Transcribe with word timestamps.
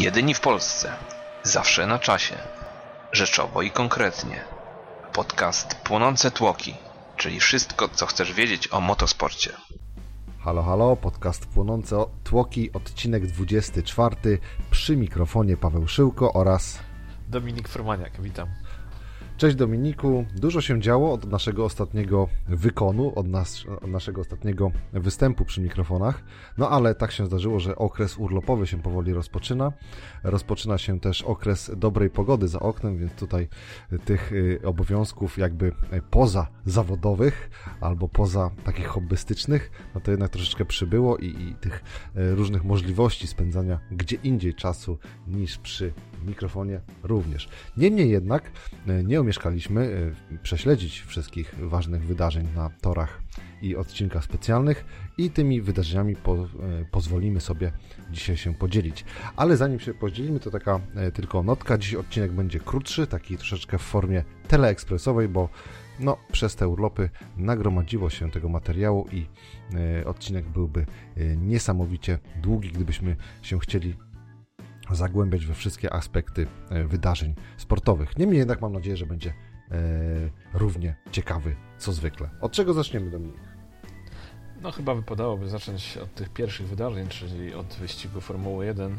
Jedyni 0.00 0.34
w 0.34 0.40
Polsce. 0.40 0.92
Zawsze 1.42 1.86
na 1.86 1.98
czasie. 1.98 2.34
Rzeczowo 3.12 3.62
i 3.62 3.70
konkretnie. 3.70 4.44
Podcast 5.12 5.74
Płonące 5.74 6.30
Tłoki, 6.30 6.74
czyli 7.16 7.40
wszystko, 7.40 7.88
co 7.88 8.06
chcesz 8.06 8.32
wiedzieć 8.32 8.68
o 8.72 8.80
motosporcie. 8.80 9.50
Halo, 10.40 10.62
halo, 10.62 10.96
podcast 10.96 11.46
Płonące 11.46 12.04
Tłoki, 12.24 12.72
odcinek 12.72 13.26
24. 13.26 14.16
Przy 14.70 14.96
mikrofonie 14.96 15.56
Paweł 15.56 15.88
Szyłko 15.88 16.32
oraz 16.32 16.78
Dominik 17.28 17.68
Formaniak, 17.68 18.22
witam. 18.22 18.48
Cześć 19.42 19.56
Dominiku. 19.56 20.24
Dużo 20.36 20.60
się 20.60 20.80
działo 20.80 21.12
od 21.12 21.30
naszego 21.30 21.64
ostatniego 21.64 22.28
wykonu, 22.48 23.12
od, 23.14 23.28
nas, 23.28 23.64
od 23.82 23.90
naszego 23.90 24.20
ostatniego 24.20 24.70
występu 24.92 25.44
przy 25.44 25.60
mikrofonach. 25.60 26.22
No 26.58 26.70
ale 26.70 26.94
tak 26.94 27.12
się 27.12 27.26
zdarzyło, 27.26 27.60
że 27.60 27.76
okres 27.76 28.18
urlopowy 28.18 28.66
się 28.66 28.82
powoli 28.82 29.12
rozpoczyna. 29.12 29.72
Rozpoczyna 30.24 30.78
się 30.78 31.00
też 31.00 31.22
okres 31.22 31.70
dobrej 31.76 32.10
pogody 32.10 32.48
za 32.48 32.60
oknem, 32.60 32.98
więc 32.98 33.12
tutaj 33.12 33.48
tych 34.04 34.32
y, 34.32 34.60
obowiązków 34.64 35.38
jakby 35.38 35.72
poza 36.10 36.46
zawodowych 36.64 37.50
albo 37.80 38.08
poza 38.08 38.50
takich 38.64 38.86
hobbystycznych, 38.86 39.70
no 39.94 40.00
to 40.00 40.10
jednak 40.10 40.30
troszeczkę 40.30 40.64
przybyło 40.64 41.16
i, 41.16 41.26
i 41.26 41.54
tych 41.54 41.84
y, 42.16 42.34
różnych 42.34 42.64
możliwości 42.64 43.26
spędzania 43.26 43.78
gdzie 43.90 44.16
indziej 44.16 44.54
czasu 44.54 44.98
niż 45.26 45.58
przy 45.58 45.92
mikrofonie 46.26 46.80
również. 47.02 47.48
Niemniej 47.76 48.10
jednak 48.10 48.50
y, 48.88 49.04
nie 49.04 49.20
omieszkaliśmy 49.32 50.12
prześledzić 50.42 51.00
wszystkich 51.00 51.54
ważnych 51.68 52.04
wydarzeń 52.04 52.48
na 52.56 52.70
torach 52.80 53.22
i 53.62 53.76
odcinkach 53.76 54.24
specjalnych 54.24 54.84
i 55.18 55.30
tymi 55.30 55.62
wydarzeniami 55.62 56.16
po, 56.16 56.48
pozwolimy 56.90 57.40
sobie 57.40 57.72
dzisiaj 58.10 58.36
się 58.36 58.54
podzielić. 58.54 59.04
Ale 59.36 59.56
zanim 59.56 59.80
się 59.80 59.94
podzielimy, 59.94 60.40
to 60.40 60.50
taka 60.50 60.80
tylko 61.14 61.42
notka. 61.42 61.78
Dziś 61.78 61.94
odcinek 61.94 62.32
będzie 62.32 62.60
krótszy, 62.60 63.06
taki 63.06 63.36
troszeczkę 63.36 63.78
w 63.78 63.82
formie 63.82 64.24
teleekspresowej, 64.48 65.28
bo 65.28 65.48
no, 66.00 66.16
przez 66.32 66.56
te 66.56 66.68
urlopy 66.68 67.10
nagromadziło 67.36 68.10
się 68.10 68.30
tego 68.30 68.48
materiału 68.48 69.06
i 69.12 69.26
y, 70.00 70.06
odcinek 70.06 70.44
byłby 70.44 70.86
y, 71.16 71.36
niesamowicie 71.40 72.18
długi, 72.42 72.68
gdybyśmy 72.72 73.16
się 73.42 73.58
chcieli 73.58 73.94
zagłębiać 74.90 75.46
we 75.46 75.54
wszystkie 75.54 75.92
aspekty 75.92 76.46
y, 76.72 76.84
wydarzeń 76.84 77.34
sportowych. 77.56 78.18
Niemniej 78.18 78.38
jednak 78.38 78.60
mam 78.60 78.72
nadzieję, 78.72 78.96
że 78.96 79.06
będzie 79.06 79.32
równie 80.54 80.94
ciekawy 81.10 81.56
co 81.78 81.92
zwykle. 81.92 82.30
Od 82.40 82.52
czego 82.52 82.74
zaczniemy, 82.74 83.10
Dominik? 83.10 83.40
No 84.62 84.72
chyba 84.72 84.94
wypadałoby 84.94 85.48
zacząć 85.48 85.96
od 85.96 86.14
tych 86.14 86.28
pierwszych 86.30 86.68
wydarzeń, 86.68 87.08
czyli 87.08 87.54
od 87.54 87.66
wyścigu 87.66 88.20
Formuły 88.20 88.66
1 88.66 88.98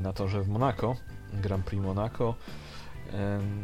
na 0.00 0.12
torze 0.12 0.42
w 0.42 0.48
Monako, 0.48 0.96
Grand 1.32 1.64
Prix 1.64 1.84
Monaco. 1.84 2.34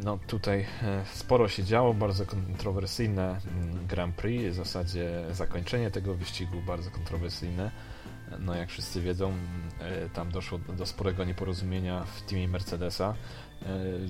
No 0.04 0.18
tutaj 0.26 0.66
sporo 1.12 1.48
się 1.48 1.64
działo, 1.64 1.94
bardzo 1.94 2.26
kontrowersyjne 2.26 3.40
Grand 3.88 4.14
Prix, 4.14 4.52
w 4.52 4.54
zasadzie 4.54 5.24
zakończenie 5.30 5.90
tego 5.90 6.14
wyścigu 6.14 6.62
bardzo 6.66 6.90
kontrowersyjne. 6.90 7.70
No 8.40 8.54
jak 8.54 8.68
wszyscy 8.68 9.00
wiedzą, 9.00 9.32
tam 10.12 10.30
doszło 10.30 10.58
do 10.58 10.86
sporego 10.86 11.24
nieporozumienia 11.24 12.04
w 12.04 12.22
teamie 12.22 12.48
Mercedesa. 12.48 13.14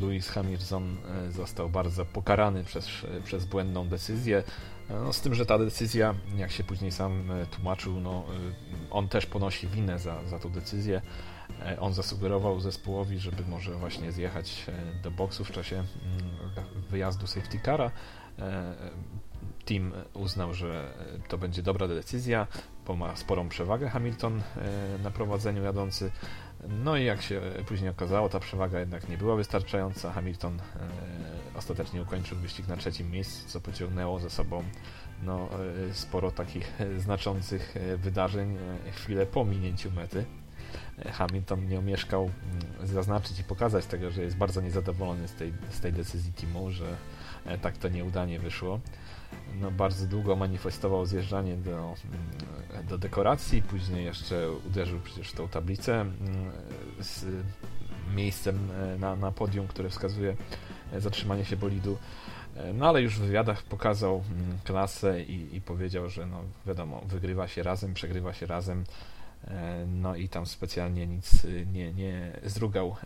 Lewis 0.00 0.28
Hamilton 0.28 0.96
został 1.30 1.68
bardzo 1.68 2.04
pokarany 2.04 2.64
przez, 2.64 2.88
przez 3.24 3.44
błędną 3.44 3.88
decyzję. 3.88 4.42
No, 4.90 5.12
z 5.12 5.20
tym, 5.20 5.34
że 5.34 5.46
ta 5.46 5.58
decyzja, 5.58 6.14
jak 6.36 6.50
się 6.50 6.64
później 6.64 6.92
sam 6.92 7.28
tłumaczył, 7.50 8.00
no, 8.00 8.24
on 8.90 9.08
też 9.08 9.26
ponosi 9.26 9.68
winę 9.68 9.98
za, 9.98 10.24
za 10.24 10.38
tą 10.38 10.48
decyzję. 10.48 11.02
On 11.80 11.94
zasugerował 11.94 12.60
zespołowi, 12.60 13.18
żeby 13.18 13.44
może 13.44 13.74
właśnie 13.74 14.12
zjechać 14.12 14.66
do 15.02 15.10
boksu 15.10 15.44
w 15.44 15.50
czasie 15.50 15.84
wyjazdu 16.90 17.26
safety 17.26 17.60
cara. 17.64 17.90
Team 19.64 19.92
uznał, 20.14 20.54
że 20.54 20.94
to 21.28 21.38
będzie 21.38 21.62
dobra 21.62 21.88
decyzja, 21.88 22.46
ma 22.96 23.16
sporą 23.16 23.48
przewagę 23.48 23.88
Hamilton 23.88 24.42
na 25.02 25.10
prowadzeniu 25.10 25.62
jadący. 25.62 26.10
No 26.68 26.96
i 26.96 27.04
jak 27.04 27.22
się 27.22 27.40
później 27.66 27.90
okazało, 27.90 28.28
ta 28.28 28.40
przewaga 28.40 28.80
jednak 28.80 29.08
nie 29.08 29.18
była 29.18 29.36
wystarczająca. 29.36 30.12
Hamilton 30.12 30.58
ostatecznie 31.56 32.02
ukończył 32.02 32.38
wyścig 32.38 32.68
na 32.68 32.76
trzecim 32.76 33.10
miejscu, 33.10 33.48
co 33.48 33.60
pociągnęło 33.60 34.18
ze 34.18 34.30
sobą 34.30 34.64
no, 35.22 35.48
sporo 35.92 36.30
takich 36.30 36.72
znaczących 36.98 37.74
wydarzeń 37.96 38.58
chwilę 38.92 39.26
po 39.26 39.44
minięciu 39.44 39.90
mety. 39.90 40.24
Hamilton 41.12 41.68
nie 41.68 41.78
omieszkał 41.78 42.30
zaznaczyć 42.84 43.40
i 43.40 43.44
pokazać 43.44 43.86
tego, 43.86 44.10
że 44.10 44.22
jest 44.22 44.36
bardzo 44.36 44.60
niezadowolony 44.60 45.28
z 45.28 45.34
tej, 45.34 45.52
z 45.70 45.80
tej 45.80 45.92
decyzji 45.92 46.32
teamu, 46.32 46.70
że 46.70 46.96
tak 47.62 47.78
to 47.78 47.88
nieudanie 47.88 48.38
wyszło. 48.38 48.80
No, 49.60 49.70
bardzo 49.70 50.06
długo 50.06 50.36
manifestował 50.36 51.06
zjeżdżanie 51.06 51.56
do, 51.56 51.94
do 52.88 52.98
dekoracji, 52.98 53.62
później 53.62 54.04
jeszcze 54.04 54.50
uderzył 54.66 55.00
przecież 55.00 55.30
w 55.30 55.34
tą 55.34 55.48
tablicę 55.48 56.06
z 57.00 57.24
miejscem 58.14 58.68
na, 58.98 59.16
na 59.16 59.32
podium, 59.32 59.66
które 59.66 59.90
wskazuje 59.90 60.36
zatrzymanie 60.98 61.44
się 61.44 61.56
bolidu. 61.56 61.98
No 62.74 62.88
ale 62.88 63.02
już 63.02 63.18
w 63.18 63.22
wywiadach 63.22 63.62
pokazał 63.62 64.22
klasę 64.64 65.22
i, 65.22 65.56
i 65.56 65.60
powiedział, 65.60 66.08
że 66.08 66.26
no 66.26 66.42
wiadomo, 66.66 67.02
wygrywa 67.06 67.48
się 67.48 67.62
razem, 67.62 67.94
przegrywa 67.94 68.32
się 68.32 68.46
razem. 68.46 68.84
No 69.86 70.16
i 70.16 70.28
tam 70.28 70.46
specjalnie 70.46 71.06
nic 71.06 71.46
nie, 71.72 71.92
nie 71.92 72.40
zdrugał 72.44 72.96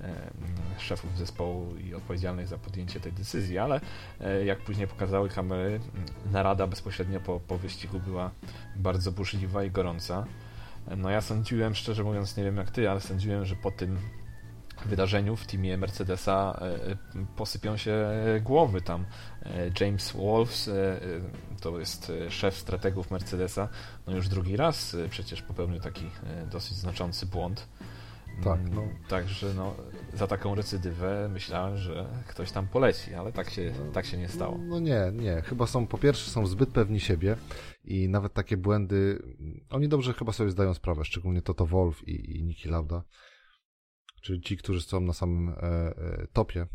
szefów 0.79 1.19
zespołu 1.19 1.77
i 1.77 1.95
odpowiedzialnych 1.95 2.49
za 2.49 2.59
podjęcie 2.59 3.01
tej 3.01 3.13
decyzji, 3.13 3.59
ale 3.59 3.81
jak 4.45 4.59
później 4.59 4.87
pokazały 4.87 5.29
kamery, 5.29 5.81
narada 6.33 6.67
bezpośrednio 6.67 7.21
po, 7.21 7.41
po 7.41 7.59
wyścigu 7.59 8.01
była 8.01 8.31
bardzo 8.77 9.13
burzliwa 9.13 9.65
i 9.65 9.71
gorąca. 9.71 10.27
No 10.97 11.11
ja 11.11 11.21
sądziłem, 11.21 11.75
szczerze 11.75 12.05
mówiąc, 12.05 12.37
nie 12.37 12.45
wiem 12.45 12.57
jak 12.57 12.71
ty, 12.71 12.91
ale 12.91 13.01
sądziłem, 13.01 13.45
że 13.45 13.57
po 13.57 13.71
tym 13.71 13.99
wydarzeniu 14.87 15.37
w 15.37 15.47
teamie 15.47 15.77
Mercedesa 15.79 16.61
posypią 17.37 17.77
się 17.77 18.09
głowy 18.43 18.81
tam. 18.81 19.05
James 19.81 20.13
Wolves 20.13 20.71
to 21.61 21.79
jest 21.79 22.13
szef 22.29 22.57
strategów 22.57 23.11
Mercedesa, 23.11 23.69
no 24.07 24.17
już 24.17 24.29
drugi 24.29 24.57
raz 24.57 24.97
przecież 25.11 25.43
popełnił 25.43 25.81
taki 25.81 26.11
dosyć 26.51 26.77
znaczący 26.77 27.27
błąd. 27.27 27.69
Tak, 28.45 28.61
no. 28.71 28.83
Także 29.09 29.55
no, 29.55 29.75
za 30.15 30.27
taką 30.27 30.55
recydywę 30.55 31.29
myślałem, 31.33 31.77
że 31.77 32.07
ktoś 32.29 32.53
tam 32.53 32.69
poleci, 32.69 33.15
ale 33.15 33.33
tak 33.33 33.51
się, 33.51 33.73
no, 33.87 33.93
tak 33.93 34.07
się 34.07 34.19
nie 34.19 34.29
stało. 34.29 34.59
No 34.59 34.81
nie, 34.81 35.13
nie. 35.13 35.43
Chyba 35.43 35.67
są, 35.67 35.87
po 35.87 35.99
pierwsze 35.99 36.31
są 36.31 36.47
zbyt 36.47 36.71
pewni 36.71 37.01
siebie 37.01 37.37
i 37.85 38.09
nawet 38.09 38.33
takie 38.35 38.57
błędy, 38.57 39.23
oni 39.71 39.89
dobrze 39.89 40.13
chyba 40.13 40.33
sobie 40.33 40.51
zdają 40.51 40.75
sprawę, 40.75 41.05
szczególnie 41.05 41.43
Toto 41.43 41.67
Wolf 41.67 42.09
i, 42.09 42.39
i 42.39 42.45
Niki 42.45 42.69
Lauda, 42.69 43.03
czyli 44.27 44.41
ci, 44.41 44.57
którzy 44.57 44.81
są 44.83 45.01
na 45.01 45.13
samym 45.13 45.49
e, 45.49 45.55
e, 45.63 46.27
topie 46.33 46.67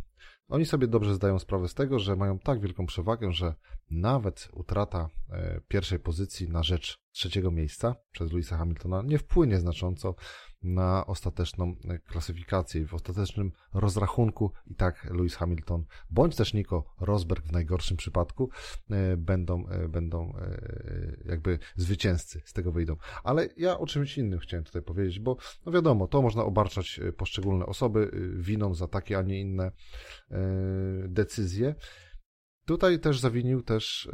oni 0.51 0.65
sobie 0.65 0.87
dobrze 0.87 1.15
zdają 1.15 1.39
sprawę 1.39 1.67
z 1.67 1.73
tego, 1.73 1.99
że 1.99 2.15
mają 2.15 2.39
tak 2.39 2.61
wielką 2.61 2.85
przewagę, 2.85 3.31
że 3.31 3.53
nawet 3.89 4.49
utrata 4.53 5.09
e, 5.29 5.61
pierwszej 5.67 5.99
pozycji 5.99 6.49
na 6.49 6.63
rzecz 6.63 7.00
trzeciego 7.11 7.51
miejsca 7.51 7.95
przez 8.11 8.31
Louisa 8.31 8.57
Hamiltona 8.57 9.01
nie 9.05 9.17
wpłynie 9.17 9.59
znacząco 9.59 10.15
na 10.63 11.07
ostateczną 11.07 11.75
e, 11.89 11.99
klasyfikację. 11.99 12.85
W 12.87 12.93
ostatecznym 12.93 13.51
rozrachunku 13.73 14.51
i 14.67 14.75
tak 14.75 15.07
Lewis 15.13 15.35
Hamilton, 15.35 15.85
bądź 16.09 16.35
też 16.35 16.53
Nico 16.53 16.83
Rosberg 16.99 17.45
w 17.45 17.51
najgorszym 17.51 17.97
przypadku 17.97 18.49
e, 18.89 19.17
będą, 19.17 19.63
będą 19.89 20.33
jakby 21.25 21.59
zwycięzcy 21.75 22.41
z 22.45 22.53
tego 22.53 22.71
wyjdą. 22.71 22.95
Ale 23.23 23.49
ja 23.57 23.79
o 23.79 23.87
czymś 23.87 24.17
innym 24.17 24.39
chciałem 24.39 24.63
tutaj 24.63 24.81
powiedzieć, 24.81 25.19
bo 25.19 25.37
no 25.65 25.71
wiadomo, 25.71 26.07
to 26.07 26.21
można 26.21 26.43
obarczać 26.43 26.99
poszczególne 27.17 27.65
osoby 27.65 28.11
winą 28.37 28.73
za 28.73 28.87
takie, 28.87 29.17
a 29.17 29.21
nie 29.21 29.41
inne 29.41 29.71
decyzje. 31.07 31.75
Tutaj 32.65 32.99
też 32.99 33.19
zawinił 33.19 33.61
też, 33.61 34.09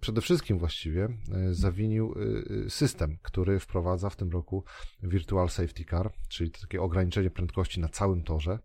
przede 0.00 0.20
wszystkim 0.20 0.58
właściwie, 0.58 1.08
zawinił 1.50 2.14
system, 2.68 3.18
który 3.22 3.60
wprowadza 3.60 4.10
w 4.10 4.16
tym 4.16 4.30
roku 4.30 4.64
Virtual 5.02 5.48
Safety 5.48 5.84
Car, 5.84 6.12
czyli 6.28 6.50
takie 6.50 6.82
ograniczenie 6.82 7.30
prędkości 7.30 7.80
na 7.80 7.88
całym 7.88 8.22
torze 8.22 8.58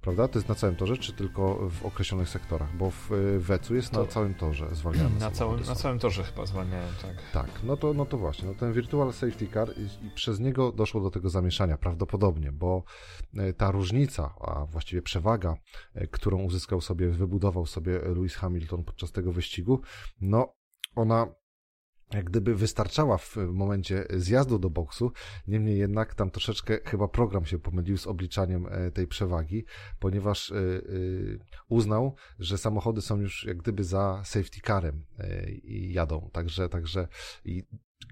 prawda? 0.00 0.28
To 0.28 0.38
jest 0.38 0.48
na 0.48 0.54
całym 0.54 0.76
torze, 0.76 0.96
czy 0.96 1.12
tylko 1.12 1.70
w 1.70 1.86
określonych 1.86 2.28
sektorach? 2.28 2.76
Bo 2.76 2.90
w 2.90 3.10
Wecu 3.38 3.74
jest 3.74 3.90
to... 3.90 4.00
na 4.00 4.06
całym 4.06 4.34
torze 4.34 4.74
zwalniane. 4.74 5.18
Na 5.20 5.30
całym, 5.30 5.60
na 5.60 5.74
całym 5.74 5.98
torze 5.98 6.24
chyba 6.24 6.46
zwalniają, 6.46 6.88
tak. 7.02 7.16
Tak, 7.32 7.60
no 7.64 7.76
to, 7.76 7.94
no 7.94 8.06
to 8.06 8.18
właśnie, 8.18 8.48
no 8.48 8.54
ten 8.54 8.72
Virtual 8.72 9.12
Safety 9.12 9.48
Car 9.48 9.68
i, 9.76 10.06
i 10.06 10.10
przez 10.10 10.40
niego 10.40 10.72
doszło 10.72 11.00
do 11.00 11.10
tego 11.10 11.30
zamieszania 11.30 11.76
prawdopodobnie, 11.76 12.52
bo 12.52 12.84
ta 13.56 13.70
różnica, 13.70 14.34
a 14.40 14.66
właściwie 14.66 15.02
przewaga, 15.02 15.56
którą 16.10 16.42
uzyskał 16.42 16.80
sobie, 16.80 17.08
wybudował 17.08 17.66
sobie 17.66 17.98
Lewis 17.98 18.34
Hamilton 18.34 18.84
podczas 18.84 19.12
tego 19.12 19.32
wyścigu, 19.32 19.80
no 20.20 20.54
ona 20.94 21.26
jak 22.12 22.24
gdyby 22.24 22.54
wystarczała 22.54 23.18
w 23.18 23.36
momencie 23.36 24.04
zjazdu 24.10 24.58
do 24.58 24.70
boksu, 24.70 25.12
niemniej 25.48 25.78
jednak 25.78 26.14
tam 26.14 26.30
troszeczkę 26.30 26.78
chyba 26.84 27.08
program 27.08 27.44
się 27.46 27.58
pomylił 27.58 27.98
z 27.98 28.06
obliczaniem 28.06 28.66
e, 28.70 28.90
tej 28.90 29.06
przewagi, 29.06 29.64
ponieważ 29.98 30.52
e, 30.52 30.56
e, 30.56 30.60
uznał, 31.68 32.14
że 32.38 32.58
samochody 32.58 33.02
są 33.02 33.20
już 33.20 33.44
jak 33.44 33.56
gdyby 33.56 33.84
za 33.84 34.22
safety 34.24 34.60
carem 34.66 35.04
i 35.64 35.92
jadą, 35.92 36.30
także, 36.32 36.68
także 36.68 37.08
i 37.44 37.62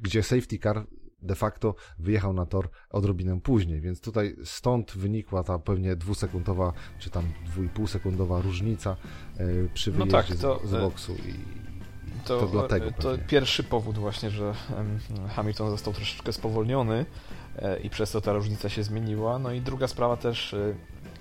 gdzie 0.02 0.23
safety 0.23 0.58
car 0.58 0.87
de 1.23 1.35
facto 1.35 1.75
wyjechał 1.99 2.32
na 2.32 2.47
tor 2.47 2.70
odrobinę 2.90 3.40
później, 3.40 3.81
więc 3.81 4.00
tutaj 4.00 4.37
stąd 4.44 4.93
wynikła 4.93 5.44
ta 5.44 5.58
pewnie 5.58 5.97
dwusekundowa, 5.97 6.73
czy 6.99 7.11
tam 7.11 7.25
dwójpółsekundowa 7.47 8.40
różnica 8.40 8.97
przy 9.75 9.93
wyjeździe 9.93 10.17
no 10.17 10.23
tak, 10.23 10.37
to, 10.37 10.61
z, 10.64 10.70
z 10.70 10.73
boksu 10.73 11.14
i 11.14 11.64
to, 12.25 12.41
to 12.41 12.47
dlatego. 12.47 12.93
To 12.93 13.19
pierwszy 13.26 13.62
powód 13.62 13.99
właśnie, 13.99 14.31
że 14.31 14.55
Hamilton 15.37 15.71
został 15.71 15.93
troszeczkę 15.93 16.32
spowolniony 16.32 17.06
e, 17.59 17.81
i 17.81 17.91
przez 17.91 18.11
to 18.11 18.21
ta 18.21 18.32
różnica 18.32 18.69
się 18.69 18.82
zmieniła. 18.82 19.38
No 19.38 19.53
i 19.53 19.61
druga 19.61 19.88
sprawa 19.88 20.17
też 20.17 20.55
e, 20.55 20.75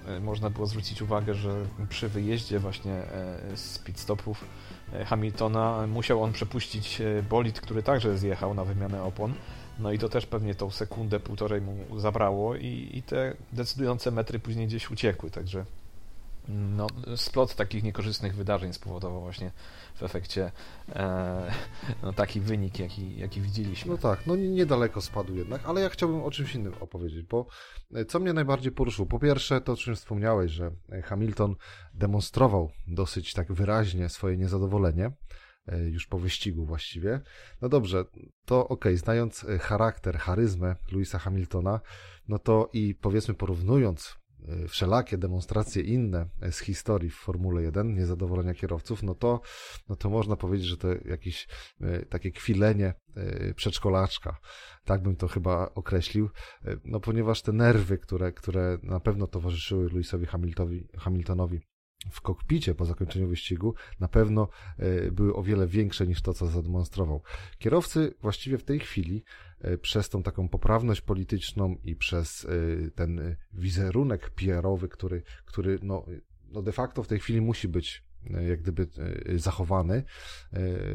e, 0.07 0.19
można 0.19 0.50
było 0.50 0.67
zwrócić 0.67 1.01
uwagę, 1.01 1.33
że 1.33 1.65
przy 1.89 2.09
wyjeździe 2.09 2.59
właśnie 2.59 3.01
z 3.55 3.79
pit 3.79 4.00
stopów 4.00 4.45
Hamiltona 5.05 5.88
musiał 5.88 6.23
on 6.23 6.33
przepuścić 6.33 7.01
bolid, 7.29 7.61
który 7.61 7.83
także 7.83 8.17
zjechał 8.17 8.53
na 8.53 8.63
wymianę 8.63 9.03
opon. 9.03 9.33
No 9.79 9.91
i 9.91 10.00
to 10.00 10.09
też 10.09 10.25
pewnie 10.25 10.55
tą 10.55 10.71
sekundę, 10.71 11.19
półtorej 11.19 11.61
mu 11.61 12.00
zabrało 12.00 12.55
i, 12.55 12.89
i 12.94 13.03
te 13.03 13.33
decydujące 13.53 14.11
metry 14.11 14.39
później 14.39 14.67
gdzieś 14.67 14.91
uciekły, 14.91 15.31
także 15.31 15.65
no, 16.50 16.88
splot 17.15 17.55
takich 17.55 17.83
niekorzystnych 17.83 18.35
wydarzeń 18.35 18.73
spowodował 18.73 19.21
właśnie 19.21 19.51
w 19.93 20.03
efekcie 20.03 20.51
e, 20.89 21.51
no, 22.03 22.13
taki 22.13 22.39
wynik, 22.39 22.79
jaki, 22.79 23.17
jaki 23.17 23.41
widzieliśmy. 23.41 23.91
No 23.91 23.97
tak, 23.97 24.27
no 24.27 24.35
niedaleko 24.35 25.01
spadł 25.01 25.35
jednak, 25.35 25.65
ale 25.65 25.81
ja 25.81 25.89
chciałbym 25.89 26.23
o 26.23 26.31
czymś 26.31 26.55
innym 26.55 26.73
opowiedzieć, 26.79 27.23
bo 27.23 27.47
e, 27.93 28.05
co 28.05 28.19
mnie 28.19 28.33
najbardziej 28.33 28.71
poruszyło? 28.71 29.05
Po 29.05 29.19
pierwsze, 29.19 29.61
to 29.61 29.71
o 29.71 29.75
czym 29.75 29.95
wspomniałeś, 29.95 30.51
że 30.51 30.71
Hamilton 31.03 31.55
demonstrował 31.93 32.71
dosyć 32.87 33.33
tak 33.33 33.53
wyraźnie 33.53 34.09
swoje 34.09 34.37
niezadowolenie 34.37 35.11
e, 35.67 35.79
już 35.79 36.07
po 36.07 36.19
wyścigu 36.19 36.65
właściwie. 36.65 37.21
No 37.61 37.69
dobrze, 37.69 38.05
to 38.45 38.67
okay, 38.67 38.97
znając 38.97 39.45
charakter, 39.59 40.17
charyzmę 40.17 40.75
Louisa 40.91 41.19
Hamiltona, 41.19 41.79
no 42.27 42.39
to 42.39 42.69
i 42.73 42.95
powiedzmy 42.95 43.33
porównując 43.33 44.22
wszelakie 44.67 45.17
demonstracje 45.17 45.83
inne 45.83 46.29
z 46.51 46.59
historii 46.59 47.09
w 47.09 47.15
Formule 47.15 47.63
1, 47.63 47.93
niezadowolenia 47.95 48.53
kierowców, 48.53 49.03
no 49.03 49.15
to, 49.15 49.41
no 49.89 49.95
to 49.95 50.09
można 50.09 50.35
powiedzieć, 50.35 50.67
że 50.67 50.77
to 50.77 50.87
jakieś 51.05 51.47
y, 51.81 52.05
takie 52.09 52.31
kwilenie 52.31 52.93
y, 53.49 53.53
przedszkolaczka. 53.53 54.37
Tak 54.85 55.03
bym 55.03 55.15
to 55.15 55.27
chyba 55.27 55.71
określił. 55.75 56.29
No 56.85 56.99
ponieważ 56.99 57.41
te 57.41 57.51
nerwy, 57.51 57.97
które, 57.97 58.31
które 58.31 58.77
na 58.83 58.99
pewno 58.99 59.27
towarzyszyły 59.27 59.83
Lewisowi 59.83 60.25
Hamiltonowi 60.97 61.61
w 62.11 62.21
kokpicie 62.21 62.75
po 62.75 62.85
zakończeniu 62.85 63.27
wyścigu 63.27 63.75
na 64.00 64.07
pewno 64.07 64.47
były 65.11 65.35
o 65.35 65.44
wiele 65.44 65.67
większe 65.67 66.07
niż 66.07 66.21
to, 66.21 66.33
co 66.33 66.47
zademonstrował. 66.47 67.21
Kierowcy 67.59 68.13
właściwie 68.21 68.57
w 68.57 68.63
tej 68.63 68.79
chwili 68.79 69.23
E, 69.63 69.77
przez 69.77 70.09
tą 70.09 70.23
taką 70.23 70.50
poprawność 70.50 71.01
polityczną 71.01 71.75
i 71.83 71.95
przez 71.95 72.45
e, 72.45 72.91
ten 72.91 73.35
wizerunek 73.53 74.29
PR-owy, 74.29 74.89
który, 74.89 75.23
który 75.45 75.79
no, 75.81 76.05
no 76.51 76.61
de 76.61 76.71
facto 76.71 77.03
w 77.03 77.07
tej 77.07 77.19
chwili 77.19 77.41
musi 77.41 77.67
być 77.67 78.03
e, 78.33 78.44
jak 78.44 78.61
gdyby 78.61 78.88
zachowany 79.35 80.03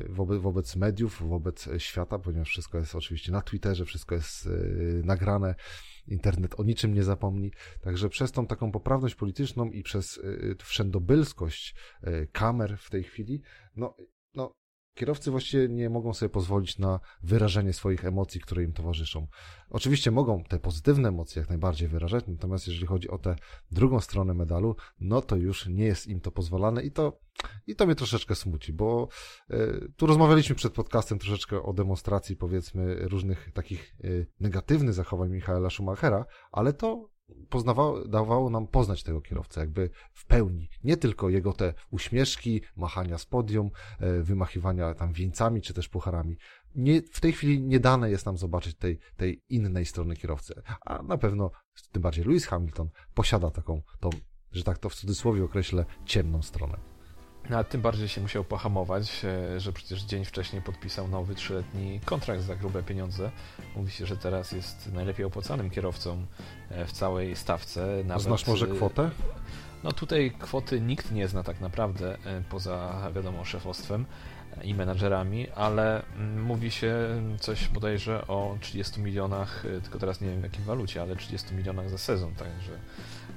wobec, 0.09 0.43
wobec 0.43 0.77
mediów, 0.77 1.29
wobec 1.29 1.69
świata, 1.79 2.19
ponieważ 2.19 2.49
wszystko 2.49 2.79
jest 2.79 2.95
oczywiście 2.95 3.33
na 3.33 3.43
Twitterze, 3.43 3.85
wszystko 3.85 4.15
jest 4.15 4.49
nagrane, 5.05 5.55
internet 6.09 6.61
o 6.61 6.65
niczym 6.65 6.95
nie 6.95 7.05
zapomni. 7.05 7.53
Także 7.81 8.09
przez 8.09 8.33
tą 8.33 8.47
taką 8.47 8.73
poprawność 8.73 9.15
polityczną 9.15 9.71
i 9.71 9.83
przez 9.83 10.21
wszędobylskość 10.59 11.75
kamer 12.33 12.79
w 12.79 12.91
tej 12.91 13.03
chwili, 13.03 13.43
no, 13.77 13.97
no 13.99 14.18
kierowcy 14.99 15.31
właściwie 15.31 15.69
nie 15.69 15.91
mogą 15.91 16.15
sobie 16.15 16.31
pozwolić 16.31 16.79
na 16.79 17.01
wyrażenie 17.23 17.73
swoich 17.73 18.05
emocji, 18.05 18.41
które 18.41 18.63
im 18.63 18.73
towarzyszą. 18.73 19.27
Oczywiście 19.71 20.11
mogą 20.11 20.45
te 20.45 20.59
pozytywne 20.59 21.09
emocje 21.09 21.41
jak 21.41 21.49
najbardziej 21.49 21.89
wyrażać, 21.89 22.25
natomiast 22.29 22.67
jeżeli 22.67 22.87
chodzi 22.87 23.09
o 23.09 23.19
tę 23.19 23.37
drugą 23.71 24.01
stronę 24.01 24.35
medalu, 24.35 24.77
no 25.01 25.23
to 25.23 25.37
już 25.37 25.67
nie 25.67 25.85
jest 25.85 26.07
im 26.07 26.21
to 26.21 26.31
pozwalane 26.31 26.83
i 26.83 26.91
to, 26.91 27.21
i 27.67 27.77
to 27.77 27.87
mnie 27.87 27.95
troszeczkę 27.95 28.35
smuci, 28.35 28.73
bo 28.73 29.09
y, 29.51 29.93
tu 29.97 30.07
rozmawialiśmy 30.07 30.57
przed 30.57 30.73
podcastem 30.73 31.19
troszeczkę 31.19 31.63
o 31.63 31.73
demonstracji 31.73 32.37
powiedzmy 32.37 32.95
różnych 33.09 33.51
takich 33.53 33.95
y, 34.05 34.27
negatywnych 34.41 34.95
zachowań 34.95 35.31
Michaela 35.31 35.71
Schumachera, 35.71 36.25
ale 36.53 36.73
to 36.73 37.18
poznawało, 37.49 38.09
dawało 38.09 38.51
nam 38.51 38.67
poznać 38.67 39.03
tego 39.03 39.21
kierowcę 39.21 39.61
jakby 39.61 39.91
w 40.13 40.27
pełni. 40.27 40.69
Nie 40.85 40.97
tylko 40.97 41.29
jego 41.29 41.53
te 41.53 41.75
uśmieszki, 41.91 42.61
machania 42.77 43.19
z 43.19 43.27
podium, 43.27 43.71
e, 44.01 44.23
wymachiwania 44.23 44.95
tam 44.95 45.13
wieńcami 45.13 45.63
czy 45.63 45.75
też 45.75 45.89
pucharami. 45.89 46.37
Nie, 46.75 47.03
w 47.03 47.21
tej 47.21 47.33
chwili 47.33 47.63
nie 47.63 47.81
dane 47.81 48.11
jest 48.11 48.27
nam 48.27 48.37
zobaczyć 48.37 48.77
tej, 48.77 48.99
tej 49.17 49.43
innej 49.49 49.87
strony 49.87 50.17
kierowcy. 50.17 50.63
A 50.81 51.03
na 51.03 51.19
pewno, 51.19 51.51
tym 51.93 52.03
bardziej 52.03 52.25
Lewis 52.25 52.47
Hamilton 52.47 52.89
posiada 53.15 53.51
taką, 53.51 53.83
tą, 54.01 54.11
że 54.53 54.65
tak 54.65 54.79
to 54.79 54.89
w 54.89 54.95
cudzysłowie 54.95 55.45
określę, 55.45 55.85
ciemną 56.05 56.43
stronę. 56.43 56.98
No, 57.51 57.59
a 57.59 57.65
tym 57.65 57.81
bardziej 57.81 58.09
się 58.09 58.21
musiał 58.21 58.45
pohamować, 58.45 59.25
e, 59.25 59.61
że 59.61 59.73
przecież 59.73 60.03
dzień 60.03 60.25
wcześniej 60.25 60.63
podpisał 60.63 61.09
nowy 61.09 61.35
trzyletni 61.35 62.01
kontrakt 62.05 62.43
za 62.43 62.57
grube 62.57 62.83
pieniądze. 62.83 63.31
Mówi 63.77 63.91
się, 63.91 64.07
że 64.07 64.17
teraz 64.17 64.53
jest 64.53 64.93
najlepiej 64.93 65.27
opłacanym 65.27 65.71
kierowcą 65.71 66.27
e, 66.71 66.87
w 66.87 66.93
całej 66.93 67.37
stawce. 67.37 67.87
Nawet... 68.05 68.23
Znasz 68.23 68.47
może 68.47 68.67
e, 68.67 68.69
kwotę? 68.69 69.11
No 69.85 69.93
tutaj 69.93 70.33
kwoty 70.39 70.81
nikt 70.81 71.13
nie 71.13 71.29
zna 71.29 71.43
tak 71.43 71.61
naprawdę, 71.61 72.19
poza 72.51 73.11
wiadomo 73.15 73.45
szefostwem 73.45 74.05
i 74.63 74.75
menadżerami, 74.75 75.51
ale 75.51 76.03
mm, 76.03 76.43
mówi 76.43 76.71
się 76.71 76.97
coś 77.41 77.69
bodajże 77.69 78.27
o 78.27 78.57
30 78.61 79.01
milionach, 79.01 79.65
tylko 79.83 79.99
teraz 79.99 80.21
nie 80.21 80.29
wiem 80.29 80.41
w 80.41 80.43
jakiej 80.43 80.65
walucie, 80.65 81.03
ale 81.03 81.17
30 81.17 81.55
milionach 81.55 81.91
za 81.91 81.99
sezon, 81.99 82.35
także 82.35 82.73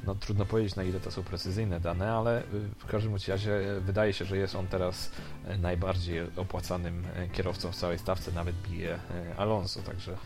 no 0.06 0.16
trudno 0.16 0.46
powiedzieć 0.46 0.76
na 0.76 0.84
ile 0.84 1.00
to 1.00 1.12
są 1.12 1.24
precyzyjne 1.24 1.80
dane, 1.80 2.14
ale 2.14 2.40
y, 2.40 2.44
w 2.80 2.86
każdym 2.86 3.16
razie 3.28 3.60
y, 3.78 3.82
wydaje 3.82 4.14
się, 4.14 4.26
że 4.26 4.38
jest 4.38 4.56
on 4.56 4.68
teraz 4.68 5.12
y, 5.50 5.58
najbardziej 5.58 6.22
opłacanym 6.36 7.04
kierowcą 7.34 7.72
w 7.72 7.76
całej 7.76 8.00
stawce, 8.00 8.32
nawet 8.32 8.56
bije 8.56 9.00
Alonso, 9.38 9.82
także 9.82 10.18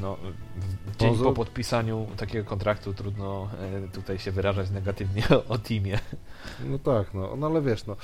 no, 0.00 0.16
dzień 0.98 1.18
po 1.18 1.32
podpisaniu 1.32 2.06
takiego 2.16 2.48
kontraktu 2.48 2.94
trudno 2.94 3.48
tutaj 3.92 4.18
się 4.18 4.32
wyrażać 4.32 4.70
negatywnie 4.70 5.22
o 5.48 5.58
teamie. 5.58 5.98
No 6.64 6.78
tak, 6.78 7.14
no, 7.14 7.36
no 7.36 7.46
ale 7.46 7.62
wiesz, 7.62 7.86
no, 7.86 7.96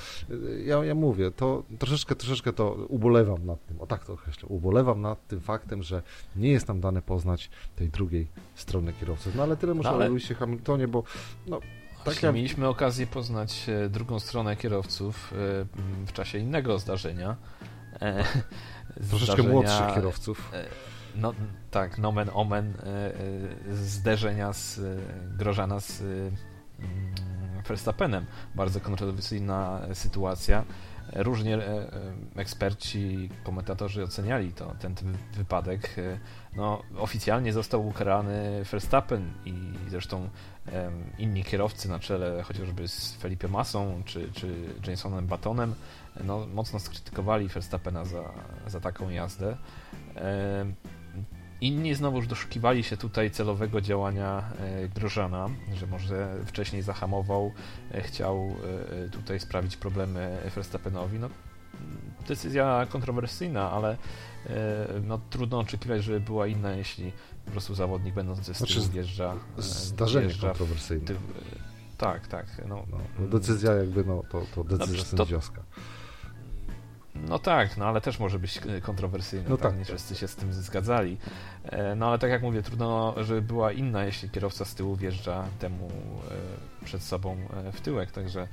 ja, 0.65 0.85
ja 0.85 0.95
mówię, 0.95 1.31
to 1.31 1.63
troszeczkę, 1.79 2.15
troszeczkę 2.15 2.53
to 2.53 2.73
ubolewam 2.89 3.47
nad 3.47 3.67
tym, 3.67 3.81
o 3.81 3.87
tak 3.87 4.05
to 4.05 4.13
określę, 4.13 4.49
ubolewam 4.49 5.01
nad 5.01 5.27
tym 5.27 5.41
faktem, 5.41 5.83
że 5.83 6.03
nie 6.37 6.51
jest 6.51 6.69
nam 6.69 6.81
dane 6.81 7.03
poznać 7.03 7.51
tej 7.77 7.89
drugiej 7.89 8.29
strony 8.55 8.93
kierowcy. 8.93 9.31
No 9.35 9.43
ale 9.43 9.57
tyle 9.57 9.75
muszę 9.75 9.89
no, 9.89 9.95
ale... 9.95 10.07
o 10.07 10.09
Lewisie 10.09 10.35
Hamiltonie, 10.35 10.89
bo 10.89 11.03
no, 11.47 11.61
tak 12.05 12.23
ja... 12.23 12.33
Mieliśmy 12.33 12.69
okazję 12.69 13.07
poznać 13.07 13.69
e, 13.69 13.89
drugą 13.89 14.21
stronę 14.21 14.57
kierowców 14.57 15.33
e, 15.33 15.37
w 16.07 16.13
czasie 16.13 16.39
innego 16.39 16.79
zdarzenia. 16.79 17.37
E, 18.01 18.25
troszeczkę 19.11 19.25
zdarzenia, 19.25 19.49
młodszych 19.49 19.95
kierowców. 19.95 20.53
No 21.17 21.35
tak, 21.71 21.99
nomen 21.99 22.31
omen 22.35 22.75
zderzenia 23.73 24.53
z 24.53 24.81
Grożana 25.37 25.81
z 25.81 26.01
mm, 26.01 26.33
Verstappenem. 27.69 28.27
Bardzo 28.55 28.81
kontrowersyjna 28.81 29.81
sytuacja. 29.95 30.65
Różnie 31.13 31.59
eksperci, 32.37 33.31
komentatorzy 33.45 34.05
oceniali 34.05 34.53
to, 34.53 34.75
ten 34.81 34.95
wypadek. 35.35 35.97
No, 36.57 36.83
oficjalnie 36.99 37.53
został 37.53 37.87
ukarany 37.87 38.65
Verstappen 38.71 39.33
i 39.45 39.55
zresztą 39.89 40.29
inni 41.19 41.45
kierowcy 41.45 41.89
na 41.89 41.99
czele 41.99 42.43
chociażby 42.43 42.89
z 42.89 43.13
Felipe 43.15 43.49
Massą 43.49 44.03
czy, 44.05 44.33
czy 44.33 44.55
Jasonem 44.87 45.27
Batonem 45.27 45.75
no, 46.25 46.47
mocno 46.55 46.81
skrytykowali 46.81 47.49
Verstappena 47.49 48.05
za, 48.05 48.23
za 48.67 48.81
taką 48.81 49.11
jazdę. 49.11 49.57
Inni 51.63 51.95
znowuż 51.95 52.27
doszukiwali 52.27 52.83
się 52.85 52.97
tutaj 52.97 53.31
celowego 53.31 53.81
działania 53.81 54.45
e, 54.59 54.89
Grożana, 54.89 55.49
że 55.75 55.87
może 55.87 56.37
wcześniej 56.47 56.83
zahamował, 56.83 57.53
e, 57.93 58.03
chciał 58.03 58.57
e, 59.07 59.09
tutaj 59.09 59.41
sprawić 59.41 59.77
problemy 59.77 60.39
Verstappenowi. 60.55 61.19
No, 61.19 61.29
decyzja 62.29 62.87
kontrowersyjna, 62.91 63.71
ale 63.71 63.97
no, 65.03 65.21
trudno 65.31 65.59
oczekiwać, 65.59 66.05
żeby 66.05 66.21
była 66.21 66.47
inna, 66.47 66.73
jeśli 66.73 67.13
po 67.45 67.51
prostu 67.51 67.75
zawodnik 67.75 68.15
będący 68.15 68.55
z 68.55 68.59
tyłu 68.59 68.71
znaczy, 68.71 68.91
wjeżdża... 68.91 69.35
Zdarzenie 69.59 70.27
wjeżdża 70.27 70.49
kontrowersyjne. 70.49 71.15
Tak, 71.99 72.27
tak. 72.27 72.47
No, 72.69 72.85
no, 72.91 73.27
decyzja 73.27 73.73
jakby, 73.73 74.05
no, 74.05 74.23
to, 74.31 74.43
to 74.55 74.65
decyzja 74.65 75.05
no, 75.13 75.19
sędziowska. 75.19 75.63
No 77.33 77.39
tak, 77.39 77.77
no 77.77 77.87
ale 77.87 78.01
też 78.01 78.19
może 78.19 78.39
być 78.39 78.61
kontrowersyjny, 78.83 79.49
no 79.49 79.57
tak, 79.57 79.71
tak, 79.71 79.79
nie 79.79 79.85
wszyscy 79.85 80.15
się 80.15 80.29
z 80.29 80.37
tym 80.37 80.53
zgadzali. 80.53 81.17
No 81.97 82.09
ale 82.09 82.19
tak 82.19 82.31
jak 82.31 82.43
mówię, 82.43 82.63
trudno, 82.63 83.15
żeby 83.17 83.43
była 83.43 83.73
inna, 83.73 84.05
jeśli 84.05 84.31
kierowca 84.31 84.65
z 84.65 84.75
tyłu 84.75 84.97
wjeżdża 84.97 85.45
temu 85.59 85.91
przed 86.85 87.03
sobą 87.03 87.37
w 87.73 87.81
tyłek, 87.81 88.11
także 88.11 88.49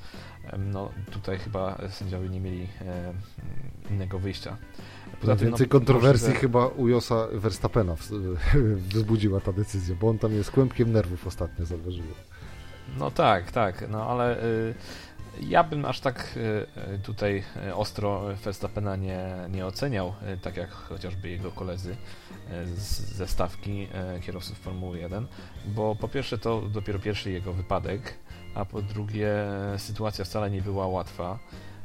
no 0.58 0.90
tutaj 1.12 1.38
chyba 1.38 1.78
sędziowie 1.90 2.30
nie 2.30 2.40
mieli 2.40 2.68
innego 3.90 4.20
wyjścia. 4.20 4.58
Poza 5.22 5.36
Najwięcej 5.36 5.68
no, 5.68 5.72
kontrowersji 5.72 6.34
że... 6.34 6.40
chyba 6.40 6.68
u 6.68 6.88
Josa 6.88 7.28
Verstappena 7.34 7.96
wzbudziła 8.94 9.40
ta 9.40 9.54
decyzja, 9.54 9.96
bo 10.02 10.10
on 10.10 10.20
tam 10.20 10.34
jest 10.34 10.52
kłębkiem 10.52 10.92
nerwów 10.92 11.28
ostatnio, 11.28 11.66
zauważyłem. 11.66 12.14
No 12.98 13.12
tak, 13.12 13.52
tak, 13.52 13.86
no 13.90 14.10
ale 14.10 14.44
y, 14.44 14.74
ja 15.42 15.64
bym 15.64 15.86
aż 15.86 16.00
tak 16.00 16.38
y, 16.38 17.00
tutaj 17.00 17.44
ostro 17.76 18.22
Verstappena 18.44 18.96
nie, 18.96 19.20
nie 19.50 19.66
oceniał, 19.66 20.14
tak 20.42 20.58
jak 20.58 20.70
chociażby 20.70 21.30
jego 21.30 21.52
koledzy 21.52 21.96
ze 22.66 23.28
stawki 23.28 23.88
kierowców 24.22 24.58
Formuły 24.58 25.00
1, 25.00 25.28
bo 25.66 25.96
po 25.96 26.08
pierwsze 26.08 26.38
to 26.38 26.62
dopiero 26.62 27.00
pierwszy 27.00 27.32
jego 27.32 27.54
wypadek, 27.54 28.14
a 28.56 28.66
po 28.66 28.82
drugie 28.82 29.34
sytuacja 29.78 30.26
wcale 30.26 30.50
nie 30.50 30.62
była 30.62 30.88
łatwa. 30.88 31.40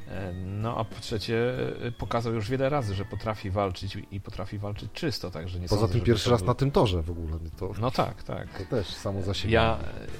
E, 0.08 0.32
no 0.32 0.78
a 0.78 0.84
po 0.84 1.00
trzecie 1.00 1.54
e, 1.82 1.92
pokazał 1.92 2.34
już 2.34 2.50
wiele 2.50 2.68
razy, 2.68 2.94
że 2.94 3.04
potrafi 3.04 3.50
walczyć 3.50 3.98
i 4.10 4.20
potrafi 4.20 4.58
walczyć 4.58 4.92
czysto, 4.92 5.30
także 5.30 5.60
nie 5.60 5.68
Poza 5.68 5.80
sądzę, 5.80 5.94
tym 5.94 6.04
pierwszy 6.04 6.30
raz 6.30 6.40
był... 6.40 6.46
na 6.46 6.54
tym 6.54 6.70
torze 6.70 7.02
w 7.02 7.10
ogóle. 7.10 7.38
To, 7.58 7.70
no 7.80 7.90
tak, 7.90 8.22
tak. 8.22 8.58
To 8.58 8.76
też 8.76 8.86
samo 8.86 9.22
za 9.22 9.34
siebie. 9.34 9.54
Ja, 9.54 9.78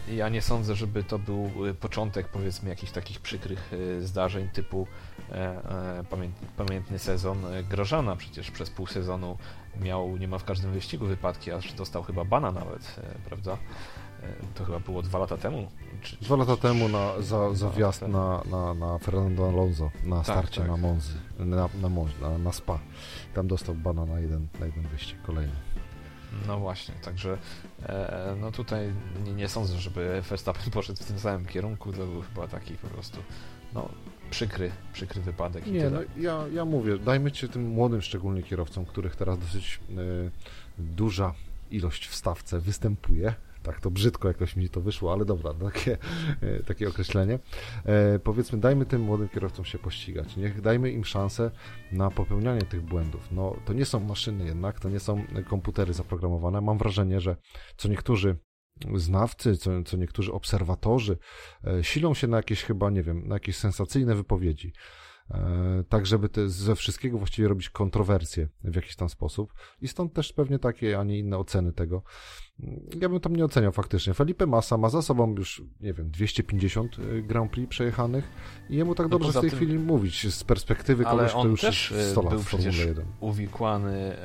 ja 0.09 0.29
nie 0.29 0.43
sądzę, 0.43 0.75
żeby 0.75 1.05
to 1.05 1.19
był 1.19 1.51
e, 1.71 1.75
początek 1.75 2.29
powiedzmy 2.29 2.69
jakichś 2.69 2.93
takich 2.93 3.21
przykrych 3.21 3.73
zdarzeń 4.01 4.49
typu 4.49 4.87
e, 5.33 6.05
pamiętny 6.57 6.99
sezon 6.99 7.39
Grożana, 7.71 8.17
przecież 8.17 8.51
przez 8.51 8.71
pół 8.71 8.87
sezonu 8.87 9.39
miał 9.81 10.17
niemal 10.17 10.39
w 10.39 10.45
każdym 10.45 10.73
wyścigu 10.73 11.07
wypadki, 11.07 11.53
aż 11.53 11.73
dostał 11.73 12.03
chyba 12.03 12.25
bana 12.25 12.53
nawet, 12.53 12.97
prawda? 13.25 13.57
To 14.55 14.65
chyba 14.65 14.81
było 14.81 15.03
dwa 15.03 15.19
lata 15.19 15.37
temu. 15.37 15.69
Czy, 16.03 16.17
dwa 16.17 16.37
lata 16.37 16.57
temu 16.57 16.89
na, 16.89 17.23
za, 17.23 17.55
za 17.55 17.71
wjazd 17.71 18.03
na, 18.03 18.43
na, 18.51 18.75
na 18.75 18.99
Fernando 18.99 19.49
Alonso, 19.49 19.91
na 20.05 20.17
tak, 20.17 20.25
starcie 20.25 20.61
tak. 20.61 20.71
na 20.71 20.77
Monzy, 20.77 21.15
na, 21.39 21.57
na, 21.57 21.89
na, 22.21 22.39
na 22.39 22.53
Spa. 22.53 22.79
Tam 23.35 23.49
dostał 23.49 23.75
bana 23.75 24.07
na 24.07 24.21
jeden, 24.21 24.47
na 24.61 24.67
jeden 24.67 24.83
wyścig 24.83 25.23
kolejny. 25.23 25.57
No 26.47 26.59
właśnie, 26.59 26.95
także 26.95 27.39
e, 27.83 28.37
no 28.41 28.53
tutaj 28.53 28.93
nie, 29.25 29.33
nie 29.33 29.49
sądzę, 29.49 29.79
żeby 29.79 30.23
Verstappen 30.31 30.71
poszedł 30.81 31.03
w 31.03 31.07
tym 31.07 31.19
samym 31.19 31.47
kierunku, 31.47 31.93
to 31.93 32.07
był 32.07 32.23
chyba 32.23 32.49
taki 32.49 32.75
po 32.75 32.89
prostu 32.89 33.19
no, 33.75 33.89
przykry, 34.31 34.71
przykry 34.93 35.23
wypadek. 35.23 35.67
Nie, 35.67 35.91
no 35.91 36.01
ja, 36.17 36.45
ja 36.53 36.65
mówię, 36.65 36.99
dajmy 36.99 37.33
ci 37.33 37.49
tym 37.49 37.69
młodym 37.69 38.03
szczególnie 38.03 38.43
kierowcom, 38.43 38.85
których 38.85 39.17
teraz 39.17 39.39
dosyć 39.39 39.81
y, 39.91 40.31
duża 40.79 41.35
ilość 41.71 42.09
w 42.09 42.15
stawce 42.15 42.61
występuje, 42.61 43.35
tak 43.65 43.81
to 43.81 43.91
brzydko 43.91 44.29
jakoś 44.29 44.57
mi 44.57 44.69
to 44.69 44.81
wyszło, 44.81 45.13
ale 45.13 45.25
dobra, 45.25 45.55
takie, 45.55 45.99
e, 46.41 46.63
takie 46.63 46.89
określenie. 46.89 47.39
E, 47.85 48.19
powiedzmy, 48.19 48.59
dajmy 48.59 48.87
tym 48.87 49.03
młodym 49.03 49.29
kierowcom 49.29 49.65
się 49.65 49.79
pościgać. 49.79 50.37
Niech 50.37 50.61
dajmy 50.61 50.91
im 50.91 51.05
szansę 51.05 51.51
na 51.93 52.11
popełnianie 52.11 52.63
tych 52.63 52.83
błędów. 52.83 53.29
No, 53.33 53.57
to 53.65 53.73
nie 53.73 53.85
są 53.85 54.01
maszyny 54.01 54.45
jednak, 54.45 54.81
to 54.81 54.89
nie 54.89 55.01
są 55.01 55.25
komputery 55.49 55.93
zaprogramowane. 55.93 56.61
Mam 56.61 56.79
wrażenie, 56.79 57.21
że 57.21 57.37
co 57.77 57.89
niektórzy 57.89 58.37
znawcy, 58.95 59.57
co, 59.57 59.83
co 59.83 59.97
niektórzy 59.97 60.33
obserwatorzy 60.33 61.19
e, 61.67 61.85
silą 61.85 62.15
się 62.15 62.27
na 62.27 62.37
jakieś 62.37 62.63
chyba, 62.63 62.91
nie 62.91 63.03
wiem, 63.03 63.29
na 63.29 63.35
jakieś 63.35 63.57
sensacyjne 63.57 64.15
wypowiedzi. 64.15 64.73
Tak 65.89 66.07
żeby 66.07 66.29
te, 66.29 66.49
ze 66.49 66.77
wszystkiego 66.77 67.19
właściwie 67.19 67.49
robić 67.49 67.71
kontrowersje 67.71 68.49
w 68.65 68.75
jakiś 68.75 68.97
tam 68.97 69.09
sposób 69.09 69.55
i 69.81 69.89
stąd 69.89 70.13
też 70.13 70.33
pewnie 70.33 70.59
takie, 70.59 70.99
a 70.99 71.05
nie 71.05 71.19
inne 71.19 71.39
oceny 71.39 71.73
tego. 71.73 72.03
Ja 73.01 73.09
bym 73.09 73.21
tam 73.21 73.37
nie 73.37 73.45
oceniał 73.45 73.73
faktycznie. 73.73 74.15
Felipe 74.15 74.47
Massa 74.47 74.79
ma 74.79 74.89
za 74.89 75.03
sobą 75.03 75.35
już, 75.35 75.63
nie 75.81 75.93
wiem, 75.93 76.11
250 76.11 76.99
y, 76.99 77.23
Grand 77.23 77.51
Prix 77.51 77.71
przejechanych 77.71 78.25
i 78.71 78.77
jemu 78.77 78.95
tak 78.95 79.07
no 79.07 79.11
dobrze 79.11 79.39
w 79.39 79.41
tej 79.41 79.51
tym... 79.51 79.59
chwili 79.59 79.79
mówić 79.79 80.35
z 80.35 80.45
perspektywy 80.45 81.05
kogoś, 81.05 81.31
kto 81.31 81.47
już 81.47 81.61
też 81.61 81.91
jest 81.91 82.11
100 82.11 82.23
lat 82.23 82.31
był 82.31 82.43
w 82.43 82.49
Formule 82.49 82.87
1. 82.87 83.07
uwikłany 83.21 83.93
e, 83.93 84.17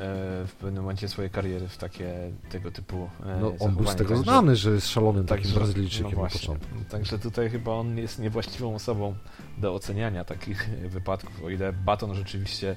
w 0.47 0.55
pewnym 0.59 0.83
momencie 0.83 1.07
swojej 1.07 1.31
kariery 1.31 1.67
w 1.67 1.77
takie 1.77 2.31
tego 2.49 2.71
typu 2.71 3.09
e, 3.25 3.39
No 3.41 3.53
on 3.59 3.75
był 3.75 3.87
z 3.87 3.95
tego 3.95 4.09
także, 4.09 4.23
znany, 4.23 4.55
że 4.55 4.71
jest 4.71 4.87
szalonym 4.87 5.25
także, 5.25 5.43
takim 5.43 5.59
Brazylijczykiem 5.59 6.11
no 6.15 6.23
na 6.23 6.29
początku. 6.29 6.75
Także 6.89 7.19
tutaj 7.19 7.49
chyba 7.49 7.71
on 7.71 7.97
jest 7.97 8.19
niewłaściwą 8.19 8.75
osobą 8.75 9.15
do 9.57 9.73
oceniania 9.73 10.25
takich 10.25 10.69
wypadków, 10.89 11.43
o 11.49 11.51
ile 11.51 11.73
Baton 11.73 12.15
rzeczywiście 12.15 12.75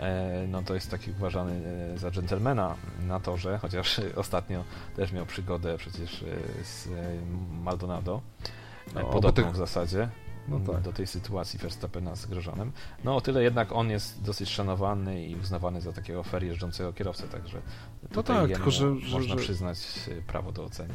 E, 0.00 0.46
no 0.48 0.62
to 0.62 0.74
jest 0.74 0.90
taki 0.90 1.10
uważany 1.10 1.52
e, 1.94 1.98
za 1.98 2.10
dżentelmena 2.10 2.74
na 3.06 3.20
torze, 3.20 3.58
chociaż 3.58 4.00
ostatnio 4.16 4.64
też 4.96 5.12
miał 5.12 5.26
przygodę 5.26 5.78
przecież 5.78 6.22
e, 6.22 6.26
z 6.64 6.88
Maldonado, 7.50 8.20
no, 8.94 9.04
podobną 9.04 9.52
w 9.52 9.56
zasadzie. 9.56 10.08
No 10.48 10.60
tak. 10.60 10.82
do 10.82 10.92
tej 10.92 11.06
sytuacji 11.06 11.58
Verstappena 11.58 12.16
z 12.16 12.26
Grożanem. 12.26 12.72
No 13.04 13.16
o 13.16 13.20
tyle 13.20 13.42
jednak 13.42 13.72
on 13.72 13.90
jest 13.90 14.22
dosyć 14.22 14.48
szanowany 14.48 15.26
i 15.26 15.36
uznawany 15.36 15.80
za 15.80 15.92
takiego 15.92 16.22
fair 16.22 16.44
jeżdżącego 16.44 16.92
kierowcę, 16.92 17.28
także 17.28 17.60
no 18.16 18.22
tak, 18.22 18.52
tylko 18.52 18.70
że, 18.70 18.86
można 18.86 19.34
że... 19.34 19.36
przyznać 19.36 19.78
prawo 20.26 20.52
do 20.52 20.64
oceny. 20.64 20.94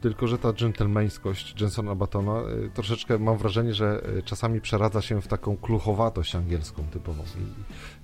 Tylko, 0.00 0.26
że 0.26 0.38
ta 0.38 0.52
dżentelmeńskość 0.52 1.60
Jensona 1.60 1.94
Batona 1.94 2.40
y, 2.66 2.70
troszeczkę 2.74 3.18
mam 3.18 3.38
wrażenie, 3.38 3.74
że 3.74 4.02
y, 4.18 4.22
czasami 4.22 4.60
przeradza 4.60 5.02
się 5.02 5.22
w 5.22 5.28
taką 5.28 5.56
kluchowatość 5.56 6.34
angielską 6.34 6.82
typową. 6.92 7.22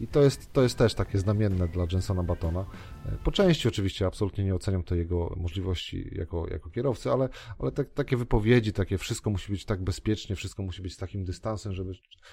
I, 0.00 0.04
i 0.04 0.06
to, 0.06 0.22
jest, 0.22 0.52
to 0.52 0.62
jest 0.62 0.78
też 0.78 0.94
takie 0.94 1.18
znamienne 1.18 1.68
dla 1.68 1.86
Jensona 1.92 2.22
Batona. 2.22 2.64
Y, 3.12 3.18
po 3.24 3.32
części 3.32 3.68
oczywiście 3.68 4.06
absolutnie 4.06 4.44
nie 4.44 4.54
oceniam 4.54 4.82
to 4.82 4.94
jego 4.94 5.34
możliwości 5.36 6.10
jako, 6.12 6.48
jako 6.48 6.70
kierowcy, 6.70 7.10
ale, 7.12 7.28
ale 7.58 7.72
te, 7.72 7.84
takie 7.84 8.16
wypowiedzi, 8.16 8.72
takie 8.72 8.98
wszystko 8.98 9.30
musi 9.30 9.52
być 9.52 9.64
tak 9.64 9.84
bezpiecznie, 9.84 10.36
wszystko 10.36 10.62
musi 10.62 10.82
być 10.82 10.94
z 10.94 10.96
takim 10.96 11.24
dystansem, 11.24 11.72
żeby 11.72 11.92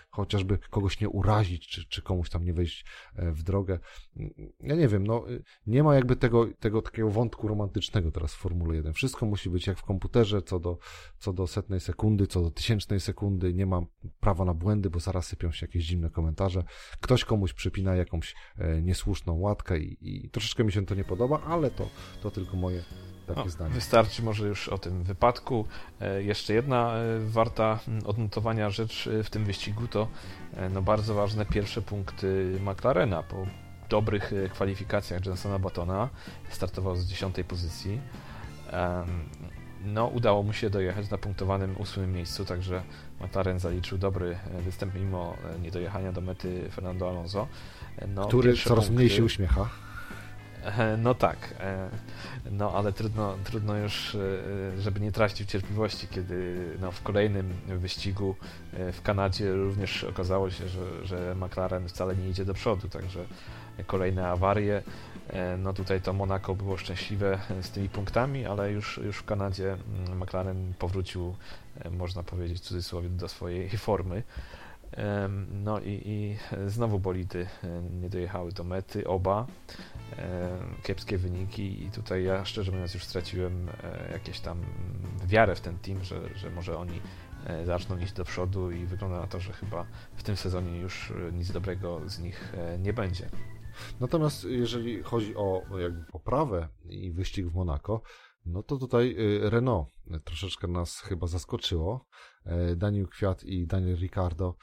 chociażby 0.10 0.58
kogoś 0.70 1.00
nie 1.02 1.10
urazić, 1.10 1.68
czy, 1.68 1.86
czy 1.86 2.02
komuś 2.02 2.30
tam 2.30 2.46
nie 2.46 2.54
wejść 2.54 2.86
e, 3.16 3.32
w 3.32 3.44
drogę. 3.44 3.80
Ja 4.60 4.76
nie 4.76 4.88
wiem, 4.88 5.08
no 5.08 5.26
nie 5.68 5.84
ma 5.84 5.96
jakby 5.96 6.16
tego, 6.16 6.48
tego 6.60 6.82
takiego 6.82 7.10
wątku 7.10 7.48
romantycznego 7.48 8.12
teraz 8.12 8.34
w 8.34 8.38
Formule 8.38 8.76
1. 8.76 8.94
Wszystko 8.94 9.26
musi 9.26 9.50
być 9.50 9.68
jak 9.68 9.78
w 9.78 9.84
komputerze, 9.84 10.42
co 10.42 10.60
do, 10.60 10.78
co 11.18 11.34
do 11.34 11.48
setnej 11.48 11.80
sekundy, 11.80 12.28
co 12.28 12.42
do 12.42 12.52
tysięcznej 12.52 13.00
sekundy, 13.00 13.54
nie 13.54 13.66
ma 13.66 13.82
prawa 14.20 14.46
na 14.46 14.54
błędy, 14.54 14.90
bo 14.90 15.00
zaraz 15.00 15.28
sypią 15.28 15.52
się 15.52 15.66
jakieś 15.66 15.84
zimne 15.84 16.10
komentarze. 16.10 16.64
Ktoś 17.02 17.26
komuś 17.26 17.54
przypina 17.54 17.96
jakąś 17.96 18.36
e, 18.58 18.82
niesłuszną 18.82 19.40
łatkę 19.40 19.80
i, 19.80 19.98
i 20.02 20.30
troszeczkę 20.30 20.63
mi 20.64 20.72
się 20.72 20.86
to 20.86 20.96
nie 20.96 21.04
podoba, 21.04 21.42
ale 21.48 21.72
to, 21.72 21.88
to 22.22 22.32
tylko 22.32 22.58
moje 22.58 22.84
takie 23.28 23.50
zdanie. 23.50 23.74
Wystarczy 23.74 24.24
może 24.24 24.48
już 24.48 24.70
o 24.70 24.78
tym 24.78 25.04
wypadku. 25.04 25.66
E, 26.02 26.24
jeszcze 26.24 26.54
jedna 26.54 26.94
e, 26.96 27.20
warta 27.20 27.80
odnotowania 28.06 28.70
rzecz 28.70 29.10
w 29.24 29.30
tym 29.30 29.46
wyścigu 29.46 29.88
to 29.88 30.08
no 30.74 30.82
bardzo 30.82 31.14
ważne 31.14 31.46
pierwsze 31.46 31.82
punkty 31.82 32.60
McLarena 32.62 33.24
po 33.24 33.48
dobrych 33.90 34.34
kwalifikacjach 34.52 35.26
Jensona 35.26 35.60
Battona. 35.60 36.10
Startował 36.50 36.96
z 36.96 37.06
dziesiątej 37.06 37.44
pozycji 37.44 38.00
no, 39.86 40.08
udało 40.08 40.44
mu 40.44 40.54
się 40.54 40.70
dojechać 40.70 41.10
na 41.10 41.18
punktowanym 41.18 41.76
ósmym 41.78 42.14
miejscu, 42.14 42.46
także 42.46 42.84
McLaren 43.22 43.60
zaliczył 43.60 43.98
dobry 43.98 44.38
e, 44.58 44.62
występ 44.62 44.96
mimo 44.96 45.36
e, 45.56 45.60
niedojechania 45.60 46.12
do 46.12 46.22
mety 46.22 46.70
Fernando 46.72 47.10
Alonso. 47.10 47.48
E, 47.98 48.08
no, 48.08 48.28
Który 48.28 48.54
coraz 48.54 48.86
punkty... 48.86 48.94
mniej 48.94 49.10
się 49.10 49.24
uśmiecha. 49.24 49.70
No 50.98 51.16
tak, 51.16 51.56
no 52.52 52.72
ale 52.72 52.94
trudno, 52.94 53.36
trudno 53.44 53.78
już, 53.78 54.18
żeby 54.80 55.00
nie 55.00 55.12
tracić 55.12 55.50
cierpliwości, 55.50 56.08
kiedy 56.08 56.56
no, 56.82 56.92
w 56.92 57.02
kolejnym 57.02 57.54
wyścigu 57.68 58.36
w 58.94 59.02
Kanadzie 59.02 59.54
również 59.54 60.04
okazało 60.04 60.52
się, 60.52 60.68
że, 60.68 61.06
że 61.06 61.36
McLaren 61.36 61.88
wcale 61.88 62.16
nie 62.16 62.30
idzie 62.30 62.46
do 62.46 62.54
przodu, 62.54 62.90
także 62.90 63.26
kolejne 63.88 64.28
awarie. 64.28 64.84
E, 65.30 65.58
no 65.58 65.74
tutaj 65.74 66.02
to 66.02 66.14
Monaco 66.14 66.56
było 66.56 66.78
szczęśliwe 66.78 67.40
z 67.62 67.70
tymi 67.70 67.90
punktami, 67.90 68.46
ale 68.46 68.72
już, 68.72 68.98
już 68.98 69.18
w 69.18 69.26
Kanadzie 69.26 69.78
mm, 70.08 70.24
McLaren 70.24 70.74
powrócił, 70.80 71.36
e, 71.80 71.90
można 71.90 72.24
powiedzieć 72.24 72.58
w 72.58 72.62
cudzysłowie, 72.62 73.10
do 73.10 73.28
swojej 73.28 73.70
formy. 73.70 74.24
No 75.52 75.80
i, 75.80 76.02
i 76.06 76.38
znowu 76.68 77.00
bolidy 77.00 77.48
e, 77.64 77.82
nie 77.82 78.10
dojechały 78.10 78.52
do 78.52 78.64
mety, 78.64 79.08
oba. 79.08 79.48
Kiepskie 80.84 81.18
wyniki 81.18 81.84
i 81.84 81.92
tutaj 81.92 82.24
ja 82.24 82.46
szczerze 82.46 82.72
mówiąc 82.72 82.94
już 82.94 83.04
straciłem 83.04 83.68
jakieś 84.12 84.40
tam 84.40 84.62
wiarę 85.26 85.56
w 85.56 85.62
ten 85.62 85.80
team, 85.80 86.04
że, 86.04 86.36
że 86.36 86.50
może 86.50 86.78
oni 86.78 87.02
zaczną 87.66 87.98
iść 87.98 88.14
do 88.14 88.26
przodu 88.26 88.72
i 88.72 88.86
wygląda 88.86 89.20
na 89.20 89.28
to, 89.28 89.40
że 89.40 89.54
chyba 89.54 89.86
w 90.16 90.24
tym 90.24 90.38
sezonie 90.38 90.80
już 90.80 91.14
nic 91.34 91.52
dobrego 91.52 92.02
z 92.10 92.20
nich 92.20 92.54
nie 92.80 92.94
będzie. 92.94 93.30
Natomiast 94.00 94.44
jeżeli 94.44 95.04
chodzi 95.04 95.36
o 95.36 95.64
jakby 95.80 96.06
poprawę 96.12 96.68
i 96.86 97.12
wyścig 97.12 97.48
w 97.48 97.56
Monako, 97.56 98.02
no 98.46 98.64
to 98.64 98.78
tutaj 98.78 99.16
Renault 99.42 99.88
troszeczkę 100.24 100.68
nas 100.68 101.00
chyba 101.00 101.28
zaskoczyło. 101.28 102.06
Daniel 102.76 103.08
Kwiat 103.08 103.44
i 103.44 103.68
Daniel 103.68 103.98
Ricardo 103.98 104.56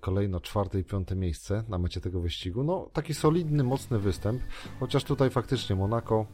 kolejno 0.00 0.40
czwarte 0.40 0.78
i 0.78 0.84
piąte 0.84 1.16
miejsce 1.16 1.64
na 1.68 1.78
mecie 1.78 2.00
tego 2.00 2.20
wyścigu. 2.20 2.64
No, 2.64 2.90
taki 2.92 3.14
solidny, 3.14 3.64
mocny 3.64 3.98
występ, 3.98 4.42
chociaż 4.80 5.04
tutaj 5.04 5.30
faktycznie 5.30 5.76
Monaco 5.76 6.26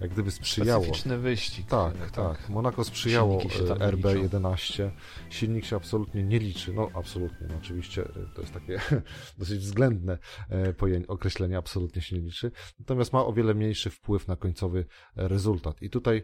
jak 0.00 0.10
gdyby 0.10 0.30
sprzyjało. 0.30 0.84
Specyficzny 0.84 1.18
wyścig. 1.18 1.66
Tak, 1.66 1.98
tak. 1.98 2.10
tak. 2.10 2.48
Monaco 2.48 2.84
sprzyjało 2.84 3.38
RB11. 3.38 4.90
Silnik 5.30 5.64
się 5.64 5.76
absolutnie 5.76 6.22
nie 6.22 6.38
liczy. 6.38 6.72
No, 6.72 6.88
absolutnie. 6.94 7.46
No, 7.50 7.54
oczywiście 7.58 8.04
to 8.34 8.40
jest 8.40 8.54
takie 8.54 8.80
dosyć 9.38 9.58
względne 9.58 10.18
określenie, 11.08 11.58
absolutnie 11.58 12.02
się 12.02 12.16
nie 12.16 12.22
liczy. 12.22 12.50
Natomiast 12.78 13.12
ma 13.12 13.24
o 13.26 13.32
wiele 13.32 13.54
mniejszy 13.54 13.90
wpływ 13.90 14.28
na 14.28 14.36
końcowy 14.36 14.84
rezultat. 15.16 15.82
I 15.82 15.90
tutaj 15.90 16.22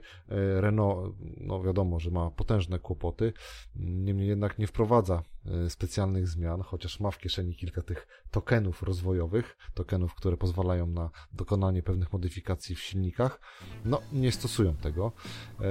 Renault, 0.57 1.17
no 1.37 1.63
wiadomo, 1.63 2.01
że 2.01 2.11
ma 2.11 2.31
potężne 2.31 2.79
kłopoty, 2.79 3.33
niemniej 3.77 4.29
jednak 4.29 4.59
nie 4.59 4.67
wprowadza 4.67 5.15
e, 5.15 5.23
specjalnych 5.69 6.29
zmian, 6.29 6.63
chociaż 6.63 7.01
ma 7.01 7.11
w 7.11 7.19
kieszeni 7.19 7.55
kilka 7.57 7.83
tych 7.83 8.07
tokenów 8.31 8.83
rozwojowych, 8.83 9.57
tokenów, 9.75 10.15
które 10.15 10.37
pozwalają 10.37 10.87
na 10.87 11.11
dokonanie 11.33 11.83
pewnych 11.83 12.13
modyfikacji 12.13 12.77
w 12.77 12.81
silnikach. 12.81 13.41
No, 13.85 14.01
nie 14.13 14.33
stosują 14.33 14.77
tego. 14.77 15.13
E, 15.61 15.65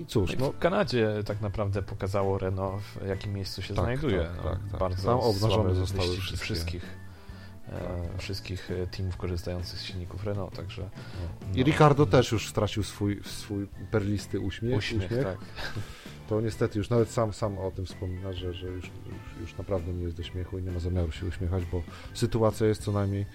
I 0.00 0.06
cóż, 0.06 0.36
no... 0.38 0.52
W 0.52 0.58
Kanadzie 0.58 1.22
tak 1.26 1.40
naprawdę 1.40 1.82
pokazało 1.82 2.38
Renault, 2.38 2.82
w 2.82 3.06
jakim 3.06 3.32
miejscu 3.32 3.62
się 3.62 3.74
tak, 3.74 3.84
znajduje. 3.84 4.24
Tak, 4.24 4.42
tak, 4.42 4.70
tak. 4.70 4.80
Bardzo 4.80 5.08
Tam 5.08 5.20
obnażone 5.20 5.74
zostały 5.74 6.16
wszystkie. 6.16 6.44
wszystkich 6.44 6.84
e, 7.68 8.18
wszystkich 8.18 8.68
teamów 8.90 9.16
korzystających 9.16 9.78
z 9.78 9.82
silników 9.82 10.24
Renault, 10.24 10.56
także... 10.56 10.82
No. 10.82 11.54
I 11.54 11.64
Ricardo 11.64 12.06
też 12.06 12.32
już 12.32 12.48
stracił 12.48 12.82
swój, 12.82 13.20
swój 13.24 13.68
perlisty 13.90 14.40
uśmiech. 14.40 14.78
Uśmiech, 14.78 15.10
uśmiech. 15.10 15.24
tak 15.24 15.38
to 16.28 16.40
niestety 16.40 16.78
już 16.78 16.90
nawet 16.90 17.10
sam, 17.10 17.32
sam 17.32 17.58
o 17.58 17.70
tym 17.70 17.86
wspomina, 17.86 18.32
że, 18.32 18.54
że 18.54 18.66
już, 18.66 18.84
już, 18.84 19.40
już 19.40 19.58
naprawdę 19.58 19.92
nie 19.92 20.04
jest 20.04 20.16
do 20.16 20.22
śmiechu 20.22 20.58
i 20.58 20.62
nie 20.62 20.70
ma 20.70 20.78
zamiaru 20.78 21.12
się 21.12 21.26
uśmiechać, 21.26 21.64
bo 21.64 21.82
sytuacja 22.14 22.66
jest 22.66 22.82
co 22.82 22.92
najmniej 22.92 23.26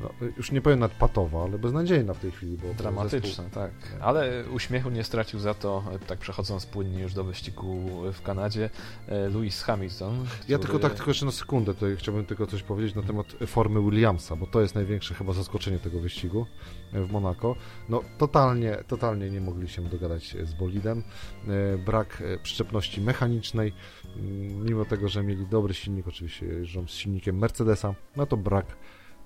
no, 0.00 0.10
już 0.36 0.52
nie 0.52 0.60
powiem 0.60 0.78
nadpatowa, 0.78 1.42
ale 1.42 1.58
beznadziejna 1.58 2.14
w 2.14 2.18
tej 2.18 2.30
chwili. 2.30 2.58
Bo 2.58 2.74
Dramatyczna, 2.74 3.28
zespół... 3.28 3.44
tak. 3.50 3.70
Ale 4.00 4.44
uśmiechu 4.50 4.90
nie 4.90 5.04
stracił 5.04 5.40
za 5.40 5.54
to, 5.54 5.84
tak 6.06 6.18
przechodząc 6.18 6.66
płynnie 6.66 7.02
już 7.02 7.14
do 7.14 7.24
wyścigu 7.24 7.76
w 8.12 8.22
Kanadzie, 8.22 8.70
e, 9.08 9.28
Lewis 9.28 9.62
Hamilton. 9.62 10.24
Który... 10.24 10.52
Ja 10.52 10.58
tylko 10.58 10.78
tak, 10.78 10.94
tylko 10.94 11.10
jeszcze 11.10 11.26
na 11.26 11.32
sekundę 11.32 11.74
tutaj 11.74 11.96
chciałbym 11.96 12.24
tylko 12.24 12.46
coś 12.46 12.62
powiedzieć 12.62 12.94
na 12.94 13.02
temat 13.02 13.26
formy 13.46 13.82
Williamsa, 13.82 14.36
bo 14.36 14.46
to 14.46 14.60
jest 14.60 14.74
największe 14.74 15.14
chyba 15.14 15.32
zaskoczenie 15.32 15.78
tego 15.78 16.00
wyścigu 16.00 16.46
e, 16.92 17.02
w 17.02 17.12
Monako. 17.12 17.56
No 17.88 18.02
totalnie, 18.18 18.76
totalnie 18.88 19.30
nie 19.30 19.40
mogli 19.40 19.68
się 19.68 19.82
dogadać 19.82 20.36
z 20.42 20.54
bolidem. 20.54 21.02
E, 21.48 21.78
brak 21.78 22.22
przyczepności 22.42 23.00
mechanicznej, 23.00 23.72
mm, 24.16 24.64
mimo 24.64 24.84
tego, 24.84 25.08
że 25.08 25.22
mieli 25.22 25.46
dobry 25.46 25.74
silnik, 25.74 26.08
oczywiście 26.08 26.46
jeżdżą 26.46 26.86
z 26.86 26.90
silnikiem 26.90 27.38
Mercedesa, 27.38 27.94
no 28.16 28.26
to 28.26 28.36
brak 28.36 28.66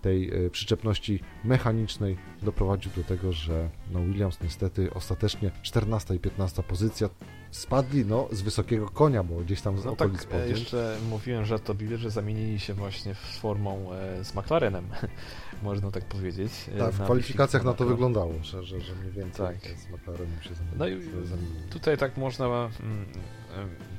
tej 0.03 0.47
e, 0.47 0.51
przyczepności 0.51 1.21
mechanicznej 1.45 2.17
doprowadził 2.43 2.93
do 2.97 3.05
tego, 3.05 3.33
że 3.33 3.71
no 3.93 4.01
Williams 4.01 4.41
niestety 4.41 4.95
ostatecznie 4.95 5.51
14 5.63 6.15
i 6.15 6.19
15 6.19 6.63
pozycja 6.63 7.09
spadli 7.51 8.05
no, 8.07 8.29
z 8.33 8.43
wysokiego 8.43 8.89
konia, 8.89 9.23
bo 9.23 9.37
gdzieś 9.37 9.61
tam 9.61 9.79
z 9.79 9.85
no 9.85 9.93
okolic 9.93 10.27
tak, 10.27 10.49
jeszcze 10.49 10.97
mówiłem, 11.09 11.45
że 11.45 11.59
to 11.59 11.75
że 11.97 12.11
zamienili 12.11 12.61
się 12.61 12.75
właśnie 12.75 13.15
z 13.15 13.39
formą 13.39 13.93
e, 13.93 14.25
z 14.25 14.35
McLarenem, 14.35 14.89
można 15.63 15.91
tak 15.91 16.05
powiedzieć. 16.05 16.53
E, 16.75 16.79
tak, 16.79 16.93
w 16.93 17.05
kwalifikacjach 17.05 17.65
na 17.65 17.75
to 17.75 17.87
wyglądało, 17.87 18.35
że, 18.43 18.65
że, 18.65 18.81
że 18.81 18.95
mniej 18.95 19.13
więcej 19.13 19.47
tak. 19.47 19.79
z 19.79 19.91
McLarenem 19.91 20.43
się 20.43 20.55
zamienili. 20.55 20.79
No 20.79 20.89
i 20.89 21.71
tutaj 21.71 21.99
tak 21.99 22.17
można 22.17 22.47
mm, 22.47 22.71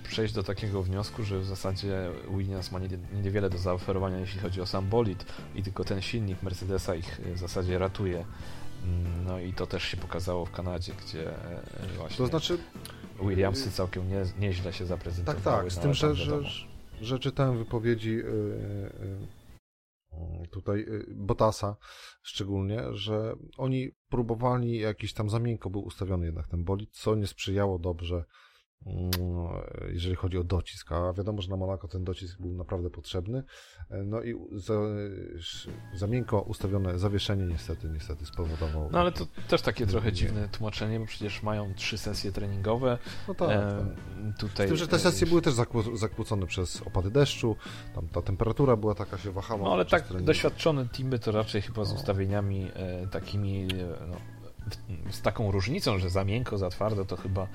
przejść 0.04 0.34
do 0.34 0.44
takiego 0.44 0.84
wniosku, 0.84 1.24
że 1.24 1.40
w 1.40 1.46
zasadzie 1.46 2.10
Williams 2.38 2.72
ma 2.72 2.80
niewiele 3.24 3.50
do 3.50 3.58
zaoferowania, 3.58 4.20
jeśli 4.20 4.40
chodzi 4.40 4.62
o 4.62 4.66
sam 4.66 4.90
bolid 4.90 5.26
i 5.56 5.64
tylko 5.64 5.84
ten 5.84 6.02
silnik 6.02 6.44
Mercedesa 6.44 6.96
ich 6.96 7.22
w 7.36 7.38
zasadzie 7.38 7.78
ratuje. 7.78 8.26
Mm, 8.84 9.26
no 9.26 9.40
i 9.40 9.54
to 9.54 9.68
też 9.68 9.84
się 9.84 9.98
pokazało 9.98 10.46
w 10.46 10.52
Kanadzie, 10.52 10.94
gdzie 11.06 11.30
e, 11.30 11.64
właśnie 11.98 12.18
to 12.18 12.28
znaczy, 12.28 12.58
Williamsy 13.22 13.72
całkiem 13.72 14.10
nie, 14.10 14.26
nieźle 14.40 14.74
się 14.74 14.86
zaprezentowały. 14.86 15.44
Tak, 15.44 15.64
tak, 15.64 15.72
z 15.72 15.80
tym, 15.80 15.94
że, 15.94 16.16
że, 16.16 16.42
że 17.02 17.20
czytałem 17.20 17.58
wypowiedzi 17.58 18.12
yy, 18.12 18.24
yy, 20.12 20.48
tutaj 20.52 20.86
Botasa 21.16 21.76
szczególnie, 22.22 22.84
że 22.92 23.36
oni 23.58 23.92
próbowali, 24.10 24.80
jakiś 24.80 25.14
tam 25.14 25.30
za 25.30 25.40
miękko 25.40 25.70
był 25.70 25.82
ustawiony 25.82 26.26
jednak 26.26 26.48
ten 26.48 26.64
bolid, 26.64 26.90
co 26.92 27.16
nie 27.16 27.28
sprzyjało 27.28 27.80
dobrze 27.80 28.26
jeżeli 29.94 30.16
chodzi 30.16 30.38
o 30.38 30.44
docisk, 30.44 30.92
a 30.92 31.14
wiadomo, 31.14 31.42
że 31.42 31.50
na 31.50 31.58
Monaco 31.58 31.88
ten 31.88 32.04
docisk 32.04 32.40
był 32.40 32.54
naprawdę 32.54 32.90
potrzebny. 32.90 33.44
No 34.06 34.22
i 34.22 34.36
za, 34.52 34.74
za 35.94 36.08
miękko 36.08 36.42
ustawione 36.42 37.00
zawieszenie 37.00 37.46
niestety, 37.46 37.90
niestety 37.90 38.26
spowodowało. 38.26 38.90
No 38.92 39.00
ale 39.00 39.12
to 39.12 39.26
też 39.48 39.62
takie 39.62 39.88
trochę 39.88 40.14
dziwne 40.14 40.50
tłumaczenie, 40.50 41.00
bo 41.00 41.06
przecież 41.06 41.44
mają 41.44 41.74
trzy 41.74 41.98
sesje 41.98 42.32
treningowe. 42.32 42.98
No 43.28 43.36
tak. 43.36 43.50
E, 43.50 43.86
tak. 43.86 44.38
Tutaj... 44.40 44.68
Z 44.68 44.70
tym, 44.70 44.78
że 44.78 44.88
te 44.88 45.00
sesje 45.00 45.28
były 45.28 45.42
też 45.42 45.54
zakłócone 45.94 46.48
przez 46.48 46.82
opady 46.82 47.12
deszczu, 47.12 47.56
tam 47.96 48.08
ta 48.08 48.22
temperatura 48.22 48.76
była 48.76 48.96
taka, 48.96 49.18
się 49.18 49.32
wahała. 49.32 49.64
No 49.64 49.74
ale 49.74 49.86
tak 49.86 50.08
trening. 50.08 50.28
doświadczone 50.28 50.86
teamy 50.86 51.20
to 51.20 51.32
raczej 51.32 51.62
chyba 51.62 51.86
z 51.86 51.90
no. 51.90 51.96
ustawieniami 51.96 52.72
e, 52.74 53.08
takimi 53.08 53.68
no, 54.08 54.16
z 55.10 55.22
taką 55.22 55.52
różnicą, 55.52 56.00
że 56.00 56.10
za 56.10 56.26
miękko, 56.26 56.58
za 56.58 56.70
twardo, 56.70 57.06
to 57.06 57.18
chyba 57.18 57.48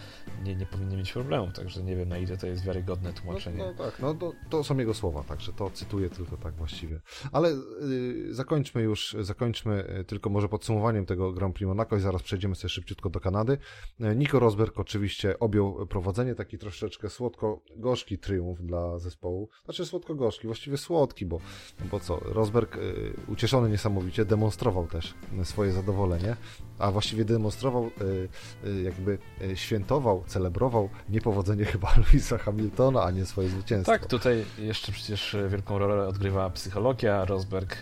nie, 0.45 0.55
nie 0.55 0.67
powinny 0.67 0.97
mieć 0.97 1.13
problemów, 1.13 1.55
także 1.55 1.83
nie 1.83 1.97
wiem 1.97 2.09
na 2.09 2.19
ile 2.19 2.37
to 2.37 2.47
jest 2.47 2.65
wiarygodne 2.65 3.13
tłumaczenie. 3.13 3.59
No, 3.59 3.67
no 3.67 3.85
tak, 3.85 3.99
no 4.01 4.15
to, 4.15 4.33
to 4.51 4.65
są 4.65 4.79
jego 4.79 4.95
słowa, 4.95 5.23
także 5.23 5.53
to 5.53 5.71
cytuję 5.71 6.11
tylko 6.11 6.37
tak 6.37 6.55
właściwie. 6.55 7.01
Ale 7.33 7.49
y, 7.49 8.35
zakończmy 8.35 8.83
już, 8.83 9.17
zakończmy 9.21 9.99
y, 10.01 10.05
tylko 10.05 10.31
może 10.31 10.49
podsumowaniem 10.49 11.07
tego 11.07 11.33
Grand 11.33 11.55
Prix 11.55 11.69
Monaco 11.69 11.97
i 11.97 12.01
zaraz 12.01 12.23
przejdziemy 12.23 12.55
sobie 12.55 12.69
szybciutko 12.69 13.11
do 13.11 13.21
Kanady. 13.21 13.59
Y, 14.01 14.17
Nico 14.17 14.39
Rosberg 14.39 14.79
oczywiście 14.79 15.39
objął 15.39 15.87
prowadzenie, 15.87 16.35
taki 16.35 16.59
troszeczkę 16.59 17.11
słodko-gorzki 17.11 18.19
triumf 18.19 18.63
dla 18.63 18.99
zespołu. 18.99 19.49
Znaczy 19.65 19.87
słodko-gorzki, 19.87 20.47
właściwie 20.47 20.77
słodki, 20.77 21.27
bo, 21.27 21.41
bo 21.91 22.01
co, 22.01 22.21
Rosberg 22.21 22.77
y, 22.77 23.15
ucieszony 23.29 23.69
niesamowicie 23.69 24.25
demonstrował 24.25 24.87
też 24.87 25.15
swoje 25.45 25.73
zadowolenie, 25.73 26.37
a 26.79 26.91
właściwie 26.97 27.25
demonstrował, 27.25 27.85
e, 27.85 28.69
e, 28.69 28.83
jakby 28.83 29.19
e, 29.41 29.57
świętował, 29.57 30.25
celebrował 30.27 30.89
niepowodzenie 31.09 31.65
chyba 31.73 31.95
Louisa 31.97 32.39
Hamiltona, 32.39 33.03
a 33.03 33.11
nie 33.11 33.27
swoje 33.27 33.49
zwycięstwo. 33.49 33.93
Tak, 33.93 34.07
tutaj 34.07 34.45
jeszcze 34.59 34.93
przecież 34.93 35.37
wielką 35.49 35.79
rolę 35.79 36.09
odgrywa 36.09 36.51
psychologia. 36.51 37.25
Rosberg 37.25 37.81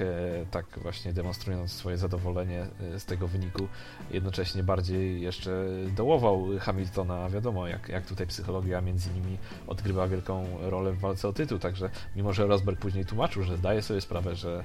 tak 0.50 0.66
właśnie 0.83 1.12
demonstrując 1.12 1.72
swoje 1.72 1.96
zadowolenie 1.96 2.66
z 2.98 3.05
tego 3.05 3.29
wyniku, 3.29 3.68
jednocześnie 4.11 4.62
bardziej 4.62 5.20
jeszcze 5.20 5.66
dołował 5.96 6.46
Hamiltona, 6.61 7.31
wiadomo, 7.31 7.68
jak, 7.68 7.88
jak 7.88 8.07
tutaj 8.07 8.27
psychologia 8.27 8.81
między 8.81 9.11
nimi 9.11 9.38
odgrywa 9.66 10.09
wielką 10.09 10.46
rolę 10.61 10.92
w 10.92 10.98
walce 10.98 11.29
o 11.29 11.33
tytuł, 11.33 11.59
także 11.59 11.90
mimo, 12.16 12.33
że 12.33 12.46
Rosberg 12.46 12.81
później 12.81 13.05
tłumaczył, 13.05 13.42
że 13.42 13.57
zdaje 13.57 13.83
sobie 13.83 14.00
sprawę, 14.00 14.37
że 14.37 14.64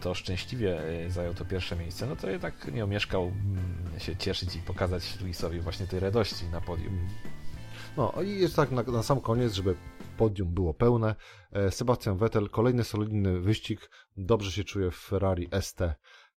to 0.00 0.14
szczęśliwie 0.14 0.80
zajął 1.08 1.34
to 1.34 1.44
pierwsze 1.44 1.76
miejsce, 1.76 2.06
no 2.06 2.16
to 2.16 2.30
jednak 2.30 2.72
nie 2.72 2.84
omieszkał 2.84 3.22
mm, 3.22 3.81
się 3.98 4.16
cieszyć 4.16 4.56
i 4.56 4.58
pokazać 4.58 5.20
Luisowi 5.20 5.60
właśnie 5.60 5.86
tej 5.86 6.00
radości 6.00 6.46
na 6.52 6.60
podium. 6.60 7.08
No 7.96 8.12
i 8.24 8.40
jest 8.40 8.56
tak 8.56 8.70
na, 8.70 8.82
na 8.82 9.02
sam 9.02 9.20
koniec, 9.20 9.52
żeby 9.52 9.76
podium 10.16 10.54
było 10.54 10.74
pełne. 10.74 11.14
E, 11.52 11.70
Sebastian 11.70 12.18
Vettel, 12.18 12.48
kolejny 12.48 12.84
solidny 12.84 13.40
wyścig, 13.40 13.90
dobrze 14.16 14.52
się 14.52 14.64
czuje 14.64 14.90
w 14.90 14.96
Ferrari 14.96 15.48
ST 15.60 15.80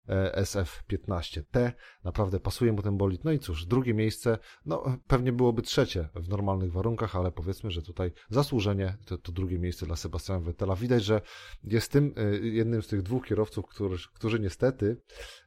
E, 0.08 0.42
SF15T. 0.42 1.72
Naprawdę 2.04 2.40
pasuje 2.40 2.72
mu 2.72 2.82
ten 2.82 2.96
bolid. 2.96 3.24
No 3.24 3.32
i 3.32 3.38
cóż, 3.38 3.66
drugie 3.66 3.94
miejsce, 3.94 4.38
no 4.66 4.84
pewnie 5.06 5.32
byłoby 5.32 5.62
trzecie 5.62 6.08
w 6.14 6.28
normalnych 6.28 6.72
warunkach, 6.72 7.16
ale 7.16 7.32
powiedzmy, 7.32 7.70
że 7.70 7.82
tutaj 7.82 8.12
zasłużenie 8.30 8.96
to, 9.06 9.18
to 9.18 9.32
drugie 9.32 9.58
miejsce 9.58 9.86
dla 9.86 9.96
Sebastiana 9.96 10.40
Vettela. 10.40 10.76
Widać, 10.76 11.04
że 11.04 11.20
jest 11.64 11.92
tym 11.92 12.14
e, 12.16 12.36
jednym 12.46 12.82
z 12.82 12.88
tych 12.88 13.02
dwóch 13.02 13.26
kierowców, 13.26 13.66
którzy, 13.66 14.08
którzy 14.14 14.40
niestety, 14.40 14.96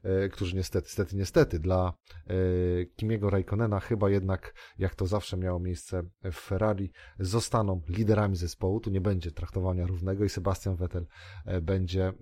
e, 0.03 0.29
którzy 0.29 0.55
niestety, 0.55 0.85
niestety, 0.87 1.15
niestety 1.15 1.59
dla 1.59 1.93
Kimiego 2.95 3.29
Raikkonena 3.29 3.79
chyba 3.79 4.09
jednak, 4.09 4.53
jak 4.77 4.95
to 4.95 5.07
zawsze 5.07 5.37
miało 5.37 5.59
miejsce 5.59 6.03
w 6.23 6.35
Ferrari, 6.35 6.91
zostaną 7.19 7.81
liderami 7.89 8.35
zespołu. 8.35 8.79
Tu 8.79 8.89
nie 8.89 9.01
będzie 9.01 9.31
traktowania 9.31 9.87
równego 9.87 10.23
i 10.23 10.29
Sebastian 10.29 10.75
Vettel 10.75 11.07
będzie, 11.61 12.13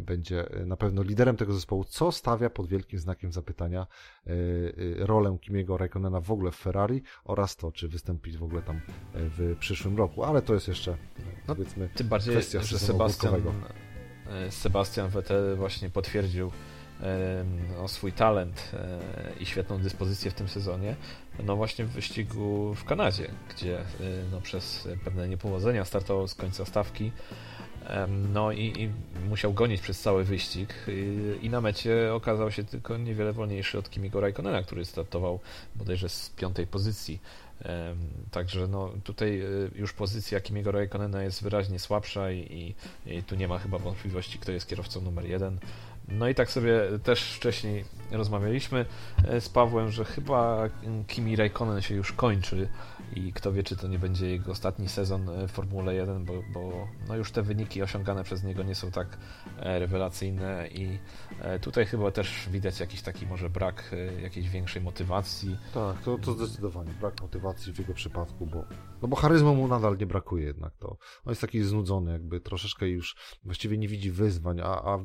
będzie 0.00 0.46
na 0.66 0.76
pewno 0.76 1.02
liderem 1.02 1.36
tego 1.36 1.52
zespołu 1.52 1.84
co 1.84 2.12
stawia 2.12 2.50
pod 2.50 2.68
wielkim 2.68 2.98
znakiem 2.98 3.32
zapytania 3.32 3.79
e, 3.80 4.30
e, 4.30 5.06
rolę 5.06 5.38
Kimiego 5.40 5.78
Raikkonena 5.78 6.20
w 6.20 6.30
ogóle 6.30 6.50
w 6.50 6.56
Ferrari 6.56 7.02
oraz 7.24 7.56
to, 7.56 7.72
czy 7.72 7.88
wystąpić 7.88 8.36
w 8.36 8.42
ogóle 8.42 8.62
tam 8.62 8.76
e, 8.76 8.80
w 9.14 9.56
przyszłym 9.60 9.96
roku, 9.96 10.24
ale 10.24 10.42
to 10.42 10.54
jest 10.54 10.68
jeszcze 10.68 10.96
no, 11.18 11.24
powiedzmy 11.46 11.88
tym 11.94 12.08
bardziej, 12.08 12.34
kwestia 12.34 12.62
że 12.62 12.78
Sebastian, 12.78 13.42
Sebastian 14.50 15.10
Vettel 15.10 15.56
właśnie 15.56 15.90
potwierdził 15.90 16.50
o 17.78 17.88
swój 17.88 18.12
talent 18.12 18.72
i 19.40 19.46
świetną 19.46 19.78
dyspozycję 19.78 20.30
w 20.30 20.34
tym 20.34 20.48
sezonie, 20.48 20.96
no 21.44 21.56
właśnie 21.56 21.84
w 21.84 21.90
wyścigu 21.90 22.74
w 22.74 22.84
Kanadzie, 22.84 23.30
gdzie 23.50 23.78
no 24.32 24.40
przez 24.40 24.88
pewne 25.04 25.28
niepowodzenia 25.28 25.84
startował 25.84 26.28
z 26.28 26.34
końca 26.34 26.64
stawki, 26.64 27.12
no 28.32 28.52
i, 28.52 28.82
i, 28.82 28.90
musiał 29.28 29.52
gonić 29.52 29.80
przez 29.80 30.00
cały 30.00 30.24
wyścig 30.24 30.74
i 31.42 31.50
na 31.50 31.60
mecie 31.60 32.14
okazał 32.14 32.50
się 32.50 32.64
tylko 32.64 32.98
niewiele 32.98 33.32
wolniejszy 33.32 33.78
od 33.78 33.90
Kimigo 33.90 34.20
Raikkonena, 34.20 34.62
który 34.62 34.84
startował 34.84 35.40
bodajże 35.76 36.08
z 36.08 36.30
piątej 36.30 36.66
pozycji. 36.66 37.20
Także 38.30 38.66
no, 38.68 38.92
tutaj 39.04 39.40
e, 39.40 39.46
już 39.74 39.92
pozycja 39.92 40.40
Kimiego 40.40 40.72
Raikkonena 40.72 41.22
jest 41.22 41.42
wyraźnie 41.42 41.78
słabsza 41.78 42.32
i, 42.32 42.74
i, 43.06 43.22
tu 43.22 43.34
nie 43.34 43.48
ma 43.48 43.58
chyba 43.58 43.78
wątpliwości, 43.78 44.38
kto 44.38 44.52
jest 44.52 44.68
kierowcą 44.68 45.00
numer 45.00 45.24
jeden. 45.24 45.58
No 46.08 46.28
i 46.28 46.34
tak 46.34 46.50
sobie 46.50 46.80
też 47.04 47.32
wcześniej 47.32 47.84
rozmawialiśmy 48.10 48.86
e, 49.24 49.40
z 49.40 49.48
Pawłem, 49.48 49.90
że 49.90 50.04
chyba 50.04 50.68
Kimi 51.06 51.36
Raikkonen 51.36 51.82
się 51.82 51.94
już 51.94 52.12
kończy 52.12 52.68
i 53.16 53.32
kto 53.32 53.52
wie, 53.52 53.62
czy 53.62 53.76
to 53.76 53.88
nie 53.88 53.98
będzie 53.98 54.30
jego 54.30 54.52
ostatni 54.52 54.88
sezon 54.88 55.28
e, 55.28 55.48
w 55.48 55.50
Formule 55.50 55.94
1, 55.94 56.24
bo, 56.24 56.32
bo 56.52 56.88
no 57.08 57.16
już 57.16 57.32
te 57.32 57.42
wyniki 57.42 57.82
osiągane 57.82 58.24
przez 58.24 58.44
niego 58.44 58.62
nie 58.62 58.74
są 58.74 58.90
tak 58.90 59.18
e, 59.58 59.78
rewelacyjne 59.78 60.68
i 60.68 60.98
tutaj 61.60 61.86
chyba 61.86 62.10
też 62.10 62.48
widać 62.52 62.80
jakiś 62.80 63.02
taki 63.02 63.26
może 63.26 63.50
brak 63.50 63.94
jakiejś 64.22 64.48
większej 64.48 64.82
motywacji. 64.82 65.56
Tak, 65.74 66.02
to, 66.02 66.18
to 66.18 66.32
zdecydowanie 66.32 66.92
brak 67.00 67.22
motywacji 67.22 67.72
w 67.72 67.78
jego 67.78 67.94
przypadku, 67.94 68.46
bo 68.46 68.64
no 69.02 69.08
bo 69.08 69.16
charyzmu 69.16 69.54
mu 69.54 69.68
nadal 69.68 69.96
nie 69.96 70.06
brakuje 70.06 70.46
jednak 70.46 70.76
to. 70.76 70.88
On 71.24 71.30
jest 71.30 71.40
taki 71.40 71.62
znudzony, 71.62 72.12
jakby 72.12 72.40
troszeczkę 72.40 72.88
już 72.88 73.16
właściwie 73.44 73.78
nie 73.78 73.88
widzi 73.88 74.10
wyzwań, 74.10 74.60
a, 74.60 74.64
a 74.64 74.98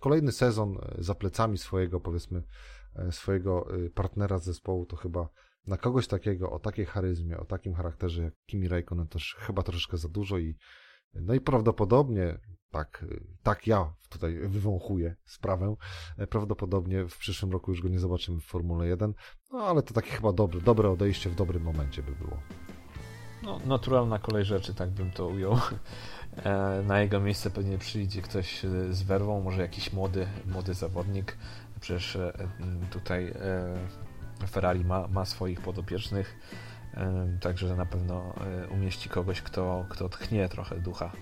kolejny 0.00 0.32
sezon 0.32 0.78
e, 0.78 1.02
za 1.02 1.14
plecami 1.14 1.58
swojego, 1.58 2.00
powiedzmy, 2.00 2.42
e, 2.96 3.12
swojego 3.12 3.66
e, 3.86 3.90
partnera 3.90 4.38
z 4.38 4.44
zespołu, 4.44 4.86
to 4.86 4.96
chyba 4.96 5.28
na 5.66 5.76
kogoś 5.76 6.06
takiego, 6.06 6.50
o 6.50 6.58
takiej 6.58 6.86
charyzmie, 6.86 7.38
o 7.38 7.44
takim 7.44 7.74
charakterze 7.74 8.22
jak 8.22 8.34
Kimi 8.46 8.68
Raikkonen 8.68 9.08
też 9.08 9.36
chyba 9.38 9.62
troszeczkę 9.62 9.96
za 9.96 10.08
dużo 10.08 10.38
i 10.38 10.56
no 11.14 11.34
i 11.34 11.40
prawdopodobnie, 11.40 12.38
tak, 12.70 13.04
tak 13.42 13.66
ja 13.66 13.94
tutaj 14.08 14.34
wywąchuję 14.34 15.16
sprawę, 15.24 15.74
prawdopodobnie 16.30 17.08
w 17.08 17.18
przyszłym 17.18 17.52
roku 17.52 17.70
już 17.70 17.82
go 17.82 17.88
nie 17.88 17.98
zobaczymy 17.98 18.40
w 18.40 18.44
Formule 18.44 18.86
1, 18.86 19.14
no 19.50 19.58
ale 19.58 19.82
to 19.82 19.94
takie 19.94 20.10
chyba 20.10 20.32
dobre, 20.32 20.60
dobre 20.60 20.90
odejście 20.90 21.30
w 21.30 21.34
dobrym 21.34 21.62
momencie 21.62 22.02
by 22.02 22.12
było. 22.12 22.38
No, 23.42 23.60
naturalna 23.66 24.18
kolej 24.18 24.44
rzeczy, 24.44 24.74
tak 24.74 24.90
bym 24.90 25.10
to 25.10 25.26
ujął. 25.26 25.58
E, 26.36 26.82
na 26.86 27.00
jego 27.00 27.20
miejsce 27.20 27.50
pewnie 27.50 27.78
przyjdzie 27.78 28.22
ktoś 28.22 28.64
e, 28.64 28.68
z 28.92 29.02
werwą, 29.02 29.40
może 29.40 29.62
jakiś 29.62 29.92
młody, 29.92 30.26
młody 30.46 30.74
zawodnik. 30.74 31.36
Przecież 31.80 32.16
e, 32.16 32.48
tutaj 32.90 33.34
Ferrari 34.46 34.84
ma, 34.84 35.08
ma 35.08 35.24
swoich 35.24 35.60
podopiecznych, 35.60 36.38
także 37.40 37.76
na 37.76 37.86
pewno 37.86 38.34
umieści 38.70 39.08
kogoś, 39.08 39.42
kto, 39.42 39.86
kto 39.88 40.08
tchnie 40.08 40.48
trochę 40.48 40.80
ducha 40.80 41.12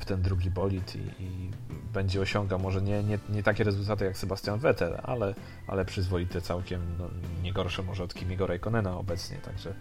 w 0.00 0.04
ten 0.04 0.22
drugi 0.22 0.50
bolid 0.50 0.96
i, 0.96 1.22
i 1.22 1.50
będzie 1.92 2.20
osiągał 2.20 2.58
może 2.58 2.82
nie, 2.82 3.02
nie, 3.02 3.18
nie, 3.28 3.42
takie 3.42 3.64
rezultaty 3.64 4.04
jak 4.04 4.16
Sebastian 4.16 4.58
Vettel, 4.58 4.98
ale, 5.02 5.34
ale 5.66 5.84
przyzwoite 5.84 6.40
całkiem, 6.40 6.80
no, 6.98 7.08
nie 7.42 7.52
gorsze 7.52 7.82
może 7.82 8.04
od 8.04 8.14
Kimiego 8.14 8.46
Raikkonena 8.46 8.96
obecnie, 8.96 9.36
także 9.36 9.74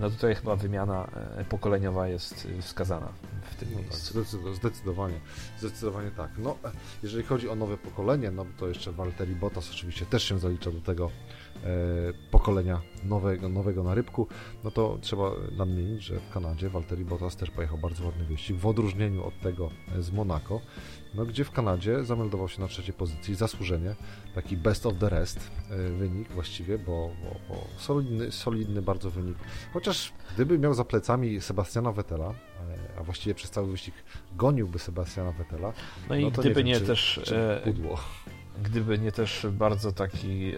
no 0.00 0.10
tutaj 0.10 0.34
chyba 0.34 0.56
wymiana 0.56 1.08
e, 1.36 1.44
pokoleniowa 1.44 2.08
jest 2.08 2.48
e, 2.58 2.62
wskazana 2.62 3.08
w 3.50 3.54
tym 3.54 3.68
no 3.72 3.78
miejscu. 3.80 4.14
Tak, 4.14 4.24
zdecydowanie, 4.54 5.20
zdecydowanie 5.58 6.10
tak. 6.10 6.30
No, 6.38 6.56
jeżeli 7.02 7.24
chodzi 7.24 7.48
o 7.48 7.54
nowe 7.54 7.76
pokolenie, 7.76 8.30
no 8.30 8.46
to 8.56 8.68
jeszcze 8.68 8.92
Walteri 8.92 9.34
Bottas 9.34 9.70
oczywiście 9.70 10.06
też 10.06 10.22
się 10.22 10.38
zalicza 10.38 10.70
do 10.70 10.80
tego 10.80 11.06
e, 11.06 11.25
pokolenia 12.30 12.80
nowego, 13.04 13.48
nowego 13.48 13.82
na 13.82 13.94
rybku, 13.94 14.26
no 14.64 14.70
to 14.70 14.98
trzeba 15.00 15.30
nadmienić, 15.56 16.02
że 16.02 16.20
w 16.20 16.30
Kanadzie 16.30 16.68
Walteri 16.68 17.04
Bottas 17.04 17.36
też 17.36 17.50
pojechał 17.50 17.78
bardzo 17.78 18.04
ładny 18.04 18.24
wyścig, 18.24 18.56
w 18.56 18.66
odróżnieniu 18.66 19.24
od 19.24 19.40
tego 19.40 19.70
z 19.98 20.10
Monaco, 20.12 20.60
no, 21.14 21.26
gdzie 21.26 21.44
w 21.44 21.50
Kanadzie 21.50 22.04
zameldował 22.04 22.48
się 22.48 22.60
na 22.60 22.68
trzeciej 22.68 22.94
pozycji 22.94 23.34
zasłużenie, 23.34 23.94
taki 24.34 24.56
best 24.56 24.86
of 24.86 24.94
the 24.98 25.08
rest 25.08 25.50
e, 25.70 25.76
wynik 25.76 26.32
właściwie, 26.32 26.78
bo, 26.78 27.10
bo, 27.22 27.36
bo 27.48 27.66
solidny, 27.78 28.32
solidny 28.32 28.82
bardzo 28.82 29.10
wynik. 29.10 29.36
Chociaż 29.72 30.12
gdyby 30.34 30.58
miał 30.58 30.74
za 30.74 30.84
plecami 30.84 31.40
Sebastiana 31.40 31.92
Vettela, 31.92 32.30
e, 32.30 32.98
a 32.98 33.02
właściwie 33.02 33.34
przez 33.34 33.50
cały 33.50 33.70
wyścig 33.70 33.94
goniłby 34.36 34.78
Sebastiana 34.78 35.32
Vettela, 35.32 35.72
no, 36.08 36.14
i 36.16 36.24
no 36.24 36.30
gdyby 36.30 36.48
nie, 36.48 36.54
wiem, 36.54 36.66
nie 36.66 36.80
czy, 36.80 36.86
też 36.86 37.20
czy 37.24 37.36
e, 37.36 37.60
pudło. 37.64 37.98
Gdyby 38.62 38.98
nie 38.98 39.12
też 39.12 39.46
bardzo 39.52 39.92
taki 39.92 40.52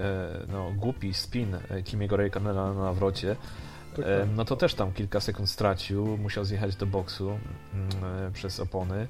no, 0.49 0.73
głupi 0.77 1.15
spin 1.15 1.57
Kimiego 1.85 2.17
Raikkonena 2.17 2.75
na 2.75 2.83
nawrocie, 2.83 3.37
tak, 3.97 4.05
tak. 4.05 4.29
no 4.37 4.45
to 4.45 4.57
też 4.57 4.75
tam 4.75 4.93
kilka 4.93 5.21
sekund 5.21 5.51
stracił, 5.51 6.19
musiał 6.19 6.45
zjechać 6.45 6.77
do 6.77 6.87
boksu 6.87 7.39
mm, 7.75 8.33
przez 8.33 8.61
opony. 8.61 9.09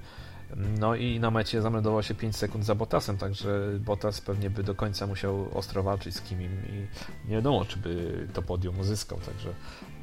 No 0.57 0.94
i 0.94 1.20
na 1.20 1.31
mecie 1.31 1.62
zameldował 1.62 2.03
się 2.03 2.14
5 2.14 2.37
sekund 2.37 2.64
za 2.64 2.74
Bottasem, 2.74 3.18
także 3.18 3.70
Bottas 3.81 4.20
pewnie 4.20 4.51
by 4.51 4.62
do 4.62 4.74
końca 4.74 5.07
musiał 5.07 5.48
ostro 5.55 5.83
walczyć 5.83 6.14
z 6.14 6.20
Kimim 6.20 6.53
i 6.68 6.87
nie 7.29 7.37
wiadomo, 7.37 7.64
czy 7.64 7.79
by 7.79 8.29
to 8.33 8.42
podium 8.42 8.79
uzyskał, 8.79 9.18
także 9.18 9.55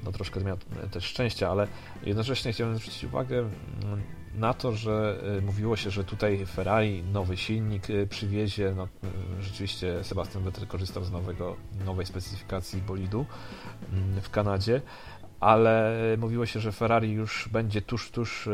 no 0.03 0.11
troszkę 0.11 0.39
miał 0.39 0.57
też 0.91 1.03
szczęścia, 1.03 1.49
ale 1.49 1.67
jednocześnie 2.03 2.53
chciałem 2.53 2.75
zwrócić 2.75 3.03
uwagę 3.03 3.39
mm, 3.39 4.01
na 4.37 4.53
to, 4.53 4.71
że 4.71 5.21
y, 5.37 5.41
mówiło 5.41 5.75
się, 5.75 5.89
że 5.91 6.03
tutaj 6.03 6.45
Ferrari 6.45 7.03
nowy 7.03 7.37
silnik 7.37 7.89
y, 7.89 8.07
przywiezie. 8.07 8.73
No, 8.75 8.87
y, 9.39 9.43
rzeczywiście 9.43 10.03
Sebastian 10.03 10.43
Vettel 10.43 10.67
korzystał 10.67 11.03
z 11.03 11.11
nowego, 11.11 11.55
nowej 11.85 12.05
specyfikacji 12.05 12.81
bolidu 12.81 13.25
mm, 13.93 14.21
w 14.21 14.29
Kanadzie 14.29 14.81
ale 15.39 15.93
mówiło 16.17 16.45
się, 16.45 16.59
że 16.59 16.71
Ferrari 16.71 17.11
już 17.11 17.49
będzie 17.51 17.81
tuż, 17.81 18.11
tuż 18.11 18.47
e, 18.47 18.51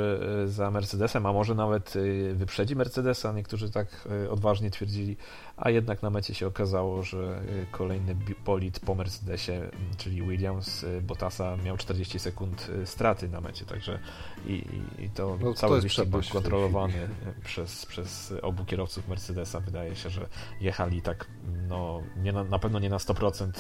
za 0.48 0.72
Mercedesem, 0.72 1.26
a 1.26 1.34
może 1.34 1.56
nawet 1.56 1.94
e, 1.96 2.34
wyprzedzi 2.34 2.76
Mercedesa, 2.76 3.32
niektórzy 3.32 3.72
tak 3.72 4.08
e, 4.26 4.30
odważnie 4.30 4.72
twierdzili, 4.72 5.18
a 5.58 5.70
jednak 5.70 6.02
na 6.02 6.10
mecie 6.10 6.34
się 6.34 6.48
okazało, 6.48 7.04
że 7.04 7.42
kolejny 7.72 8.16
bolid 8.46 8.80
po 8.80 8.96
Mercedesie, 8.96 9.52
czyli 9.98 10.22
Williams 10.22 10.86
Bottasa 11.02 11.58
miał 11.58 11.78
40 11.78 12.20
sekund 12.20 12.72
straty 12.86 13.30
na 13.30 13.42
mecie, 13.42 13.66
także 13.66 14.00
i, 14.46 14.66
i 15.00 15.10
to 15.10 15.38
no, 15.42 15.54
cały 15.54 15.82
wyścig 15.82 16.06
był 16.06 16.22
kontrolowany 16.32 17.10
przez, 17.44 17.86
przez 17.86 18.34
obu 18.42 18.66
kierowców 18.66 19.08
Mercedesa. 19.08 19.60
Wydaje 19.60 19.96
się, 19.96 20.10
że 20.10 20.28
jechali 20.62 21.02
tak, 21.02 21.28
no, 21.68 22.02
nie 22.18 22.34
na, 22.34 22.44
na 22.44 22.60
pewno 22.60 22.80
nie 22.80 22.90
na 22.90 22.98
100% 22.98 23.52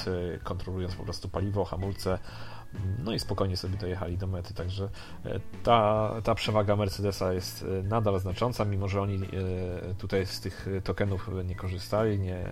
kontrolując 0.44 0.96
po 0.96 1.04
prostu 1.04 1.30
paliwo, 1.30 1.66
hamulce, 1.66 2.20
no 3.04 3.14
i 3.14 3.20
spokojnie 3.20 3.58
sobie 3.58 3.78
dojechali 3.78 4.18
do 4.18 4.28
mety, 4.28 4.54
także 4.54 4.90
e, 5.26 5.40
ta, 5.64 6.12
ta 6.24 6.36
przewaga 6.36 6.76
Mercedesa 6.76 7.34
jest 7.34 7.66
e, 7.80 7.84
nadal 7.84 8.20
znacząca, 8.20 8.66
mimo 8.66 8.88
że 8.88 9.02
oni 9.02 9.16
e, 9.16 9.20
tutaj 9.96 10.26
z 10.26 10.40
tych 10.40 10.68
tokenów 10.84 11.30
nie 11.46 11.56
korzystali, 11.56 12.20
nie, 12.20 12.52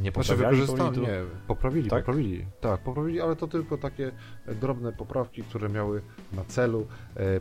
nie 0.00 0.10
znaczy, 0.10 0.28
poprawiali 0.28 0.66
znaczy, 0.66 1.00
Nie, 1.00 1.24
poprawili, 1.46 1.90
tak? 1.90 2.04
poprawili. 2.04 2.46
Tak, 2.60 2.80
poprawili, 2.80 3.20
ale 3.20 3.36
to 3.36 3.48
tylko 3.48 3.78
takie 3.78 4.12
drobne 4.60 4.92
poprawki, 4.92 5.42
które 5.42 5.68
miały 5.68 6.02
na 6.32 6.44
celu 6.44 6.86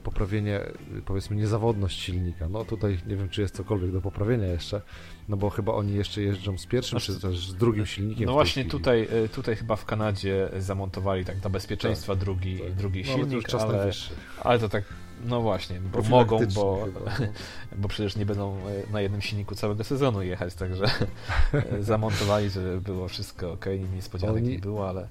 poprawienie, 0.03 0.59
powiedzmy, 1.05 1.35
niezawodność 1.35 2.01
silnika. 2.01 2.49
No 2.49 2.65
tutaj 2.65 2.97
nie 3.07 3.15
wiem, 3.15 3.29
czy 3.29 3.41
jest 3.41 3.55
cokolwiek 3.55 3.91
do 3.91 4.01
poprawienia 4.01 4.47
jeszcze, 4.47 4.81
no 5.29 5.37
bo 5.37 5.49
chyba 5.49 5.73
oni 5.73 5.93
jeszcze 5.93 6.21
jeżdżą 6.21 6.57
z 6.57 6.65
pierwszym, 6.65 6.99
znaczy, 6.99 7.13
czy 7.13 7.27
też 7.27 7.49
z 7.49 7.55
drugim 7.55 7.85
silnikiem. 7.85 8.25
No 8.25 8.33
właśnie 8.33 8.65
tutaj, 8.65 9.07
e, 9.25 9.29
tutaj 9.29 9.55
chyba 9.55 9.75
w 9.75 9.85
Kanadzie 9.85 10.49
zamontowali 10.57 11.25
tak 11.25 11.37
dla 11.37 11.49
bezpieczeństwa 11.49 12.13
tak, 12.13 12.19
drugi, 12.19 12.59
tak. 12.59 12.73
drugi 12.73 13.03
no, 13.07 13.13
silnik, 13.13 13.53
ale, 13.53 13.91
ale 14.43 14.59
to 14.59 14.69
tak 14.69 14.83
no 15.25 15.41
właśnie, 15.41 15.79
bo 15.79 16.01
mogą, 16.01 16.39
bo, 16.55 16.85
chyba, 16.85 16.99
no. 16.99 17.27
bo 17.81 17.87
przecież 17.87 18.15
nie 18.15 18.25
będą 18.25 18.57
e, 18.57 18.91
na 18.91 19.01
jednym 19.01 19.21
silniku 19.21 19.55
całego 19.55 19.83
sezonu 19.83 20.21
jechać, 20.21 20.53
także 20.53 20.85
e, 21.53 21.83
zamontowali, 21.83 22.49
żeby 22.49 22.81
było 22.81 23.07
wszystko 23.07 23.51
ok, 23.51 23.65
niespodzianek 23.95 24.35
Oni... 24.35 24.49
nie 24.49 24.59
było, 24.59 24.89
ale... 24.89 25.07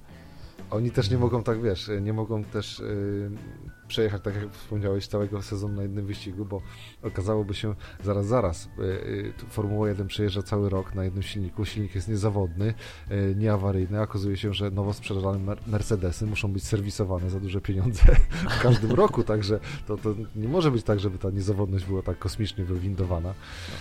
Oni 0.71 0.91
też 0.91 1.11
nie 1.11 1.19
mogą 1.19 1.43
tak, 1.43 1.63
wiesz, 1.63 1.91
nie 2.01 2.13
mogą 2.13 2.45
też 2.45 2.79
yy, 2.79 3.31
przejechać, 3.89 4.23
tak 4.23 4.35
jak 4.35 4.53
wspomniałeś, 4.53 5.07
całego 5.07 5.43
sezonu 5.43 5.75
na 5.75 5.83
jednym 5.83 6.07
wyścigu, 6.07 6.45
bo 6.45 6.63
okazałoby 7.03 7.55
się 7.55 7.75
zaraz, 8.05 8.27
zaraz. 8.27 8.69
Y, 8.79 8.83
y, 8.83 9.33
Formuła 9.51 9.89
1 9.89 10.07
przejeżdża 10.07 10.43
cały 10.43 10.71
rok 10.71 10.95
na 10.95 11.05
jednym 11.05 11.23
silniku, 11.23 11.65
silnik 11.65 11.95
jest 11.95 12.09
niezawodny, 12.09 12.75
y, 13.11 13.35
nieawaryjny, 13.37 14.03
okazuje 14.03 14.37
się, 14.37 14.55
że 14.55 14.71
nowo 14.71 14.93
sprzedane 14.93 15.57
Mercedesy 15.67 16.27
muszą 16.27 16.53
być 16.53 16.65
serwisowane 16.65 17.31
za 17.31 17.41
duże 17.41 17.61
pieniądze 17.61 18.03
w 18.59 18.63
każdym 18.63 18.93
roku, 18.93 19.23
także 19.23 19.61
to, 19.87 19.97
to 19.97 20.15
nie 20.37 20.49
może 20.49 20.71
być 20.71 20.85
tak, 20.85 21.01
żeby 21.01 21.19
ta 21.19 21.31
niezawodność 21.31 21.85
była 21.85 22.03
tak 22.03 22.19
kosmicznie 22.19 22.65
wywindowana. 22.65 23.35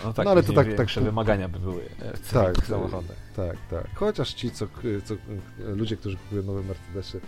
No, 0.04 0.14
tak, 0.14 0.26
no 0.26 0.32
ale 0.32 0.44
to 0.44 0.54
tak, 0.54 0.74
tak 0.74 0.88
wymagania 0.88 1.50
by 1.50 1.60
były 1.60 1.82
w 2.14 2.32
tak, 2.32 2.66
samochodach. 2.66 3.18
Tak, 3.36 3.58
tak. 3.70 3.96
Chociaż 3.96 4.34
ci, 4.34 4.52
co, 4.52 4.68
co 5.04 5.16
ludzie, 5.58 5.98
którzy 5.98 6.18
kupują 6.18 6.44
nowe 6.44 6.64
Mercedesy, 6.64 7.22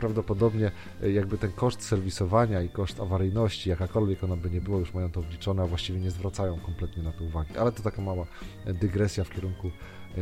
prawdopodobnie 0.00 0.70
jakby 1.02 1.38
ten 1.38 1.52
koszt 1.52 1.82
serwisowania 1.82 2.62
i 2.62 2.68
koszt 2.68 3.00
awaryjności, 3.00 3.70
jakakolwiek 3.70 4.24
ona 4.24 4.36
by 4.36 4.50
nie 4.50 4.60
była, 4.60 4.78
już 4.78 4.94
mają 4.94 5.10
to 5.10 5.22
wliczone, 5.22 5.62
a 5.62 5.66
właściwie 5.66 6.00
nie 6.00 6.10
zwracają 6.10 6.60
kompletnie 6.60 7.02
na 7.02 7.12
to 7.12 7.24
uwagi. 7.24 7.58
Ale 7.58 7.72
to 7.72 7.82
taka 7.82 8.02
mała 8.02 8.26
dygresja 8.66 9.24
w 9.24 9.30
kierunku 9.30 9.70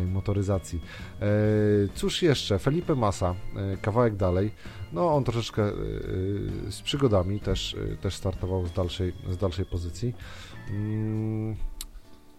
motoryzacji. 0.07 0.81
Cóż 1.95 2.23
jeszcze? 2.23 2.59
Felipe 2.59 2.95
Massa, 2.95 3.35
kawałek 3.83 4.17
dalej. 4.17 4.51
No, 4.93 5.15
on 5.15 5.25
troszeczkę 5.25 5.73
z 6.71 6.83
przygodami 6.83 7.41
też, 7.41 7.77
też 8.01 8.15
startował 8.15 8.67
z 8.67 8.73
dalszej, 8.73 9.13
z 9.31 9.37
dalszej 9.37 9.65
pozycji. 9.65 10.15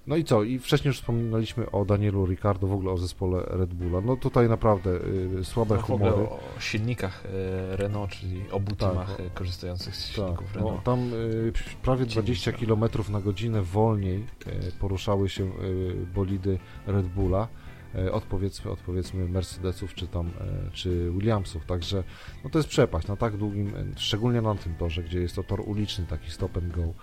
No 0.09 0.15
i 0.15 0.23
co? 0.23 0.43
I 0.43 0.59
wcześniej 0.59 0.89
już 0.89 0.97
wspominaliśmy 0.97 1.71
o 1.71 1.85
Danielu 1.85 2.25
Ricardo, 2.25 2.67
w 2.67 2.73
ogóle 2.73 2.91
o 2.91 2.97
zespole 2.97 3.43
Red 3.47 3.73
Bulla. 3.73 4.01
No 4.01 4.15
tutaj 4.15 4.49
naprawdę 4.49 4.89
y, 5.39 5.45
słabe 5.45 5.75
no, 5.75 5.81
humory. 5.81 6.11
o 6.11 6.39
silnikach 6.59 7.25
y, 7.25 7.29
Renault, 7.77 8.11
czyli 8.11 8.43
obu 8.51 8.75
tak, 8.75 8.77
teamach 8.79 9.19
y, 9.19 9.29
korzystających 9.33 9.95
z 9.95 10.07
silników 10.07 10.47
tak, 10.47 10.55
Renault. 10.55 10.75
No, 10.75 10.81
tam 10.81 11.13
y, 11.13 11.53
prawie 11.81 12.05
20 12.05 12.51
km 12.51 12.83
na 13.09 13.21
godzinę 13.21 13.61
wolniej 13.61 14.25
y, 14.47 14.71
poruszały 14.79 15.29
się 15.29 15.43
y, 15.43 16.07
bolidy 16.15 16.59
Red 16.87 17.07
Bulla 17.07 17.47
od 18.11 18.23
powiedzmy, 18.23 18.71
od 18.71 18.79
powiedzmy 18.79 19.29
Mercedesów 19.29 19.93
czy 19.95 20.07
tam 20.07 20.31
czy 20.73 21.11
Williamsów, 21.11 21.65
także 21.65 22.03
no 22.43 22.49
to 22.49 22.59
jest 22.59 22.69
przepaść 22.69 23.07
na 23.07 23.15
tak 23.15 23.37
długim, 23.37 23.73
szczególnie 23.95 24.41
na 24.41 24.55
tym 24.55 24.75
torze, 24.75 25.03
gdzie 25.03 25.19
jest 25.19 25.35
to 25.35 25.43
tor 25.43 25.61
uliczny, 25.65 26.05
taki 26.05 26.31
stop 26.31 26.57
and 26.57 26.75
go 26.75 26.93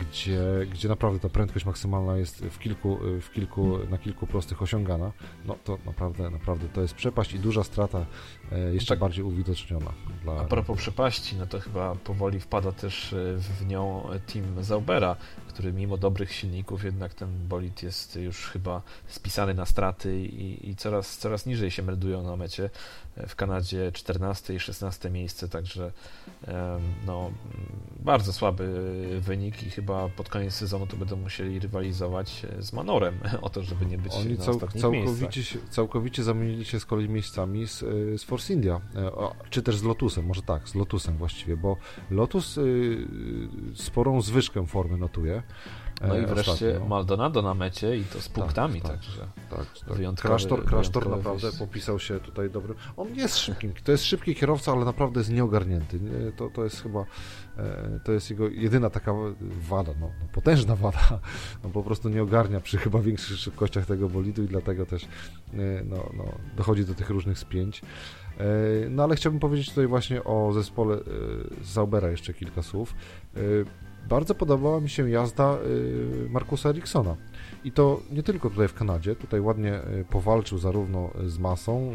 gdzie, 0.00 0.40
gdzie 0.72 0.88
naprawdę 0.88 1.20
ta 1.20 1.28
prędkość 1.28 1.66
maksymalna 1.66 2.16
jest 2.16 2.44
w 2.44 2.58
kilku, 2.58 2.98
w 3.20 3.30
kilku, 3.30 3.78
na 3.90 3.98
kilku 3.98 4.26
prostych 4.26 4.62
osiągana, 4.62 5.12
no 5.44 5.56
to 5.64 5.78
naprawdę, 5.86 6.30
naprawdę 6.30 6.68
to 6.68 6.82
jest 6.82 6.94
przepaść 6.94 7.32
i 7.32 7.38
duża 7.38 7.64
strata 7.64 8.06
e, 8.52 8.74
jeszcze 8.74 8.88
tak. 8.88 8.98
bardziej 8.98 9.24
uwidoczniona. 9.24 9.92
Dla... 10.22 10.32
A 10.32 10.44
propos 10.44 10.78
przepaści, 10.78 11.36
no 11.36 11.46
to 11.46 11.60
chyba 11.60 11.94
powoli 11.94 12.40
wpada 12.40 12.72
też 12.72 13.12
e, 13.12 13.16
w 13.36 13.66
nią 13.66 14.08
team 14.32 14.64
Zaubera, 14.64 15.16
który 15.48 15.72
mimo 15.72 15.96
dobrych 15.96 16.32
silników 16.32 16.84
jednak 16.84 17.14
ten 17.14 17.48
bolid 17.48 17.82
jest 17.82 18.16
już 18.16 18.46
chyba 18.46 18.82
spisany 19.06 19.54
na 19.54 19.66
straty 19.66 20.20
i, 20.20 20.70
i 20.70 20.76
coraz, 20.76 21.18
coraz 21.18 21.46
niżej 21.46 21.70
się 21.70 21.82
meldują 21.82 22.22
na 22.22 22.36
mecie. 22.36 22.70
W 23.28 23.36
Kanadzie 23.36 23.92
14 23.92 24.54
i 24.54 24.60
16 24.60 25.10
miejsce, 25.10 25.48
także 25.48 25.92
no, 27.06 27.30
bardzo 28.00 28.32
słaby 28.32 28.68
wynik 29.20 29.62
i 29.62 29.70
chyba 29.70 30.08
pod 30.08 30.28
koniec 30.28 30.54
sezonu 30.54 30.86
to 30.86 30.96
będą 30.96 31.16
musieli 31.16 31.58
rywalizować 31.58 32.46
z 32.58 32.72
Manorem 32.72 33.18
o 33.42 33.50
to, 33.50 33.62
żeby 33.62 33.86
nie 33.86 33.98
być 33.98 34.12
Oni 34.12 34.34
na 34.34 34.44
cał, 34.44 34.60
całkowicie, 34.60 35.44
się, 35.44 35.58
całkowicie 35.70 36.22
zamienili 36.22 36.64
się 36.64 36.80
z 36.80 36.86
kolei 36.86 37.08
miejscami 37.08 37.68
z, 37.68 37.82
e, 37.82 38.18
z 38.18 38.24
Force 38.24 38.52
India, 38.52 38.80
e, 38.94 39.10
czy 39.50 39.62
też 39.62 39.76
z 39.76 39.82
Lotusem, 39.82 40.26
może 40.26 40.42
tak, 40.42 40.68
z 40.68 40.74
Lotusem 40.74 41.16
właściwie, 41.16 41.56
bo 41.56 41.76
Lotus 42.10 42.58
sporą 43.74 44.22
zwyżkę 44.22 44.66
formy 44.66 44.96
notuje. 44.96 45.42
No 46.08 46.18
i 46.18 46.24
e, 46.24 46.26
wreszcie 46.26 46.52
ostatnio. 46.52 46.88
Maldonado 46.88 47.42
na 47.42 47.54
mecie 47.54 47.96
i 47.96 48.04
to 48.04 48.20
z 48.20 48.24
tak, 48.24 48.34
punktami, 48.34 48.80
tak, 48.80 48.90
także 48.90 49.26
tak, 49.50 49.66
tak. 49.86 49.96
wyjątkowy 49.96 50.28
Krasztor, 50.28 50.64
Krasztor 50.64 51.10
naprawdę 51.10 51.40
wyjście. 51.40 51.66
popisał 51.66 51.98
się 51.98 52.20
tutaj 52.20 52.50
dobrym. 52.50 52.76
On 52.96 53.14
jest 53.14 53.36
szybkim, 53.36 53.72
to 53.84 53.92
jest 53.92 54.04
szybki 54.04 54.34
kierowca, 54.34 54.72
ale 54.72 54.84
naprawdę 54.84 55.20
jest 55.20 55.30
nieogarnięty. 55.30 56.00
To, 56.36 56.50
to 56.50 56.64
jest 56.64 56.82
chyba, 56.82 57.00
e, 57.58 58.00
to 58.04 58.12
jest 58.12 58.30
jego 58.30 58.48
jedyna 58.48 58.90
taka 58.90 59.12
wada, 59.40 59.92
no, 60.00 60.06
no, 60.20 60.26
potężna 60.32 60.76
wada. 60.76 61.20
No, 61.64 61.70
po 61.70 61.82
prostu 61.82 62.08
nie 62.08 62.22
ogarnia 62.22 62.60
przy 62.60 62.78
chyba 62.78 62.98
większych 62.98 63.38
szybkościach 63.38 63.86
tego 63.86 64.08
bolidu 64.08 64.42
i 64.42 64.46
dlatego 64.46 64.86
też 64.86 65.04
e, 65.04 65.08
no, 65.84 66.10
no, 66.16 66.24
dochodzi 66.56 66.84
do 66.84 66.94
tych 66.94 67.10
różnych 67.10 67.38
spięć. 67.38 67.82
No 68.90 69.02
ale 69.02 69.16
chciałbym 69.16 69.40
powiedzieć 69.40 69.68
tutaj 69.68 69.86
właśnie 69.86 70.24
o 70.24 70.52
zespole 70.52 70.96
Zaubera 71.62 72.10
jeszcze 72.10 72.34
kilka 72.34 72.62
słów 72.62 72.94
bardzo 74.08 74.34
podobała 74.34 74.80
mi 74.80 74.90
się 74.90 75.10
jazda 75.10 75.58
y, 76.26 76.30
Markusa 76.30 76.68
Eriksona. 76.68 77.16
I 77.64 77.72
to 77.72 78.00
nie 78.10 78.22
tylko 78.22 78.50
tutaj 78.50 78.68
w 78.68 78.74
Kanadzie, 78.74 79.16
tutaj 79.16 79.40
ładnie 79.40 79.74
y, 79.74 80.04
powalczył 80.10 80.58
zarówno 80.58 81.10
z 81.26 81.38
masą, 81.38 81.92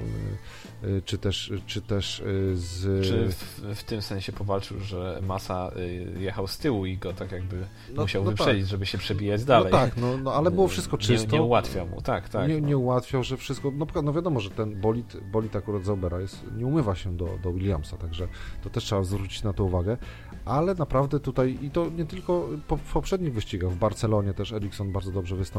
y, 0.83 1.01
czy 1.05 1.17
też, 1.17 1.53
czy 1.65 1.81
też 1.81 2.23
z... 2.53 3.05
Czy 3.05 3.27
w, 3.31 3.75
w 3.75 3.83
tym 3.83 4.01
sensie 4.01 4.31
powalczył, 4.31 4.79
że 4.79 5.19
masa 5.27 5.71
jechał 6.17 6.47
z 6.47 6.57
tyłu 6.57 6.85
i 6.85 6.97
go 6.97 7.13
tak 7.13 7.31
jakby 7.31 7.67
no, 7.93 8.01
musiał 8.01 8.23
no 8.23 8.29
wyprzedzić, 8.31 8.63
tak. 8.63 8.69
żeby 8.69 8.85
się 8.85 8.97
przebijać 8.97 9.45
dalej. 9.45 9.71
No 9.71 9.77
tak, 9.77 9.97
no, 9.97 10.17
no 10.17 10.33
ale 10.33 10.51
było 10.51 10.67
wszystko 10.67 10.97
czysto. 10.97 11.31
Nie, 11.31 11.37
nie 11.37 11.43
ułatwiał 11.43 11.87
mu, 11.87 12.01
tak, 12.01 12.29
tak. 12.29 12.49
Nie, 12.49 12.61
no. 12.61 12.67
nie 12.67 12.77
ułatwiał, 12.77 13.23
że 13.23 13.37
wszystko, 13.37 13.71
no, 13.75 13.87
no 14.03 14.13
wiadomo, 14.13 14.39
że 14.39 14.49
ten 14.49 14.81
bolid, 14.81 15.17
bolid 15.31 15.55
akurat 15.55 15.85
Zaubera 15.85 16.21
jest, 16.21 16.45
nie 16.57 16.65
umywa 16.65 16.95
się 16.95 17.17
do, 17.17 17.29
do 17.43 17.53
Williamsa, 17.53 17.97
także 17.97 18.27
to 18.63 18.69
też 18.69 18.83
trzeba 18.83 19.03
zwrócić 19.03 19.43
na 19.43 19.53
to 19.53 19.63
uwagę, 19.63 19.97
ale 20.45 20.75
naprawdę 20.75 21.19
tutaj, 21.19 21.57
i 21.61 21.71
to 21.71 21.89
nie 21.89 22.05
tylko 22.05 22.47
w 22.69 22.93
poprzednich 22.93 23.33
wyścigach, 23.33 23.71
w 23.71 23.77
Barcelonie 23.77 24.33
też 24.33 24.51
Ericsson 24.51 24.91
bardzo 24.91 25.11
dobrze 25.11 25.35
wystąpił, 25.35 25.56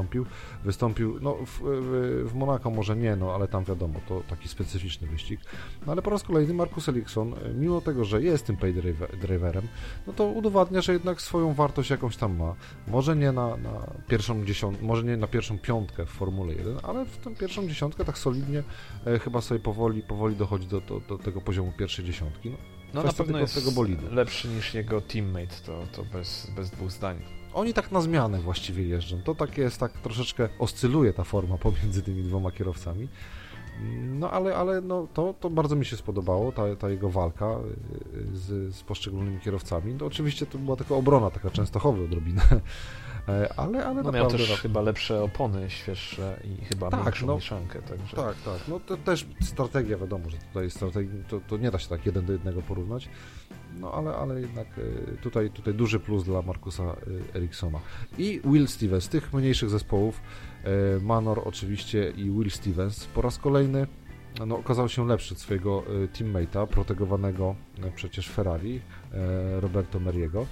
wystąpił, 0.64 1.18
no 1.20 1.34
w, 1.46 1.60
w, 2.24 2.34
Monako 2.34 2.70
może 2.70 2.96
nie, 2.96 3.16
no 3.16 3.34
ale 3.34 3.48
tam 3.48 3.64
wiadomo, 3.64 4.00
to 4.08 4.22
taki 4.28 4.48
specyficzny 4.48 5.06
wyścig, 5.08 5.40
no 5.86 5.92
ale 5.92 6.02
po 6.02 6.10
raz 6.10 6.22
kolejny 6.22 6.54
Markus 6.54 6.88
Ericsson, 6.88 7.34
mimo 7.54 7.80
tego, 7.80 8.04
że 8.04 8.22
jest 8.22 8.46
tym 8.46 8.56
pay 8.56 8.74
driverem, 9.20 9.68
no 10.06 10.12
to 10.12 10.26
udowadnia, 10.26 10.80
że 10.80 10.92
jednak 10.92 11.22
swoją 11.22 11.54
wartość 11.54 11.90
jakąś 11.90 12.16
tam 12.16 12.36
ma, 12.36 12.54
może 12.86 13.16
nie 13.16 13.32
na, 13.32 13.56
na 13.56 13.86
pierwszą 14.08 14.44
dziesiątkę, 14.44 14.84
może 14.84 15.02
nie 15.04 15.16
na 15.16 15.26
pierwszą 15.26 15.58
piątkę 15.58 16.06
w 16.06 16.10
Formule 16.10 16.54
1, 16.54 16.76
ale 16.82 17.04
w 17.04 17.16
tę 17.16 17.34
pierwszą 17.34 17.68
dziesiątkę 17.68 18.04
tak 18.04 18.18
solidnie 18.18 18.62
e, 19.06 19.18
chyba 19.18 19.40
sobie 19.40 19.60
powoli, 19.60 20.02
powoli 20.02 20.36
dochodzi 20.36 20.66
do, 20.66 20.80
do, 20.80 21.00
do 21.00 21.18
tego 21.18 21.40
poziomu 21.40 21.72
pierwszej 21.78 22.04
dziesiątki, 22.04 22.50
no. 22.50 22.56
No 22.94 23.02
na 23.02 23.12
pewno 23.12 23.38
jest 23.38 23.54
tego 23.54 23.72
bolidu. 23.72 24.14
lepszy 24.14 24.48
niż 24.48 24.74
jego 24.74 25.00
teammate, 25.00 25.54
to, 25.66 25.86
to 25.92 26.04
bez, 26.04 26.50
bez 26.56 26.70
dwóch 26.70 26.90
zdań. 26.90 27.37
Oni 27.54 27.74
tak 27.74 27.92
na 27.92 28.00
zmianę 28.00 28.40
właściwie 28.40 28.84
jeżdżą. 28.84 29.22
To 29.22 29.34
tak 29.34 29.58
jest, 29.58 29.80
tak 29.80 29.92
troszeczkę 29.92 30.48
oscyluje 30.58 31.12
ta 31.12 31.24
forma 31.24 31.58
pomiędzy 31.58 32.02
tymi 32.02 32.22
dwoma 32.22 32.50
kierowcami. 32.50 33.08
No 34.02 34.30
ale, 34.30 34.56
ale 34.56 34.80
no, 34.80 35.06
to, 35.14 35.34
to 35.40 35.50
bardzo 35.50 35.76
mi 35.76 35.84
się 35.84 35.96
spodobało, 35.96 36.52
ta, 36.52 36.76
ta 36.76 36.90
jego 36.90 37.10
walka 37.10 37.56
y, 38.16 38.36
z, 38.36 38.74
z 38.74 38.82
poszczególnymi 38.82 39.40
kierowcami. 39.40 39.94
No, 39.94 40.06
oczywiście 40.06 40.46
to 40.46 40.58
była 40.58 40.76
taka 40.76 40.94
obrona, 40.94 41.30
taka 41.30 41.50
częstochowa 41.50 42.02
odrobinę, 42.02 42.42
ale, 43.56 43.86
ale 43.86 44.02
no 44.02 44.12
miał 44.12 44.30
też 44.30 44.60
chyba 44.60 44.80
lepsze 44.80 45.22
opony 45.22 45.70
świeższe 45.70 46.40
i 46.44 46.64
chyba 46.64 46.90
tak, 46.90 47.04
większą 47.04 47.26
no, 47.26 47.34
mieszankę. 47.34 47.82
Także... 47.82 48.16
Tak, 48.16 48.36
tak. 48.44 48.68
No 48.68 48.80
to 48.80 48.96
też 48.96 49.26
strategia, 49.40 49.98
wiadomo, 49.98 50.30
że 50.30 50.36
tutaj 50.36 50.70
strategia, 50.70 51.12
to, 51.28 51.40
to 51.48 51.56
nie 51.56 51.70
da 51.70 51.78
się 51.78 51.88
tak 51.88 52.06
jeden 52.06 52.26
do 52.26 52.32
jednego 52.32 52.62
porównać, 52.62 53.08
no 53.80 53.92
ale, 53.92 54.14
ale 54.14 54.40
jednak 54.40 54.66
e, 54.78 55.16
tutaj, 55.16 55.50
tutaj 55.50 55.74
duży 55.74 56.00
plus 56.00 56.24
dla 56.24 56.42
Markusa 56.42 56.82
e, 56.82 57.36
Eriksona. 57.36 57.78
I 58.18 58.40
Will 58.44 58.68
Stevens, 58.68 59.04
z 59.04 59.08
tych 59.08 59.32
mniejszych 59.32 59.70
zespołów, 59.70 60.20
Manor 61.02 61.42
oczywiście 61.44 62.10
i 62.10 62.30
Will 62.30 62.50
Stevens 62.50 63.04
po 63.04 63.22
raz 63.22 63.38
kolejny 63.38 63.86
no, 64.46 64.58
okazał 64.58 64.88
się 64.88 65.06
lepszy 65.06 65.34
od 65.34 65.40
swojego 65.40 65.82
teammate'a, 66.12 66.66
protegowanego 66.66 67.54
przecież 67.94 68.28
Ferrari, 68.28 68.80
Roberto 69.60 70.00
Meriego. 70.00 70.46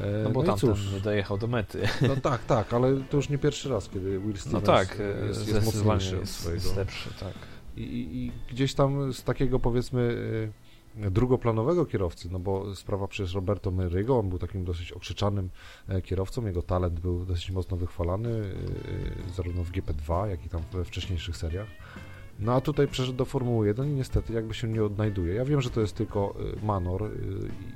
E, 0.00 0.22
no 0.24 0.30
bo 0.30 0.42
no 0.42 0.46
tamten 0.46 0.74
nie 0.94 1.00
dojechał 1.00 1.38
do 1.38 1.46
mety. 1.46 1.82
No 2.08 2.16
tak, 2.16 2.44
tak, 2.44 2.72
ale 2.72 2.96
to 3.10 3.16
już 3.16 3.28
nie 3.28 3.38
pierwszy 3.38 3.68
raz, 3.68 3.88
kiedy 3.88 4.18
Will 4.18 4.32
no 4.32 4.36
Stevens 4.36 4.52
no 4.52 4.60
tak, 4.60 4.98
jest, 5.28 5.48
jest 5.48 5.66
mocniejszy 5.66 6.20
od 6.20 6.28
swojego. 6.28 6.62
Jest 6.62 6.76
lepszy, 6.76 7.10
tak. 7.20 7.34
I, 7.76 7.82
i, 7.82 8.32
gdzieś 8.52 8.74
tam 8.74 9.12
z 9.12 9.24
takiego 9.24 9.58
powiedzmy 9.58 10.16
e, 10.96 11.10
drugoplanowego 11.10 11.86
kierowcy, 11.86 12.28
no 12.32 12.38
bo 12.38 12.76
sprawa 12.76 13.08
przez 13.08 13.32
Roberto 13.32 13.70
Merygo, 13.70 14.18
on 14.18 14.28
był 14.28 14.38
takim 14.38 14.64
dosyć 14.64 14.92
okrzyczanym 14.92 15.50
e, 15.88 16.02
kierowcą, 16.02 16.46
jego 16.46 16.62
talent 16.62 17.00
był 17.00 17.24
dosyć 17.24 17.50
mocno 17.50 17.76
wychwalany, 17.76 18.42
zarówno 19.36 19.64
w 19.64 19.70
GP2, 19.70 20.28
jak 20.28 20.46
i 20.46 20.48
tam 20.48 20.62
we 20.72 20.84
wcześniejszych 20.84 21.36
seriach. 21.36 21.68
No 22.40 22.54
a 22.54 22.60
tutaj 22.60 22.88
przeszedł 22.88 23.18
do 23.18 23.24
Formuły 23.24 23.66
1 23.66 23.88
i 23.88 23.92
niestety 23.92 24.32
jakby 24.32 24.54
się 24.54 24.68
nie 24.68 24.84
odnajduje. 24.84 25.34
Ja 25.34 25.44
wiem, 25.44 25.60
że 25.60 25.70
to 25.70 25.80
jest 25.80 25.94
tylko 25.94 26.34
manor 26.62 27.10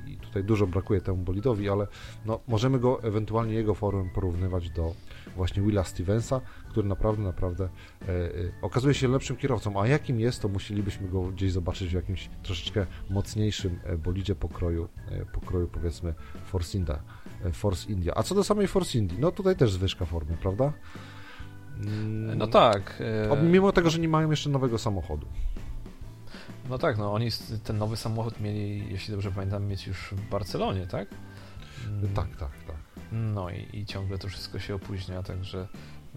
i 0.07 0.17
tutaj 0.17 0.45
dużo 0.45 0.67
brakuje 0.67 1.01
temu 1.01 1.19
bolidowi, 1.19 1.69
ale 1.69 1.87
no, 2.27 2.41
możemy 2.49 2.79
go 2.79 3.03
ewentualnie 3.03 3.55
jego 3.55 3.75
formę 3.75 4.11
porównywać 4.15 4.71
do 4.71 4.95
właśnie 5.37 5.63
Willa 5.63 5.85
Stevensa, 5.85 6.41
który 6.69 6.89
naprawdę, 6.89 7.23
naprawdę 7.23 7.65
e, 8.03 8.09
e, 8.09 8.31
okazuje 8.63 8.95
się 8.95 9.09
lepszym 9.09 9.37
kierowcą, 9.37 9.81
a 9.81 9.87
jakim 9.87 10.21
jest, 10.21 10.43
to 10.43 10.49
musielibyśmy 10.49 11.09
go 11.09 11.23
gdzieś 11.23 11.53
zobaczyć 11.53 11.91
w 11.91 11.95
jakimś 11.95 12.31
troszeczkę 12.43 12.87
mocniejszym 13.11 13.79
e, 13.85 13.99
bolidzie 13.99 14.35
pokroju, 14.35 14.89
pokroju 15.33 15.69
powiedzmy 15.69 16.15
Force 16.45 16.79
India, 16.79 17.03
Force 17.53 17.93
India. 17.93 18.13
A 18.17 18.23
co 18.23 18.35
do 18.35 18.45
samej 18.45 18.69
Force 18.69 18.99
India, 18.99 19.19
no 19.21 19.33
tutaj 19.33 19.57
też 19.57 19.73
zwyżka 19.73 20.05
formy, 20.05 20.37
prawda? 20.41 20.73
No 22.37 22.47
tak. 22.47 23.03
E... 23.31 23.43
Mimo 23.43 23.73
tego, 23.73 23.91
że 23.91 23.99
nie 23.99 24.09
mają 24.09 24.31
jeszcze 24.31 24.51
nowego 24.51 24.79
samochodu. 24.79 25.27
No 26.69 26.79
tak, 26.79 26.99
no 26.99 27.13
oni 27.13 27.29
ten 27.65 27.79
nowy 27.79 27.97
samochód 27.97 28.41
mieli, 28.41 28.93
jeśli 28.93 29.13
dobrze 29.13 29.31
pamiętam, 29.31 29.67
mieć 29.67 29.87
już 29.87 29.99
w 30.13 30.31
Barcelonie, 30.31 30.87
tak? 30.87 31.09
Mm. 31.89 32.15
Tak, 32.15 32.29
tak, 32.37 32.51
tak. 32.67 32.77
No 33.13 33.51
i, 33.51 33.79
i 33.79 33.87
ciągle 33.87 34.19
to 34.19 34.29
wszystko 34.29 34.59
się 34.59 34.75
opóźnia, 34.75 35.23
także 35.23 35.69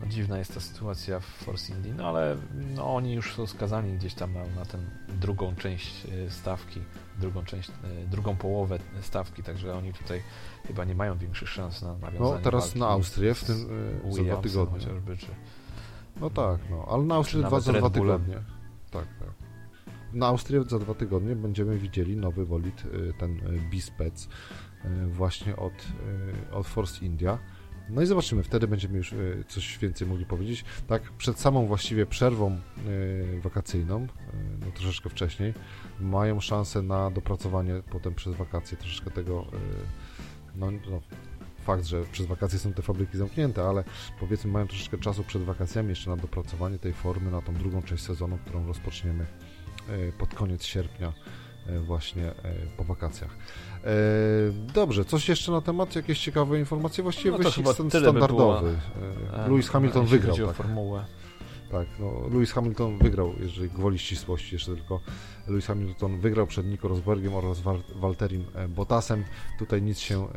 dziwna 0.06 0.38
jest 0.38 0.54
ta 0.54 0.60
sytuacja 0.60 1.20
w 1.20 1.26
Force 1.26 1.74
Indy, 1.74 1.94
no 1.94 2.08
ale 2.08 2.38
no, 2.76 2.96
oni 2.96 3.14
już 3.14 3.36
są 3.36 3.48
skazani 3.48 3.94
gdzieś 3.94 4.14
tam 4.14 4.34
na, 4.34 4.46
na 4.46 4.66
tę 4.66 4.78
drugą 5.08 5.56
część 5.56 6.06
e, 6.06 6.32
stawki, 6.32 6.82
drugą 7.20 7.44
część, 7.44 7.70
e, 7.70 8.08
drugą 8.08 8.36
połowę 8.36 8.80
stawki, 9.02 9.44
także 9.44 9.74
oni 9.76 9.94
tutaj 9.94 10.22
chyba 10.68 10.86
nie 10.86 10.96
mają 10.96 11.18
większych 11.18 11.50
szans 11.50 11.82
na 11.82 11.94
nawiązanie 11.94 12.20
No 12.20 12.40
teraz 12.42 12.76
na 12.76 12.88
Austrię 12.88 13.34
w 13.34 13.44
tym 13.44 13.56
e, 14.06 14.14
za 14.14 14.24
dwa 14.24 14.38
tygodnie. 14.38 14.80
chociażby, 14.80 15.18
czy... 15.18 15.28
No 16.22 16.30
tak, 16.30 16.60
no, 16.70 16.86
ale 16.90 17.04
na 17.04 17.16
Austrię 17.16 17.44
dwa, 17.44 17.60
za 17.60 17.74
dwa 17.74 17.90
tygodnie. 17.90 18.36
Tak, 18.92 19.08
tak. 19.20 19.30
Na 20.14 20.28
Austrię 20.28 20.64
za 20.64 20.80
dwa 20.80 20.94
tygodnie 20.94 21.36
będziemy 21.36 21.78
widzieli 21.78 22.18
nowy 22.18 22.46
bolid, 22.46 22.84
ten 23.18 23.40
Bispec, 23.70 24.28
właśnie 25.08 25.56
od, 25.56 25.74
od 26.52 26.68
Force 26.68 27.06
India. 27.06 27.40
No 27.90 28.02
i 28.02 28.06
zobaczymy, 28.06 28.44
wtedy 28.44 28.68
będziemy 28.68 28.98
już 28.98 29.14
e, 29.14 29.18
coś 29.48 29.78
więcej 29.78 30.08
mogli 30.08 30.26
powiedzieć. 30.26 30.66
Tak, 30.88 31.02
przed 31.18 31.40
samą 31.40 31.68
właściwie 31.68 32.06
przerwą 32.06 32.52
e, 32.52 32.60
wakacyjną, 33.42 33.98
e, 34.04 34.08
no 34.66 34.72
troszeczkę 34.72 35.10
wcześniej, 35.10 35.54
mają 36.00 36.40
szansę 36.40 36.82
na 36.82 37.12
dopracowanie 37.12 37.74
potem 37.92 38.16
przez 38.16 38.36
wakacje 38.36 38.78
troszeczkę 38.78 39.12
tego, 39.12 39.46
no, 40.56 40.72
no 40.72 41.02
fakt, 41.64 41.86
że 41.86 42.04
przez 42.04 42.26
wakacje 42.26 42.60
są 42.60 42.74
te 42.74 42.82
fabryki 42.82 43.18
zamknięte, 43.18 43.64
ale 43.64 43.84
powiedzmy 44.20 44.52
mają 44.52 44.68
troszeczkę 44.68 44.98
czasu 44.98 45.24
przed 45.24 45.44
wakacjami 45.44 45.90
jeszcze 45.90 46.10
na 46.10 46.18
dopracowanie 46.18 46.80
tej 46.80 46.94
formy 46.94 47.32
na 47.32 47.42
tą 47.42 47.54
drugą 47.54 47.82
część 47.82 48.04
sezonu, 48.04 48.38
którą 48.46 48.68
rozpoczniemy 48.68 49.26
pod 50.18 50.36
koniec 50.36 50.64
sierpnia 50.64 51.14
właśnie 51.86 52.32
po 52.78 52.84
wakacjach. 52.84 53.32
E, 53.84 53.92
dobrze, 54.74 55.06
coś 55.06 55.30
jeszcze 55.30 55.52
na 55.52 55.62
temat? 55.62 55.96
Jakieś 55.96 56.20
ciekawe 56.20 56.60
informacje? 56.60 57.04
Właściwie 57.04 57.32
no 57.32 57.38
wyścig 57.38 57.68
standardowy. 57.68 58.78
By 59.32 59.38
e, 59.38 59.50
Lewis 59.50 59.70
Hamilton 59.70 60.06
wygrał. 60.06 60.38
tak. 60.38 60.56
formułę. 60.56 61.06
Tak, 61.72 61.88
no, 62.00 62.28
Lewis 62.32 62.52
Hamilton 62.52 62.98
wygrał, 62.98 63.34
jeżeli 63.40 63.70
gwoli 63.70 64.00
ścisłości 64.00 64.56
jeszcze 64.56 64.76
tylko. 64.76 65.00
Lewis 65.48 65.66
Hamilton 65.66 66.20
wygrał 66.20 66.48
przed 66.48 66.66
Nico 66.66 66.88
Rosbergiem 66.88 67.36
oraz 67.36 67.62
Walterim 67.96 68.46
e, 68.56 68.68
Bottasem. 68.68 69.24
Tutaj 69.60 69.82
nic 69.82 70.00
się 70.00 70.28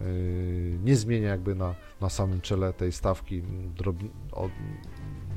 nie 0.85 0.97
zmienia 0.97 1.29
jakby 1.29 1.55
na, 1.55 1.75
na 2.01 2.09
samym 2.09 2.40
czele 2.40 2.73
tej 2.73 2.93
stawki. 2.93 3.43
Drob, 3.77 3.97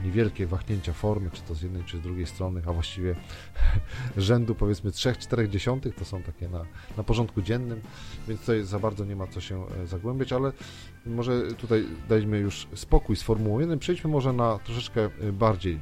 niewielkie 0.04 0.48
wahnięcia 0.48 0.94
formy, 0.94 1.30
czy 1.32 1.42
to 1.42 1.56
z 1.56 1.62
jednej, 1.62 1.84
czy 1.84 1.98
z 1.98 2.02
drugiej 2.02 2.26
strony, 2.26 2.62
a 2.66 2.74
właściwie 2.74 3.16
rzędu 4.18 4.56
powiedzmy 4.56 4.92
3-4 4.92 5.50
dziesiątych, 5.50 5.96
to 5.96 6.06
są 6.06 6.24
takie 6.24 6.50
na, 6.50 6.66
na 6.98 7.04
porządku 7.04 7.42
dziennym, 7.42 7.82
więc 8.28 8.40
tutaj 8.40 8.64
za 8.64 8.80
bardzo 8.80 9.06
nie 9.06 9.16
ma 9.16 9.28
co 9.28 9.42
się 9.42 9.66
e, 9.68 9.88
zagłębiać, 9.88 10.34
ale 10.34 10.52
może 11.06 11.42
tutaj 11.42 11.86
dajmy 12.10 12.38
już 12.38 12.68
spokój 12.76 13.16
z 13.16 13.24
Formułą 13.24 13.60
1, 13.60 13.80
przejdźmy 13.80 14.10
może 14.10 14.34
na 14.34 14.60
troszeczkę 14.60 15.06
e, 15.06 15.32
bardziej, 15.32 15.80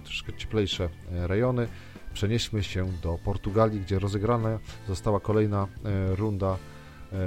troszeczkę 0.02 0.32
cieplejsze 0.32 0.88
rejony. 1.10 1.68
Przenieśmy 2.14 2.62
się 2.62 2.92
do 3.02 3.18
Portugalii, 3.24 3.80
gdzie 3.80 3.98
rozegrana 3.98 4.58
została 4.88 5.20
kolejna 5.20 5.68
runda 6.16 6.56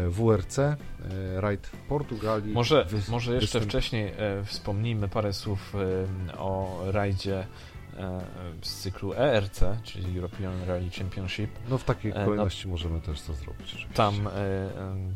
WRC, 0.10 0.60
e, 0.60 0.78
rajd 1.42 1.70
Portugalii. 1.90 2.54
Może, 2.54 2.86
może 3.10 3.34
jeszcze 3.34 3.60
występ... 3.60 3.66
wcześniej 3.66 4.14
e, 4.18 4.44
wspomnijmy 4.46 5.10
parę 5.10 5.34
słów 5.34 5.74
o 6.38 6.82
rajdzie 6.86 7.48
z 8.62 8.82
cyklu 8.82 9.14
ERC, 9.14 9.64
czyli 9.84 10.18
European 10.18 10.64
Rally 10.68 10.90
Championship. 10.90 11.50
No 11.70 11.78
w 11.78 11.84
takiej 11.84 12.14
kolejności 12.14 12.68
no, 12.68 12.72
możemy 12.72 13.02
też 13.02 13.22
to 13.22 13.34
zrobić. 13.34 13.68
Oczywiście. 13.68 13.94
Tam 13.94 14.30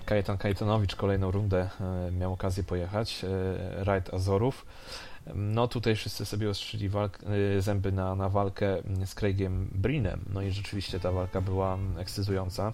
Kajetan 0.05 0.37
Kajetanowicz 0.37 0.95
kolejną 0.95 1.31
rundę 1.31 1.69
miał 2.11 2.33
okazję 2.33 2.63
pojechać, 2.63 3.25
rajd 3.77 4.13
Azorów. 4.13 4.65
No 5.35 5.67
tutaj 5.67 5.95
wszyscy 5.95 6.25
sobie 6.25 6.49
ostrzyli 6.49 6.89
zęby 7.59 7.91
na, 7.91 8.15
na 8.15 8.29
walkę 8.29 8.77
z 9.05 9.15
Craigiem 9.15 9.69
Brinem. 9.71 10.25
No 10.33 10.41
i 10.41 10.51
rzeczywiście 10.51 10.99
ta 10.99 11.11
walka 11.11 11.41
była 11.41 11.77
ekscytująca. 11.97 12.73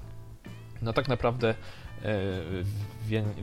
No 0.81 0.93
tak 0.93 1.07
naprawdę 1.07 1.55
E, 1.55 1.82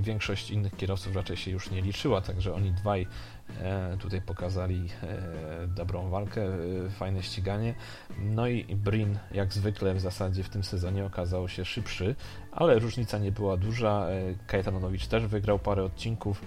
większość 0.01 0.51
innych 0.51 0.77
kierowców 0.77 1.17
raczej 1.17 1.37
się 1.37 1.51
już 1.51 1.71
nie 1.71 1.83
liczyła, 1.83 2.21
także 2.21 2.55
oni 2.55 2.73
dwaj 2.73 3.07
e, 3.61 3.97
tutaj 3.97 4.23
pokazali 4.23 4.89
e, 5.03 5.67
dobrą 5.67 6.11
walkę, 6.11 6.47
fajne 6.91 7.23
ściganie. 7.23 7.75
No 8.19 8.47
i 8.47 8.77
Brin, 8.77 9.19
jak 9.33 9.53
zwykle 9.53 9.95
w 9.95 10.01
zasadzie 10.01 10.43
w 10.43 10.49
tym 10.49 10.65
sezonie 10.65 11.05
okazał 11.05 11.49
się 11.49 11.65
szybszy, 11.65 12.15
ale 12.53 12.79
różnica 12.79 13.19
nie 13.19 13.33
była 13.33 13.57
duża. 13.57 14.07
Kajetanowicz 14.47 15.07
też 15.07 15.27
wygrał 15.27 15.59
parę 15.59 15.85
odcinków, 15.85 16.43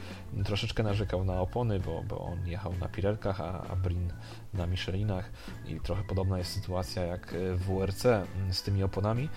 troszeczkę 0.46 0.84
narzekał 0.84 1.26
na 1.26 1.42
opony, 1.42 1.80
bo, 1.80 2.04
bo 2.04 2.20
on 2.20 2.48
jechał 2.48 2.74
na 2.80 2.88
Pirelkach, 2.88 3.42
a, 3.42 3.64
a 3.70 3.76
Brin 3.76 4.14
na 4.54 4.68
Michelinach 4.68 5.32
i 5.68 5.80
trochę 5.80 6.04
podobna 6.04 6.38
jest 6.38 6.52
sytuacja 6.52 7.04
jak 7.04 7.36
w 7.56 7.66
WRC 7.66 8.04
z 8.52 8.64
tymi 8.64 8.84
oponami. 8.84 9.30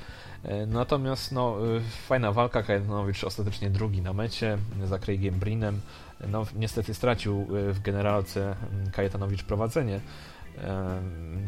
E, 0.46 0.66
natomiast 0.66 1.32
no, 1.32 1.56
e, 1.76 1.80
fajna 1.80 2.32
walka, 2.32 2.62
Kajetanowicz 2.62 3.24
ostatecznie 3.24 3.70
drugi 3.70 4.02
na 4.02 4.12
mecie 4.12 4.58
za 4.84 4.98
Craigiem 4.98 5.34
Brinem. 5.34 5.80
No, 6.28 6.46
niestety 6.54 6.94
stracił 6.94 7.40
e, 7.40 7.72
w 7.72 7.82
generalce 7.82 8.56
Kajetanowicz 8.92 9.42
prowadzenie. 9.42 10.00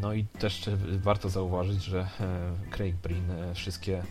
No 0.01 0.13
i 0.13 0.23
też 0.23 0.69
warto 0.97 1.29
zauważyć, 1.29 1.83
że 1.83 2.07
Craig 2.71 2.95
Brin 2.95 3.23
wszystkie 3.53 4.03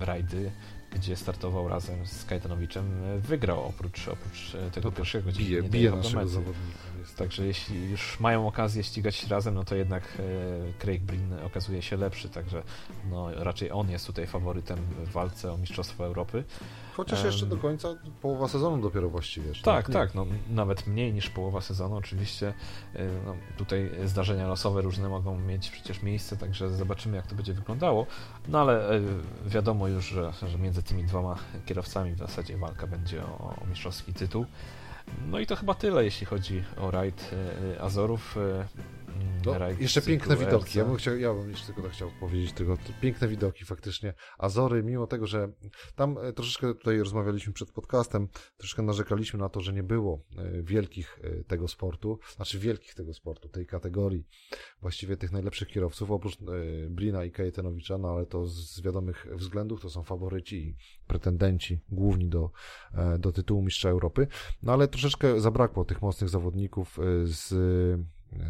rajdy, 0.00 0.52
gdzie 0.94 1.16
startował 1.16 1.68
razem 1.68 2.06
z 2.06 2.24
Kajtanowiczem, 2.24 2.84
wygrał 3.20 3.64
oprócz, 3.64 4.08
oprócz 4.08 4.52
tego 4.72 4.88
no 4.88 4.96
pierwszego, 4.96 5.30
gdzie 5.30 5.38
bije, 5.38 5.62
bije 5.62 5.90
naszego 5.90 6.28
zawodnika. 6.28 6.78
Także 7.16 7.46
jeśli 7.46 7.90
już 7.90 8.20
mają 8.20 8.48
okazję 8.48 8.84
ścigać 8.84 9.16
się 9.16 9.28
razem, 9.28 9.54
no 9.54 9.64
to 9.64 9.74
jednak 9.74 10.02
e, 10.02 10.22
Craig 10.78 11.02
Brin 11.02 11.32
okazuje 11.46 11.82
się 11.82 11.96
lepszy, 11.96 12.28
także 12.28 12.62
no, 13.10 13.44
raczej 13.44 13.72
on 13.72 13.90
jest 13.90 14.06
tutaj 14.06 14.26
faworytem 14.26 14.78
w 14.78 15.12
walce 15.12 15.52
o 15.52 15.58
Mistrzostwo 15.58 16.06
Europy. 16.06 16.44
Chociaż 16.96 17.24
jeszcze 17.24 17.46
do 17.46 17.56
końca 17.56 17.88
połowa 18.22 18.48
sezonu 18.48 18.82
dopiero 18.82 19.10
właściwie. 19.10 19.52
Tak, 19.62 19.90
tak, 19.90 20.14
no, 20.14 20.26
nawet 20.50 20.86
mniej 20.86 21.12
niż 21.12 21.30
połowa 21.30 21.60
sezonu 21.60 21.96
oczywiście. 21.96 22.54
E, 22.94 23.06
no, 23.26 23.36
tutaj 23.56 23.90
zdarzenia 24.04 24.48
losowe 24.48 24.82
różne 24.82 25.08
mogą 25.08 25.38
mieć 25.38 25.70
przecież 25.70 26.02
miejsce, 26.02 26.36
także 26.36 26.70
zobaczymy 26.70 27.16
jak 27.16 27.26
to 27.26 27.34
będzie 27.34 27.52
wyglądało. 27.52 28.06
No 28.48 28.60
ale 28.60 28.90
e, 28.90 29.00
wiadomo 29.46 29.88
już, 29.88 30.08
że, 30.08 30.32
że 30.48 30.58
między 30.58 30.82
tymi 30.82 31.04
dwoma 31.04 31.36
kierowcami 31.66 32.12
w 32.12 32.18
zasadzie 32.18 32.56
walka 32.56 32.86
będzie 32.86 33.22
o, 33.22 33.54
o 33.62 33.66
mistrzowski 33.66 34.14
tytuł. 34.14 34.46
No 35.30 35.38
i 35.38 35.46
to 35.46 35.56
chyba 35.56 35.74
tyle, 35.74 36.04
jeśli 36.04 36.26
chodzi 36.26 36.64
o 36.76 36.90
rajd 36.90 37.30
e, 37.74 37.82
Azorów. 37.82 38.36
E, 39.46 39.58
no, 39.58 39.70
jeszcze 39.80 40.02
piękne 40.02 40.36
widoki. 40.36 40.78
Ja 40.78 40.84
bym, 40.84 40.96
chciał, 40.96 41.16
ja 41.16 41.34
bym 41.34 41.50
jeszcze 41.50 41.72
tylko 41.72 41.88
chciał 41.88 42.10
powiedzieć 42.20 42.52
tylko 42.52 42.76
piękne 43.00 43.28
widoki 43.28 43.64
faktycznie. 43.64 44.14
Azory, 44.38 44.82
mimo 44.82 45.06
tego, 45.06 45.26
że 45.26 45.52
tam 45.96 46.18
e, 46.18 46.32
troszeczkę 46.32 46.74
tutaj 46.74 46.98
rozmawialiśmy 46.98 47.52
przed 47.52 47.72
podcastem, 47.72 48.28
troszeczkę 48.56 48.82
narzekaliśmy 48.82 49.38
na 49.38 49.48
to, 49.48 49.60
że 49.60 49.72
nie 49.72 49.82
było 49.82 50.22
wielkich 50.62 51.20
tego 51.46 51.68
sportu, 51.68 52.18
znaczy 52.36 52.58
wielkich 52.58 52.94
tego 52.94 53.14
sportu, 53.14 53.48
tej 53.48 53.66
kategorii, 53.66 54.26
właściwie 54.80 55.16
tych 55.16 55.32
najlepszych 55.32 55.68
kierowców, 55.68 56.10
oprócz 56.10 56.38
Brina 56.90 57.24
i 57.24 57.30
Kajetanowicza, 57.30 57.98
no 57.98 58.08
ale 58.08 58.26
to 58.26 58.46
z 58.46 58.80
wiadomych 58.80 59.26
względów 59.34 59.80
to 59.80 59.90
są 59.90 60.02
faworyci 60.02 60.56
i 60.56 60.76
pretendenci 61.06 61.80
główni 61.88 62.28
do, 62.28 62.50
do 63.18 63.32
tytułu 63.32 63.62
mistrza 63.62 63.88
Europy. 63.88 64.26
No 64.62 64.72
ale 64.72 64.88
troszeczkę 64.88 65.40
zabrakło 65.40 65.84
tych 65.84 66.02
mocnych 66.02 66.30
zawodników 66.30 66.98
e, 66.98 67.02
z, 67.26 67.54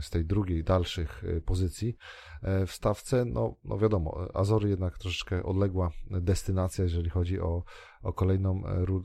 z 0.01 0.11
tej 0.11 0.25
drugiej, 0.25 0.65
dalszych 0.65 1.25
e, 1.25 1.41
pozycji 1.41 1.97
e, 2.43 2.67
w 2.67 2.73
stawce. 2.73 3.25
No, 3.25 3.57
no 3.65 3.79
wiadomo, 3.79 4.29
Azory 4.35 4.69
jednak 4.69 4.99
troszeczkę 4.99 5.43
odległa 5.43 5.91
destynacja, 6.11 6.85
jeżeli 6.85 7.11
chodzi 7.11 7.41
o, 7.41 7.63
o 8.03 8.13
kolejną 8.13 8.63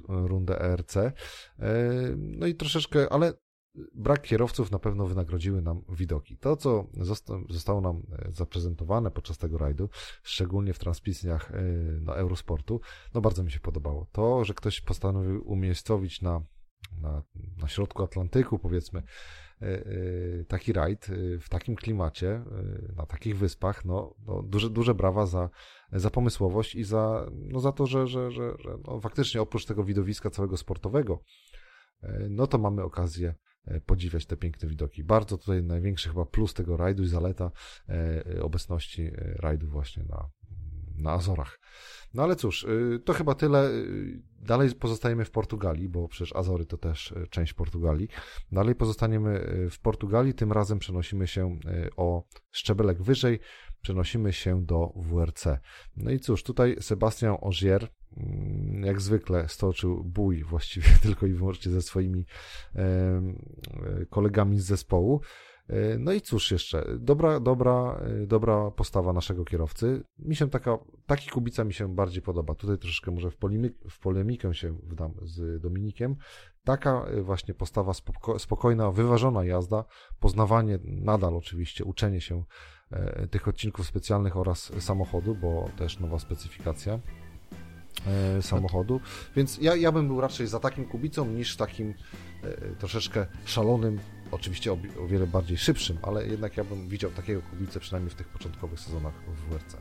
rundę 0.08 0.62
ERC. 0.62 0.98
No 2.18 2.48
i 2.48 2.56
troszeczkę, 2.56 3.14
ale 3.14 3.34
brak 3.96 4.22
kierowców 4.22 4.72
na 4.72 4.80
pewno 4.80 5.08
wynagrodziły 5.08 5.62
nam 5.62 5.82
widoki. 5.90 6.38
To, 6.38 6.58
co 6.58 6.88
zostało 7.50 7.82
nam 7.82 8.02
zaprezentowane 8.32 9.12
podczas 9.12 9.38
tego 9.38 9.58
rajdu, 9.58 9.90
szczególnie 10.24 10.74
w 10.74 10.80
transmisjach 10.80 11.52
no, 12.02 12.18
Eurosportu, 12.18 12.82
no 13.14 13.22
bardzo 13.22 13.44
mi 13.44 13.52
się 13.52 13.60
podobało. 13.60 14.08
To, 14.12 14.46
że 14.46 14.54
ktoś 14.54 14.82
postanowił 14.82 15.52
umiejscowić 15.52 16.22
na 16.22 16.42
na, 17.02 17.24
na 17.62 17.68
środku 17.68 18.04
Atlantyku, 18.04 18.60
powiedzmy, 18.60 19.04
e, 19.62 19.66
e, 19.66 20.46
taki 20.48 20.74
rajd 20.74 21.10
e, 21.10 21.40
w 21.40 21.50
takim 21.50 21.76
klimacie, 21.76 22.44
na 22.96 23.06
takich 23.06 23.38
wyspach, 23.38 23.86
no, 23.86 24.16
no 24.26 24.44
duże, 24.44 24.70
duże 24.70 24.96
brawa 24.96 25.26
za, 25.26 25.50
za 25.92 26.10
pomysłowość 26.10 26.76
i 26.76 26.84
za, 26.84 27.30
no 27.34 27.60
za 27.60 27.72
to, 27.72 27.86
że, 27.86 28.08
że, 28.08 28.32
że, 28.32 28.54
że 28.60 28.78
no 28.88 29.00
faktycznie 29.02 29.42
oprócz 29.42 29.66
tego 29.66 29.84
widowiska 29.84 30.30
całego 30.30 30.58
sportowego, 30.58 31.24
no 32.30 32.48
to 32.48 32.58
mamy 32.58 32.84
okazję 32.84 33.36
podziwiać 33.86 34.26
te 34.26 34.38
piękne 34.38 34.70
widoki. 34.70 35.04
Bardzo 35.04 35.38
tutaj 35.38 35.64
największy 35.64 36.10
chyba 36.10 36.26
plus 36.26 36.54
tego 36.54 36.78
rajdu 36.78 37.04
i 37.04 37.08
zaleta 37.08 37.52
obecności 38.42 39.12
rajdu 39.16 39.70
właśnie 39.70 40.04
na, 40.04 40.30
na 41.00 41.12
Azorach. 41.12 41.60
No 42.14 42.24
ale 42.24 42.36
cóż, 42.36 42.64
y, 42.64 43.00
to 43.06 43.14
chyba 43.14 43.36
tyle. 43.36 43.70
Y, 43.70 44.22
dalej 44.42 44.76
pozostajemy 44.76 45.26
w 45.26 45.32
Portugalii, 45.32 45.90
bo 45.90 46.08
przecież 46.08 46.36
Azory 46.36 46.66
to 46.66 46.78
też 46.78 47.12
y, 47.12 47.28
część 47.30 47.54
Portugalii. 47.54 48.08
Dalej 48.52 48.76
pozostaniemy 48.76 49.48
w 49.72 49.80
Portugalii, 49.80 50.34
tym 50.34 50.52
razem 50.52 50.80
przenosimy 50.80 51.28
się 51.28 51.60
o 51.98 52.24
szczebelek 52.52 53.02
wyżej, 53.02 53.40
przenosimy 53.82 54.34
się 54.34 54.66
do 54.66 54.94
WRC. 54.96 55.46
No 55.98 56.12
i 56.12 56.20
cóż, 56.20 56.44
tutaj 56.44 56.76
Sebastian 56.82 57.38
Ogier, 57.42 57.88
mm, 58.18 58.84
jak 58.84 59.02
zwykle 59.02 59.48
stoczył 59.48 60.04
bój 60.04 60.44
właściwie 60.44 60.90
tylko 61.04 61.26
i 61.26 61.34
wyłącznie 61.34 61.72
ze 61.72 61.82
swoimi 61.82 62.26
kolegami 64.10 64.60
z 64.60 64.66
zespołu. 64.66 65.22
E, 65.70 65.98
no 66.00 66.14
i 66.14 66.22
cóż 66.22 66.52
jeszcze, 66.52 66.86
dobra, 67.00 67.40
dobra, 67.40 68.02
e, 68.24 68.28
dobra 68.28 68.72
postawa 68.72 69.14
naszego 69.14 69.46
kierowcy. 69.46 70.04
Mi 70.20 70.36
się 70.36 70.50
taka, 70.50 70.78
taki 71.06 71.30
Kubica 71.30 71.64
mi 71.64 71.74
się 71.74 71.96
bardziej 71.96 72.22
podoba. 72.22 72.56
Tutaj 72.56 72.78
troszeczkę 72.78 73.12
może 73.12 73.32
w, 73.32 73.38
polemik, 73.38 73.74
w 73.90 74.00
polemikę 74.00 74.54
się 74.54 74.78
wdam 74.84 75.14
z 75.22 75.62
Dominikiem. 75.62 76.16
Taka 76.64 77.06
e, 77.06 77.22
właśnie 77.22 77.54
postawa, 77.54 77.94
spoko, 77.94 78.40
spokojna, 78.40 78.92
wyważona 78.92 79.46
jazda, 79.46 79.86
poznawanie 80.20 80.80
nadal 80.84 81.36
oczywiście, 81.36 81.86
uczenie 81.86 82.22
się 82.22 82.44
tych 83.32 83.48
odcinków 83.48 83.88
specjalnych 83.88 84.38
oraz 84.38 84.72
samochodu, 84.80 85.36
bo 85.36 85.70
też 85.78 86.00
nowa 86.00 86.20
specyfikacja 86.20 87.00
samochodu. 88.42 89.00
Więc 89.36 89.58
ja, 89.58 89.76
ja 89.76 89.92
bym 89.92 90.08
był 90.08 90.22
raczej 90.22 90.48
za 90.48 90.60
takim 90.60 90.86
Kubicą 90.86 91.26
niż 91.26 91.58
takim 91.58 91.94
troszeczkę 92.80 93.26
szalonym 93.46 94.00
Oczywiście 94.32 94.72
o, 94.72 94.78
o, 95.04 95.08
wiele 95.08 95.28
bardziej 95.28 95.58
szybszym, 95.58 95.98
ale 96.02 96.28
jednak 96.28 96.58
ja 96.58 96.64
bym 96.64 96.88
widział 96.88 97.12
takiego 97.12 97.42
Kubicę 97.42 97.80
przynajmniej 97.80 98.12
w 98.12 98.16
tych 98.16 98.28
początkowych 98.28 98.80
sezonach 98.80 99.14
w 99.14 99.50
WRC. 99.50 99.78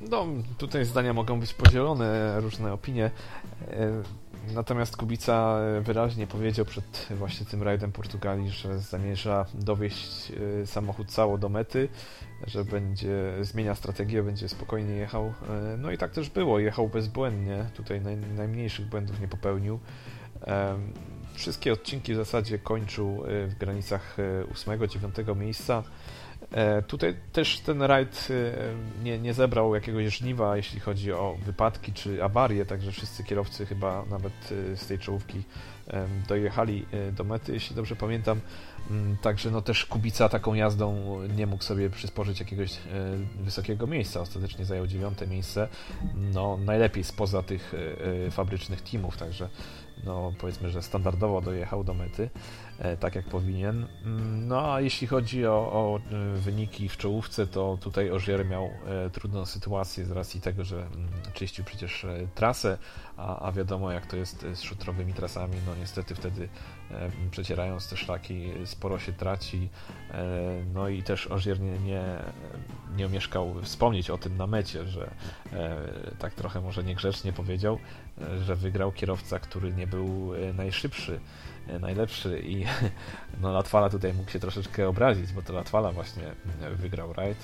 No, 0.00 0.26
tutaj 0.58 0.84
zdania 0.84 1.12
mogą 1.12 1.40
być 1.40 1.54
podzielone, 1.54 2.40
różne 2.40 2.72
opinie. 2.72 3.10
E, 3.70 4.02
natomiast 4.54 4.96
Kubica 4.96 5.58
wyraźnie 5.80 6.26
powiedział 6.26 6.64
przed 6.64 7.08
właśnie 7.10 7.46
tym 7.46 7.62
rajdem 7.62 7.92
Portugalii, 7.92 8.50
że 8.50 8.78
zamierza 8.78 9.46
dowieść 9.54 10.32
e, 10.62 10.66
samochód 10.66 11.10
cało 11.10 11.38
do 11.38 11.48
mety, 11.48 11.88
że 12.46 12.64
będzie 12.64 13.32
zmienia 13.40 13.74
strategię, 13.74 14.22
będzie 14.22 14.48
spokojnie 14.48 14.94
jechał. 14.94 15.24
E, 15.26 15.32
no 15.78 15.90
i 15.90 15.98
tak 15.98 16.10
też 16.10 16.30
było, 16.30 16.58
jechał 16.58 16.88
bezbłędnie, 16.88 17.66
tutaj 17.74 18.00
naj, 18.00 18.16
najmniejszych 18.16 18.86
błędów 18.86 19.20
nie 19.20 19.28
popełnił 19.28 19.80
wszystkie 21.38 21.72
odcinki 21.72 22.12
w 22.12 22.16
zasadzie 22.16 22.58
kończył 22.58 23.24
e, 23.26 23.46
w 23.46 23.54
granicach 23.54 24.16
8-9 24.54 25.32
e, 25.32 25.34
miejsca. 25.34 25.82
E, 26.52 26.82
tutaj 26.82 27.16
też 27.32 27.60
ten 27.60 27.82
rajd 27.82 28.28
nie, 29.04 29.18
nie 29.18 29.34
zebrał 29.34 29.74
jakiegoś 29.74 30.16
żniwa, 30.18 30.56
jeśli 30.56 30.80
chodzi 30.80 31.12
o 31.12 31.36
wypadki 31.44 31.92
czy 31.92 32.24
awarie, 32.24 32.66
także 32.66 32.92
wszyscy 32.92 33.24
kierowcy 33.24 33.66
chyba 33.66 34.04
nawet 34.10 34.32
z 34.74 34.86
tej 34.86 34.98
czołówki 34.98 35.42
dojechali 36.28 36.86
do 37.12 37.24
mety, 37.24 37.52
jeśli 37.52 37.76
dobrze 37.76 37.96
pamiętam. 37.96 38.40
Mm, 38.90 39.16
także 39.16 39.50
no 39.50 39.62
też 39.62 39.84
Kubica 39.84 40.28
taką 40.28 40.54
jazdą 40.54 41.18
nie 41.36 41.46
mógł 41.46 41.62
sobie 41.62 41.90
przysporzyć 41.90 42.40
jakiegoś 42.40 42.78
wysokiego 43.40 43.86
miejsca. 43.86 44.20
Ostatecznie 44.20 44.64
zajął 44.64 44.86
dziewiąte 44.86 45.26
miejsce. 45.26 45.68
No 46.14 46.56
najlepiej 46.56 47.04
spoza 47.04 47.42
tych 47.42 47.74
fabrycznych 48.30 48.82
teamów, 48.82 49.16
także 49.16 49.48
no 50.04 50.32
powiedzmy, 50.38 50.70
że 50.70 50.82
standardowo 50.82 51.40
dojechał 51.40 51.84
do 51.84 51.94
mety, 51.94 52.30
e, 52.78 52.96
tak 52.96 53.14
jak 53.14 53.24
powinien. 53.24 53.86
Mm, 54.04 54.48
no 54.48 54.74
a 54.74 54.80
jeśli 54.80 55.06
chodzi 55.06 55.46
o, 55.46 55.52
o 55.52 55.98
e, 55.98 56.36
wyniki 56.36 56.88
w 56.88 56.96
czołówce, 56.96 57.46
to 57.46 57.78
tutaj 57.80 58.10
Ogier 58.10 58.46
miał 58.46 58.64
e, 58.64 59.10
trudną 59.10 59.46
sytuację 59.46 60.04
z 60.04 60.10
racji 60.10 60.40
tego, 60.40 60.64
że 60.64 60.76
mm, 60.76 61.08
czyścił 61.34 61.64
przecież 61.64 62.06
trasę, 62.34 62.78
a, 63.18 63.46
a 63.46 63.52
wiadomo 63.52 63.92
jak 63.92 64.06
to 64.06 64.16
jest 64.16 64.46
z 64.54 64.60
szutrowymi 64.60 65.14
trasami, 65.14 65.56
no 65.66 65.74
niestety 65.74 66.14
wtedy 66.14 66.48
przecierając 67.30 67.88
te 67.88 67.96
szlaki 67.96 68.52
sporo 68.64 68.98
się 68.98 69.12
traci, 69.12 69.68
no 70.74 70.88
i 70.88 71.02
też 71.02 71.26
Ogier 71.26 71.60
nie, 71.60 71.78
nie, 71.78 72.02
nie 72.96 73.06
omieszkał 73.06 73.54
wspomnieć 73.62 74.10
o 74.10 74.18
tym 74.18 74.36
na 74.36 74.46
mecie, 74.46 74.86
że 74.86 75.10
tak 76.18 76.34
trochę 76.34 76.60
może 76.60 76.84
niegrzecznie 76.84 77.32
powiedział, 77.32 77.78
że 78.44 78.56
wygrał 78.56 78.92
kierowca, 78.92 79.38
który 79.38 79.72
nie 79.72 79.86
był 79.86 80.34
e, 80.34 80.52
najszybszy, 80.52 81.20
e, 81.68 81.78
najlepszy 81.78 82.42
i 82.44 82.64
no 83.42 83.52
Latwala 83.52 83.90
tutaj 83.90 84.14
mógł 84.14 84.30
się 84.30 84.40
troszeczkę 84.40 84.88
obrazić, 84.88 85.32
bo 85.32 85.42
to 85.42 85.52
Latwala 85.52 85.92
właśnie 85.92 86.24
e, 86.62 86.70
wygrał 86.70 87.12
rajd. 87.12 87.38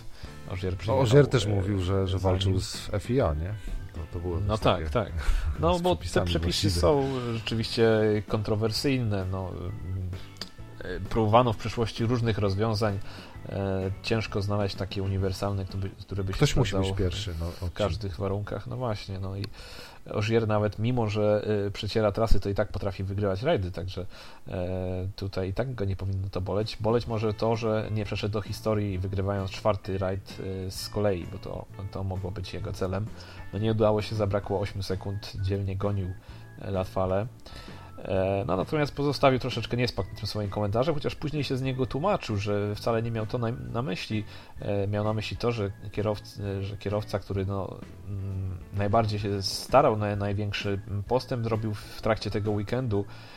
Ożier, 0.51 0.77
Ożier 0.89 1.27
też 1.29 1.47
mówił, 1.47 1.83
że, 1.83 2.09
że 2.09 2.19
walczył 2.19 2.61
z 2.61 2.91
FIA, 3.01 3.35
nie? 3.35 3.55
To, 3.95 4.01
to 4.13 4.19
było 4.19 4.41
no 4.41 4.59
tak, 4.59 4.91
tak. 4.91 5.13
No 5.61 5.81
bo 5.81 5.97
te 5.97 6.25
przepisy 6.25 6.39
właściwie. 6.39 6.71
są 6.71 7.09
rzeczywiście 7.35 7.89
kontrowersyjne. 8.29 9.27
No, 9.31 9.53
próbowano 11.11 11.53
w 11.53 11.57
przeszłości 11.57 12.07
różnych 12.07 12.39
rozwiązań. 12.39 12.99
ciężko 14.03 14.43
znaleźć 14.43 14.75
takie 14.75 15.03
uniwersalne, 15.03 15.65
które 16.01 16.25
by 16.25 16.33
się 16.33 16.37
Ktoś 16.37 16.57
musi 16.57 16.77
być 16.77 16.93
pierwszy. 16.93 17.35
No, 17.41 17.69
w 17.69 17.73
każdych 17.73 18.17
warunkach. 18.17 18.67
No 18.67 18.77
właśnie. 18.77 19.19
No 19.19 19.37
i 19.37 19.45
Ogier 20.11 20.49
nawet 20.49 20.79
mimo, 20.79 21.09
że 21.09 21.47
y, 21.67 21.71
przeciera 21.71 22.13
trasy, 22.13 22.41
to 22.41 22.49
i 22.49 22.55
tak 22.55 22.69
potrafi 22.69 23.05
wygrywać 23.05 23.43
rajdy, 23.43 23.71
także 23.71 24.07
e, 24.49 25.09
tutaj 25.17 25.49
i 25.49 25.55
tak 25.55 25.75
go 25.75 25.85
nie 25.85 25.97
powinno 25.97 26.29
to 26.29 26.41
boleć. 26.41 26.77
Boleć 26.81 27.07
może 27.07 27.35
to, 27.35 27.57
że 27.57 27.89
nie 27.91 28.05
przeszedł 28.05 28.33
do 28.33 28.41
historii 28.41 28.99
wygrywając 28.99 29.51
czwarty 29.51 29.99
rajd 29.99 30.41
y, 30.41 30.71
z 30.71 30.89
kolei, 30.89 31.27
bo 31.33 31.39
to, 31.39 31.65
to 31.91 32.05
mogło 32.05 32.31
być 32.31 32.55
jego 32.55 32.73
celem. 32.73 33.07
No 33.53 33.59
nie 33.59 33.73
udało 33.73 34.03
się, 34.03 34.17
zabrakło 34.17 34.61
8 34.61 34.83
sekund, 34.83 35.33
dzielnie 35.43 35.77
gonił 35.77 36.09
Latwale. 36.59 37.27
E, 38.05 38.45
no, 38.47 38.57
natomiast 38.57 38.95
pozostawił 38.95 39.39
troszeczkę 39.39 39.77
niespokój 39.77 40.13
w 40.17 40.19
tym 40.19 40.27
swoim 40.27 40.51
komentarzu, 40.51 40.95
chociaż 40.95 41.15
później 41.15 41.45
się 41.45 41.57
z 41.57 41.63
niego 41.63 41.87
tłumaczył, 41.87 42.37
że 42.37 42.75
wcale 42.75 43.03
nie 43.03 43.11
miał 43.11 43.27
to 43.27 43.39
na, 43.39 43.51
na 43.73 43.83
myśli. 43.83 44.25
E, 44.61 44.87
miał 44.87 45.05
na 45.05 45.15
myśli 45.15 45.37
to, 45.37 45.53
że, 45.53 45.71
kierowca, 45.93 46.43
że 46.61 46.77
kierowca 46.77 47.19
który 47.19 47.47
no, 47.47 47.77
mm, 48.09 48.59
najbardziej 48.77 49.19
się 49.19 49.43
starał, 49.43 49.97
na 49.97 50.17
największy 50.17 50.81
postęp 51.09 51.45
zrobił 51.45 51.75
w 51.75 52.03
trakcie 52.03 52.31
tego 52.31 52.51
weekendu, 52.51 53.05
e, 53.05 53.34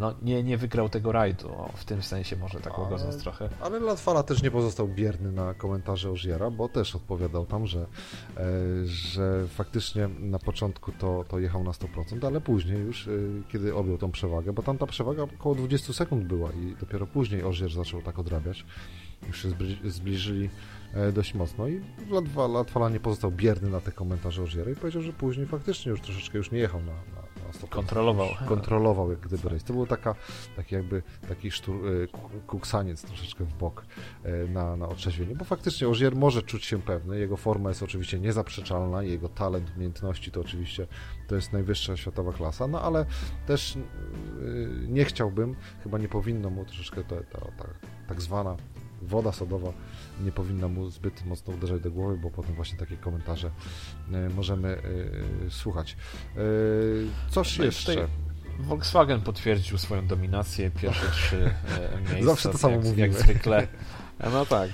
no, 0.00 0.14
nie, 0.22 0.42
nie 0.42 0.56
wygrał 0.56 0.88
tego 0.88 1.12
rajdu. 1.12 1.48
W 1.74 1.84
tym 1.84 2.02
sensie 2.02 2.36
może 2.36 2.60
tak 2.60 2.78
łagodząc 2.78 3.14
ale, 3.14 3.22
trochę. 3.22 3.48
Ale 3.60 3.80
Latwala 3.80 4.22
też 4.22 4.42
nie 4.42 4.50
pozostał 4.50 4.88
bierny 4.88 5.32
na 5.32 5.54
komentarze 5.54 6.10
Ożiera, 6.10 6.50
bo 6.50 6.68
też 6.68 6.96
odpowiadał 6.96 7.46
tam, 7.46 7.66
że, 7.66 7.86
że 8.84 9.48
faktycznie 9.48 10.08
na 10.08 10.38
początku 10.38 10.92
to, 10.92 11.24
to 11.28 11.38
jechał 11.38 11.64
na 11.64 11.70
100%, 11.70 12.26
ale 12.26 12.40
później 12.40 12.78
już 12.78 13.08
kiedy 13.52 13.74
objął 13.74 13.98
tą 13.98 14.10
przewagę, 14.10 14.52
bo 14.52 14.62
tam 14.62 14.78
ta 14.78 14.86
przewaga 14.86 15.22
około 15.22 15.54
20 15.54 15.92
sekund 15.92 16.24
była 16.24 16.52
i 16.52 16.76
dopiero 16.80 17.06
później 17.06 17.44
Ożier 17.44 17.72
zaczął 17.72 18.02
tak 18.02 18.18
odrabiać. 18.18 18.64
Już 19.26 19.42
się 19.42 19.48
zbliżyli 19.84 20.50
e, 20.94 21.12
dość 21.12 21.34
mocno 21.34 21.68
i 21.68 21.80
Latwala 22.52 22.88
nie 22.88 23.00
pozostał 23.00 23.30
bierny 23.30 23.70
na 23.70 23.80
te 23.80 23.92
komentarze 23.92 24.42
Ożiera 24.42 24.70
i 24.70 24.76
powiedział, 24.76 25.02
że 25.02 25.12
później 25.12 25.46
faktycznie 25.46 25.90
już 25.90 26.00
troszeczkę 26.00 26.38
już 26.38 26.50
nie 26.50 26.58
jechał 26.58 26.80
na, 26.80 27.17
Kontrolował. 27.70 28.28
Kontrolował 28.48 29.10
jak 29.10 29.20
gdyby 29.20 29.48
rejs. 29.48 29.64
To 29.64 29.72
był 29.72 29.86
taka, 29.86 30.14
taki 30.56 30.74
jakby 30.74 31.02
taki 31.28 31.50
sztur, 31.50 31.86
e, 31.86 32.06
kuksaniec 32.46 33.02
troszeczkę 33.02 33.44
w 33.44 33.54
bok 33.54 33.86
e, 34.24 34.48
na, 34.48 34.76
na 34.76 34.88
otrzeźwienie, 34.88 35.34
bo 35.34 35.44
faktycznie 35.44 35.88
Ożier 35.88 36.16
może 36.16 36.42
czuć 36.42 36.64
się 36.64 36.82
pewny, 36.82 37.18
jego 37.18 37.36
forma 37.36 37.68
jest 37.68 37.82
oczywiście 37.82 38.18
niezaprzeczalna, 38.18 39.02
jego 39.02 39.28
talent, 39.28 39.72
umiejętności 39.76 40.30
to 40.30 40.40
oczywiście 40.40 40.86
to 41.28 41.34
jest 41.34 41.52
najwyższa 41.52 41.96
światowa 41.96 42.32
klasa, 42.32 42.66
no 42.66 42.82
ale 42.82 43.06
też 43.46 43.76
e, 43.76 43.80
nie 44.88 45.04
chciałbym, 45.04 45.56
chyba 45.82 45.98
nie 45.98 46.08
powinno 46.08 46.50
mu 46.50 46.64
troszeczkę 46.64 47.04
ta, 47.04 47.16
ta, 47.16 47.38
ta 47.38 47.68
tak 48.08 48.22
zwana 48.22 48.56
woda 49.02 49.32
sodowa 49.32 49.72
nie 50.24 50.32
powinna 50.32 50.68
mu 50.68 50.90
zbyt 50.90 51.26
mocno 51.26 51.54
uderzać 51.54 51.80
do 51.80 51.90
głowy, 51.90 52.18
bo 52.18 52.30
potem 52.30 52.54
właśnie 52.54 52.78
takie 52.78 52.96
komentarze 52.96 53.50
e, 54.12 54.28
możemy 54.28 54.68
e, 54.68 55.50
słuchać. 55.50 55.96
E, 56.36 56.40
coś 57.30 57.58
no 57.58 57.64
jeszcze? 57.64 58.08
Volkswagen 58.58 59.20
potwierdził 59.20 59.78
swoją 59.78 60.06
dominację, 60.06 60.70
pierwsze 60.70 61.10
trzy 61.16 61.50
miejsca. 62.00 62.24
Zawsze 62.24 62.48
to 62.48 62.58
samo 62.58 62.74
jak, 62.74 62.84
mówimy. 62.84 63.00
Jak 63.00 63.14
zwykle. 63.14 63.66
No 64.32 64.46
tak, 64.46 64.70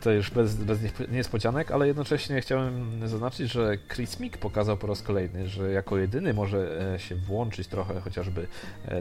to 0.00 0.10
już 0.10 0.30
bez, 0.30 0.54
bez 0.54 0.78
niespodzianek, 1.10 1.70
ale 1.70 1.86
jednocześnie 1.86 2.40
chciałem 2.40 3.00
zaznaczyć, 3.08 3.52
że 3.52 3.78
Chris 3.88 4.20
Mick 4.20 4.38
pokazał 4.38 4.76
po 4.76 4.86
raz 4.86 5.02
kolejny, 5.02 5.48
że 5.48 5.72
jako 5.72 5.98
jedyny 5.98 6.34
może 6.34 6.80
się 6.98 7.16
włączyć 7.16 7.68
trochę 7.68 8.00
chociażby 8.00 8.46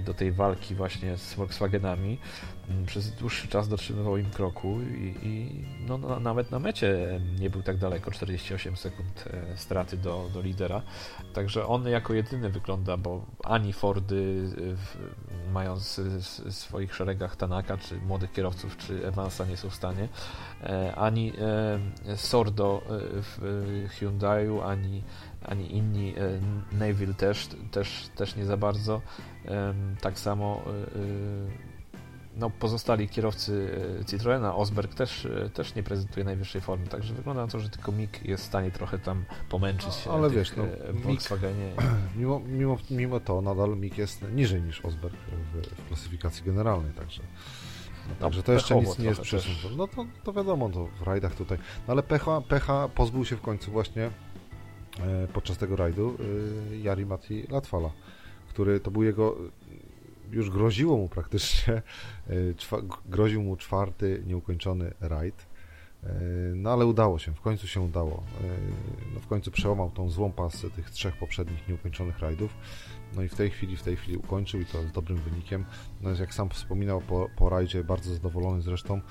do 0.06 0.14
tej 0.14 0.32
walki 0.32 0.76
właśnie 0.76 1.18
z 1.18 1.34
Volkswagenami. 1.34 2.18
Mm, 2.70 2.86
przez 2.86 3.12
dłuższy 3.12 3.48
czas 3.48 3.68
dotrzymywał 3.68 4.18
im 4.18 4.30
kroku 4.30 4.82
i, 4.82 5.16
i 5.24 5.66
no, 5.88 6.20
nawet 6.20 6.52
na 6.52 6.60
mecie 6.60 7.22
nie 7.40 7.50
był 7.50 7.62
tak 7.62 7.78
daleko, 7.78 8.12
48 8.12 8.78
sekund 8.78 9.24
e, 9.28 9.58
straty 9.58 9.98
do, 9.98 10.30
do 10.34 10.42
lidera. 10.42 10.82
Także 11.34 11.68
on 11.68 11.88
jako 11.88 12.14
jedyny 12.14 12.50
wygląda, 12.50 12.98
bo 12.98 13.26
ani 13.44 13.74
Fordy 13.74 14.50
w, 14.58 14.98
mają 15.52 15.76
w 15.76 16.54
swoich 16.54 16.96
szeregach 16.96 17.36
Tanaka, 17.36 17.78
czy 17.78 17.98
młodych 17.98 18.32
kierowców, 18.32 18.78
czy 18.78 19.08
Evansa 19.08 19.46
nie 19.46 19.58
są 19.58 19.70
w 19.70 19.76
stanie. 19.76 20.08
Ani 20.96 21.34
Sordo 22.16 22.82
w 23.22 23.88
Hyundaiu, 23.90 24.62
ani, 24.62 25.04
ani 25.46 25.76
inni, 25.76 26.14
Neville 26.72 27.14
też, 27.14 27.50
też, 27.72 28.10
też 28.16 28.36
nie 28.36 28.46
za 28.46 28.58
bardzo. 28.58 29.02
Tak 30.02 30.20
samo 30.20 30.62
no, 32.36 32.50
pozostali 32.50 33.10
kierowcy 33.10 33.78
e, 34.02 34.06
Citroena, 34.06 34.56
Osberg 34.56 34.94
też, 34.94 35.26
e, 35.26 35.50
też 35.50 35.76
nie 35.76 35.84
prezentuje 35.84 36.24
najwyższej 36.24 36.62
formy, 36.62 36.88
także 36.88 37.14
wygląda 37.14 37.42
na 37.42 37.52
to, 37.52 37.60
że 37.60 37.70
tylko 37.70 37.92
Mik 37.92 38.26
jest 38.26 38.44
w 38.44 38.48
stanie 38.48 38.72
trochę 38.72 39.00
tam 39.00 39.26
pomęczyć 39.50 39.94
się 39.94 40.10
no, 40.10 40.16
ale 40.16 40.30
wiesz, 40.30 40.56
no, 40.56 40.64
w 40.94 41.02
Volkswagenie. 41.02 41.74
Mimo, 42.18 42.40
mimo, 42.40 42.78
mimo 42.92 43.20
to 43.20 43.42
nadal 43.42 43.78
Mik 43.78 43.98
jest 43.98 44.26
niżej 44.36 44.62
niż 44.62 44.86
Osberg 44.86 45.16
w, 45.54 45.82
w 45.82 45.88
klasyfikacji 45.88 46.46
generalnej, 46.46 46.94
także 46.94 47.22
no, 48.10 48.16
także 48.16 48.44
to 48.44 48.54
jeszcze 48.54 48.76
nic 48.76 49.00
nie 49.00 49.06
jest 49.06 49.22
przyczyn. 49.22 49.54
No 49.78 49.88
to, 49.88 50.06
to 50.24 50.34
wiadomo, 50.34 50.70
to 50.70 50.88
w 50.88 51.02
rajdach 51.02 51.36
tutaj. 51.36 51.58
No 51.58 51.94
ale 51.94 52.04
pecha, 52.04 52.42
pecha 52.42 52.90
pozbył 52.96 53.26
się 53.26 53.36
w 53.36 53.42
końcu 53.42 53.72
właśnie 53.72 54.10
e, 55.00 55.28
podczas 55.34 55.58
tego 55.58 55.76
rajdu 55.76 56.18
e, 56.72 56.78
Jari 56.78 57.06
Mati 57.06 57.48
Latwala, 57.50 57.90
który 58.50 58.80
to 58.80 58.92
był 58.92 59.04
jego 59.04 59.38
już 60.32 60.50
groziło 60.50 60.98
mu 60.98 61.10
praktycznie, 61.10 61.74
e, 62.30 62.34
groził 63.06 63.44
mu 63.44 63.58
czwarty 63.58 64.24
nieukończony 64.26 64.94
rajd. 65.00 65.51
E, 66.04 66.14
no 66.56 66.72
ale 66.72 66.86
udało 66.86 67.20
się, 67.20 67.34
w 67.34 67.42
końcu 67.42 67.68
się 67.68 67.82
udało. 67.82 68.24
E, 68.42 68.44
no, 69.14 69.20
w 69.20 69.28
końcu 69.28 69.52
przełamał 69.52 69.92
tą 69.92 70.10
złą 70.10 70.32
pasę 70.32 70.70
tych 70.70 70.90
trzech 70.90 71.18
poprzednich 71.18 71.68
nieukończonych 71.68 72.20
rajdów. 72.20 72.54
No 73.16 73.24
i 73.24 73.28
w 73.28 73.36
tej 73.36 73.50
chwili, 73.50 73.78
w 73.78 73.84
tej 73.84 73.96
chwili 73.96 74.18
ukończył 74.18 74.60
i 74.60 74.66
to 74.66 74.84
z 74.84 74.92
dobrym 74.92 75.18
wynikiem. 75.18 75.66
No 76.02 76.10
jak 76.12 76.34
sam 76.34 76.50
wspominał 76.50 77.02
po, 77.02 77.30
po 77.36 77.50
rajdzie, 77.50 77.84
bardzo 77.84 78.14
zadowolony 78.14 78.62
zresztą, 78.62 79.02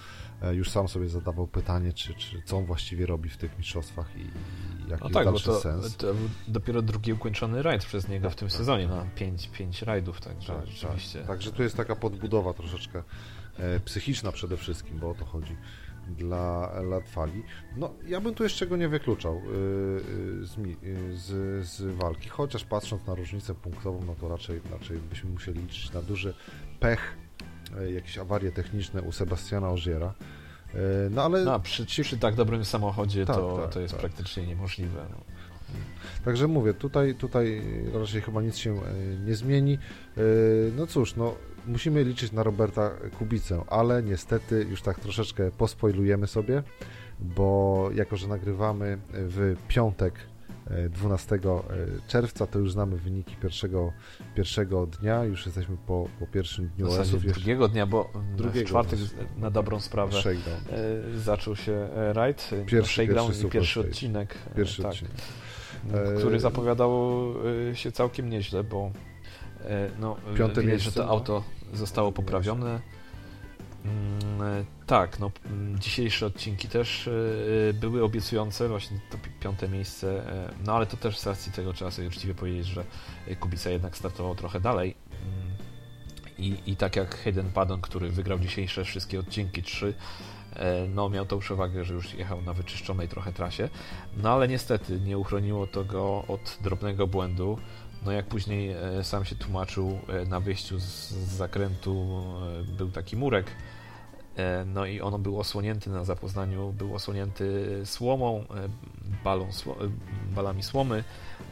już 0.53 0.71
sam 0.71 0.89
sobie 0.89 1.09
zadawał 1.09 1.47
pytanie, 1.47 1.93
czy, 1.93 2.15
czy 2.15 2.43
co 2.45 2.57
on 2.57 2.65
właściwie 2.65 3.07
robi 3.07 3.29
w 3.31 3.37
tych 3.37 3.59
mistrzostwach 3.59 4.17
i, 4.17 4.21
i 4.21 4.91
jaki 4.91 5.05
no 5.05 5.11
tak, 5.11 5.25
dalszy 5.25 5.45
to, 5.45 5.61
sens. 5.61 5.97
To 5.97 6.07
dopiero 6.49 6.83
drugi 6.83 7.13
ukończony 7.13 7.63
rajd 7.63 7.85
przez 7.85 8.09
niego 8.09 8.29
tak, 8.29 8.37
w 8.37 8.39
tym 8.39 8.49
tak, 8.49 8.57
sezonie, 8.57 8.89
tak. 8.89 8.97
na 8.97 9.05
5 9.05 9.49
pięć 9.49 9.83
rajdów, 9.83 10.21
także 10.21 10.53
tak, 10.53 10.67
rzeczywiście. 10.67 11.19
Tak. 11.19 11.29
Także 11.29 11.53
tu 11.53 11.63
jest 11.63 11.77
taka 11.77 11.97
podbudowa 11.97 12.55
troszeczkę 12.55 13.03
e, 13.59 13.81
psychiczna 13.81 14.33
przede 14.33 14.57
wszystkim, 14.57 14.99
bo 14.99 15.11
o 15.11 15.15
to 15.15 15.25
chodzi 15.25 15.57
dla 16.15 16.73
Latwali. 16.83 17.43
No, 17.77 17.95
ja 18.07 18.21
bym 18.21 18.35
tu 18.35 18.43
jeszcze 18.43 18.67
go 18.67 18.77
nie 18.77 18.89
wykluczał 18.89 19.37
y, 19.37 19.39
y, 19.39 20.47
z, 20.47 20.59
y, 20.59 21.17
z, 21.17 21.67
z, 21.67 21.97
walki, 21.97 22.29
chociaż 22.29 22.65
patrząc 22.65 23.07
na 23.07 23.15
różnicę 23.15 23.55
punktową, 23.55 24.05
no 24.07 24.15
to 24.21 24.29
raczej, 24.29 24.61
raczej 24.73 24.99
byśmy 24.99 25.31
musieli 25.31 25.61
liczyć 25.61 25.93
na 25.93 26.03
duży 26.03 26.35
pech, 26.81 27.17
jakieś 27.95 28.19
awarie 28.19 28.53
techniczne 28.53 29.03
u 29.03 29.13
Sebastiana 29.13 29.71
Ożiera. 29.71 30.15
No 31.11 31.23
ale... 31.23 31.45
No, 31.45 31.61
przy, 31.61 31.87
przy 31.87 32.19
tak 32.19 32.35
dobrym 32.35 32.65
samochodzie 32.65 33.27
tak, 33.27 33.37
to, 33.37 33.59
tak, 33.63 33.73
to 33.73 33.81
jest 33.81 33.95
tak. 33.95 34.01
praktycznie 34.01 34.47
niemożliwe. 34.47 35.07
No. 35.11 35.17
Także 36.25 36.49
mówię, 36.49 36.75
tutaj, 36.75 37.15
tutaj 37.15 37.63
raczej 37.95 38.23
chyba 38.23 38.43
nic 38.43 38.57
się 38.57 38.81
nie 39.27 39.35
zmieni. 39.35 39.79
No 40.77 40.87
cóż, 40.87 41.17
no 41.17 41.35
musimy 41.67 42.05
liczyć 42.05 42.33
na 42.33 42.43
Roberta 42.43 42.91
Kubicę, 43.19 43.65
ale 43.67 44.03
niestety 44.03 44.67
już 44.71 44.83
tak 44.83 45.01
troszeczkę 45.01 45.51
pospoilujemy 45.51 46.27
sobie, 46.27 46.63
bo 47.21 47.89
jako, 47.95 48.17
że 48.17 48.29
nagrywamy 48.29 48.99
w 49.13 49.57
piątek 49.69 50.15
12 50.91 51.35
e, 51.35 51.39
czerwca, 52.09 52.47
to 52.47 52.59
już 52.59 52.73
znamy 52.73 52.97
wyniki 52.97 53.37
pierwszego, 53.37 53.93
pierwszego 54.35 54.87
dnia, 54.87 55.25
już 55.25 55.47
jesteśmy 55.47 55.77
po, 55.87 56.09
po 56.21 56.27
pierwszym 56.27 56.69
dniu 56.69 56.87
w 56.87 56.93
zasadzie 56.93 57.19
drugiego 57.19 57.69
dnia, 57.69 57.87
bo 57.87 58.11
drugiego, 58.37 58.67
w 58.67 58.69
czwartek 58.69 58.99
na 59.37 59.51
dobrą 59.51 59.81
sprawę 59.81 60.13
shakedown. 60.13 60.61
E, 61.15 61.19
zaczął 61.19 61.57
się 61.57 61.73
e, 61.73 62.13
rajd, 62.13 62.51
pierwszy, 62.67 62.95
shakedown 62.95 63.29
pierwszy, 63.29 63.47
i 63.47 63.51
pierwszy 63.51 63.81
odcinek, 63.81 64.35
pierwszy 64.57 64.83
tak, 64.83 64.93
odcinek. 64.93 65.13
który 66.19 66.41
zapowiadał 66.41 67.01
się 67.75 67.93
całkiem 67.93 68.31
nieźle, 68.31 68.65
bo 68.65 68.91
no, 70.01 70.17
Piąte 70.37 70.61
widać, 70.61 70.67
miejsce, 70.67 70.91
że 70.91 70.93
to 70.93 71.09
auto 71.09 71.45
zostało 71.73 72.13
poprawione. 72.13 72.81
Mm, 73.85 74.65
tak, 74.87 75.19
no, 75.19 75.31
mm, 75.47 75.79
dzisiejsze 75.79 76.27
odcinki 76.27 76.69
też 76.69 77.09
e, 77.09 77.73
były 77.73 78.05
obiecujące, 78.05 78.69
właśnie 78.69 79.01
to 79.11 79.19
piąte 79.41 79.69
miejsce, 79.69 80.33
e, 80.33 80.55
no 80.67 80.73
ale 80.77 80.87
to 80.87 80.97
też 80.97 81.19
z 81.19 81.27
racji 81.27 81.53
tego 81.53 81.73
trzeba 81.73 81.91
sobie 81.91 82.09
uczciwie 82.09 82.35
powiedzieć, 82.35 82.67
że 82.67 82.85
Kubica 83.41 83.71
jednak 83.71 83.97
startował 83.97 84.35
trochę 84.35 84.61
dalej. 84.61 84.95
Mm, 85.11 85.57
I, 86.39 86.71
I 86.73 86.77
tak 86.77 86.97
jak 86.97 87.17
Hayden 87.17 87.53
Paddon, 87.53 87.81
który 87.81 88.11
wygrał 88.11 88.39
dzisiejsze 88.39 88.85
wszystkie 88.85 89.21
odcinki, 89.21 89.63
trzy, 89.63 89.95
e, 90.57 90.87
no 90.89 91.09
miał 91.09 91.27
tą 91.27 91.39
przewagę, 91.39 91.85
że 91.85 91.95
już 91.95 92.15
jechał 92.15 92.43
na 92.43 92.53
wyczyszczonej 92.53 93.09
trochę 93.09 93.33
trasie, 93.33 93.69
no 94.17 94.31
ale 94.31 94.49
niestety 94.49 95.01
nie 95.01 95.19
uchroniło 95.19 95.67
to 95.67 95.85
go 95.85 96.25
od 96.29 96.59
drobnego 96.63 97.07
błędu. 97.07 97.59
No 98.03 98.13
jak 98.13 98.27
później 98.27 98.71
e, 98.71 99.05
sam 99.05 99.25
się 99.25 99.37
tłumaczył, 99.37 99.99
e, 100.09 100.25
na 100.25 100.41
wyjściu 100.41 100.79
z 100.79 101.11
zakrętu 101.13 102.23
e, 102.61 102.77
był 102.77 102.91
taki 102.91 103.17
murek, 103.17 103.47
no 104.67 104.87
i 104.87 105.01
on 105.01 105.23
był 105.23 105.41
osłonięty 105.41 105.91
na 105.91 106.05
zapoznaniu, 106.05 106.73
był 106.73 106.95
osłonięty 106.95 107.81
słomą, 107.85 108.45
balami 110.35 110.63
słomy. 110.63 111.05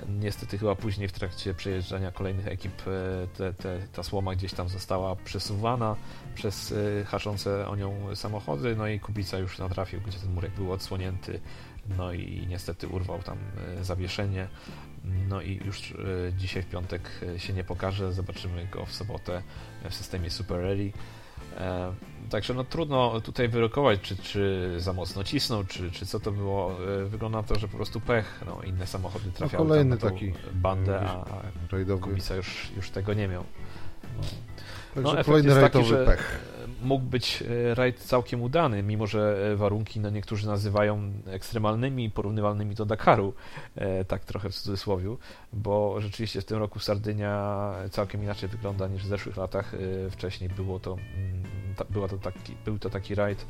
Niestety 0.09 0.59
chyba 0.59 0.75
później 0.75 1.09
w 1.09 1.13
trakcie 1.13 1.55
przejeżdżania 1.55 2.13
kolejnych 2.13 2.47
ekip 2.47 2.73
te, 3.37 3.55
te, 3.55 3.79
ta 3.93 4.03
słoma 4.03 4.35
gdzieś 4.35 4.53
tam 4.53 4.69
została 4.69 5.17
przesuwana 5.17 5.97
przez 6.35 6.75
haszące 7.07 7.69
o 7.69 7.77
nią 7.77 8.17
samochody, 8.17 8.77
no 8.77 8.89
i 8.89 9.01
Kubica 9.01 9.39
już 9.39 9.59
natrafił, 9.59 10.01
gdzie 10.01 10.19
ten 10.19 10.33
murek 10.33 10.53
był 10.53 10.73
odsłonięty, 10.73 11.41
no 11.99 12.13
i 12.13 12.47
niestety 12.49 12.89
urwał 12.89 13.23
tam 13.23 13.39
zawieszenie. 13.83 14.49
No 15.29 15.43
i 15.43 15.61
już 15.65 15.91
e, 15.91 15.95
dzisiaj 16.39 16.63
w 16.63 16.67
piątek 16.67 17.11
e, 17.35 17.39
się 17.39 17.53
nie 17.53 17.65
pokaże, 17.65 18.13
zobaczymy 18.13 18.67
go 18.67 18.87
w 18.87 18.93
sobotę 18.93 19.43
w 19.91 19.95
systemie 19.95 20.31
Super 20.31 20.61
Rally. 20.61 20.93
E, 21.57 21.93
także 22.31 22.55
no 22.55 22.65
trudno 22.65 23.21
tutaj 23.21 23.49
wyrokować, 23.49 24.01
czy, 24.01 24.17
czy 24.17 24.75
za 24.79 24.93
mocno 24.93 25.25
cisnął, 25.25 25.65
czy, 25.65 25.91
czy 25.91 26.07
co 26.07 26.21
to 26.21 26.33
było. 26.33 26.77
Wygląda 27.07 27.39
na 27.39 27.45
to, 27.45 27.59
że 27.59 27.69
po 27.69 27.77
prostu 27.77 28.01
pech. 28.01 28.41
No, 28.47 28.63
inne 28.63 28.87
samochody 28.87 29.25
no, 29.27 29.33
trafiały 29.33 29.65
no, 29.65 29.69
kolejny 29.69 29.97
tam 29.97 30.09
na 30.09 30.15
taki 30.15 30.33
bandę, 30.53 31.01
a, 31.01 31.25
Kubica 32.01 32.35
już, 32.35 32.71
już 32.77 32.91
tego 32.91 33.15
nie 33.15 33.29
miał. 33.29 33.45
No. 34.17 34.23
Także 34.95 35.15
no, 35.15 35.25
kolejny 35.25 35.55
rajdowy 35.55 35.95
taki, 35.95 36.07
pech 36.07 36.58
mógł 36.83 37.05
być 37.05 37.43
e, 37.43 37.75
rajd 37.75 37.99
całkiem 37.99 38.43
udany, 38.43 38.83
mimo 38.83 39.07
że 39.07 39.51
e, 39.53 39.57
warunki 39.57 40.01
no, 40.01 40.11
niektórzy 40.11 40.47
nazywają 40.47 41.13
ekstremalnymi, 41.27 42.11
porównywalnymi 42.11 42.75
do 42.75 42.87
Dakaru, 42.87 43.35
e, 43.77 44.05
tak 44.05 44.25
trochę 44.25 44.51
w 44.51 44.55
cudzysłowie, 44.55 45.17
bo 45.53 46.01
rzeczywiście 46.01 46.41
w 46.41 46.45
tym 46.45 46.59
roku 46.59 46.79
Sardynia 46.79 47.75
całkiem 47.91 48.23
inaczej 48.23 48.49
wygląda 48.49 48.89
niż 48.89 49.03
w 49.03 49.07
zeszłych 49.07 49.37
latach. 49.37 49.73
Wcześniej 50.11 50.51
było 50.51 50.81
to, 50.81 50.93
mm, 50.93 51.43
była 51.91 52.09
to 52.09 52.19
taki, 52.19 52.55
był 52.65 52.79
to 52.79 52.91
taki 52.91 53.15
rajd 53.15 53.47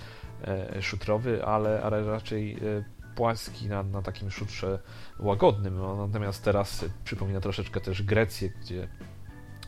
szutrowy, 0.81 1.45
ale, 1.45 1.83
ale 1.83 2.05
raczej 2.05 2.57
płaski 3.15 3.69
na, 3.69 3.83
na 3.83 4.03
takim 4.03 4.31
szutrze 4.31 4.79
łagodnym. 5.19 5.79
No, 5.79 6.07
natomiast 6.07 6.45
teraz 6.45 6.85
przypomina 7.05 7.41
troszeczkę 7.41 7.81
też 7.81 8.03
Grecję, 8.03 8.51
gdzie 8.61 8.89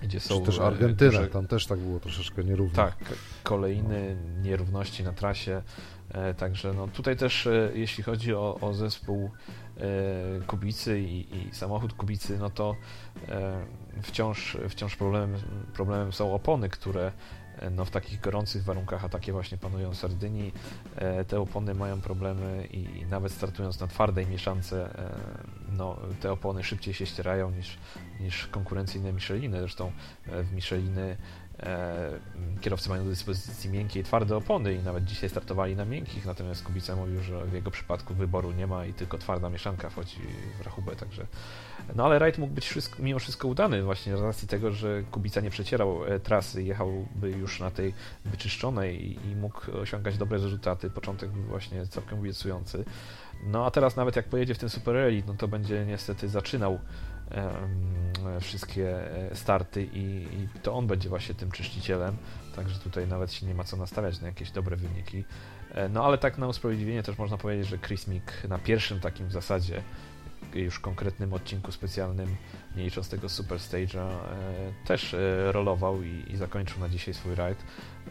gdzie 0.03 0.20
są... 0.20 0.40
Czy 0.40 0.46
też 0.46 0.59
Argentyna, 0.59 1.11
duże... 1.11 1.26
tam 1.26 1.46
też 1.46 1.66
tak 1.66 1.78
było 1.78 2.01
troszeczkę 2.01 2.44
nierówno. 2.44 2.76
Tak, 2.76 2.96
kolejny 3.42 4.16
nierówności 4.42 5.05
na 5.05 5.12
trasie, 5.12 5.62
e, 6.11 6.34
także 6.34 6.72
no 6.72 6.88
tutaj 6.88 7.16
też 7.16 7.46
e, 7.46 7.70
jeśli 7.74 8.05
chodzi 8.05 8.34
o, 8.34 8.59
o 8.61 8.74
zespół 8.74 9.30
e, 9.76 9.80
Kubicy 10.46 11.01
i, 11.01 11.36
i, 11.36 11.55
samochód 11.55 11.92
Kubicy, 11.92 12.38
no 12.38 12.51
to 12.51 12.76
wciąż, 14.03 14.57
wciąż 14.68 14.96
problemem, 14.96 15.40
problemem 15.74 16.12
są 16.12 16.34
opony, 16.34 16.68
które 16.68 17.12
no, 17.70 17.84
w 17.84 17.90
takich 17.90 18.20
gorących 18.20 18.64
warunkach, 18.64 19.05
a 19.05 19.09
takie 19.09 19.32
właśnie 19.32 19.59
panują 19.59 19.90
w 19.90 19.96
Sardynii, 19.96 20.53
te 21.28 21.40
opony 21.40 21.74
mają 21.74 22.01
problemy 22.01 22.68
i 22.70 23.07
nawet 23.07 23.32
startując 23.32 23.80
na 23.80 23.86
twardej 23.86 24.26
mieszance, 24.26 24.90
no, 25.73 25.97
te 26.21 26.33
opony 26.33 26.64
szybciej 26.64 26.95
się 26.95 27.07
ścierają 27.07 27.51
niż, 27.51 27.79
niż 28.21 28.47
konkurencyjne 28.47 29.12
Micheliny. 29.12 29.59
Zresztą 29.61 29.93
e, 30.27 30.43
w 30.43 30.53
Micheliny 30.53 31.16
kierowcy 32.61 32.88
mają 32.88 33.04
do 33.04 33.11
dyspozycji 33.11 33.70
miękkie 33.70 34.00
i 34.00 34.04
twarde 34.04 34.36
opony 34.36 34.74
i 34.74 34.78
nawet 34.78 35.04
dzisiaj 35.04 35.30
startowali 35.30 35.76
na 35.76 35.84
miękkich, 35.84 36.26
natomiast 36.26 36.62
Kubica 36.62 36.96
mówił, 36.96 37.22
że 37.22 37.44
w 37.44 37.52
jego 37.52 37.70
przypadku 37.70 38.14
wyboru 38.14 38.52
nie 38.52 38.66
ma 38.66 38.86
i 38.86 38.92
tylko 38.92 39.18
twarda 39.18 39.50
mieszanka 39.50 39.90
wchodzi 39.90 40.18
w 40.61 40.64
rachubę, 40.64 40.96
także 40.96 41.26
no 41.96 42.04
ale 42.04 42.18
rajd 42.18 42.38
mógł 42.38 42.54
być 42.54 42.66
wszystko, 42.66 43.02
mimo 43.02 43.18
wszystko 43.18 43.48
udany 43.48 43.82
właśnie 43.82 44.16
z 44.16 44.20
racji 44.20 44.48
tego, 44.48 44.72
że 44.72 45.02
Kubica 45.11 45.40
nie 45.40 45.50
przecierał 45.50 46.04
e, 46.04 46.20
trasy, 46.20 46.62
jechałby 46.62 47.30
już 47.30 47.61
na 47.61 47.70
tej 47.70 47.94
wyczyszczonej 48.24 49.06
i, 49.06 49.30
i 49.30 49.36
mógł 49.36 49.61
osiągać 49.82 50.18
dobre 50.18 50.38
rezultaty. 50.38 50.90
Początek 50.90 51.30
był 51.30 51.42
właśnie 51.42 51.86
całkiem 51.86 52.18
obiecujący. 52.18 52.84
No 53.46 53.66
a 53.66 53.70
teraz 53.70 53.96
nawet 53.96 54.16
jak 54.16 54.28
pojedzie 54.28 54.54
w 54.54 54.58
tym 54.58 54.68
Super 54.68 54.94
Rally, 54.94 55.22
no 55.26 55.34
to 55.34 55.48
będzie 55.48 55.86
niestety 55.86 56.28
zaczynał 56.28 56.78
wszystkie 58.41 59.12
e, 59.31 59.37
starty 59.37 59.83
i, 59.83 60.26
i, 60.33 60.49
to 60.62 60.74
on 60.74 60.87
będzie 60.87 61.09
właśnie 61.09 61.35
tym 61.35 61.51
czyścicielem, 61.51 62.16
także 62.57 62.78
tutaj 62.78 63.07
nawet 63.07 63.33
się 63.33 63.47
nie 63.47 63.55
ma 63.55 63.64
co 63.64 63.76
nastawiać 63.76 64.20
na 64.20 64.26
jakieś 64.26 64.51
dobre 64.51 64.76
wyniki. 64.76 65.24
E, 65.74 65.89
no 65.89 66.05
ale 66.05 66.18
tak 66.18 66.39
na 66.39 66.49
usprawiedliwienie 66.49 67.03
też 67.03 67.18
można 67.18 67.37
powiedzieć, 67.37 67.66
że 67.66 67.78
Chris 67.78 68.09
Mick 68.09 68.45
na 68.49 68.59
pierwszym 68.59 69.01
takim 69.01 69.26
w 69.26 69.33
zasadzie 69.33 69.83
już 70.55 70.81
konkretnym 70.81 71.33
odcinku 71.33 71.72
specjalnym, 71.72 72.37
nie 72.76 72.85
licząc 72.85 73.09
tego 73.09 73.28
Super 73.28 73.59
Stage'a, 73.59 73.99
e, 73.99 74.16
też 74.87 75.16
rolował 75.47 76.03
i, 76.03 76.24
i, 76.28 76.37
zakończył 76.37 76.81
na 76.81 76.89
dzisiaj 76.89 77.14
swój 77.14 77.35
rajd. 77.35 77.59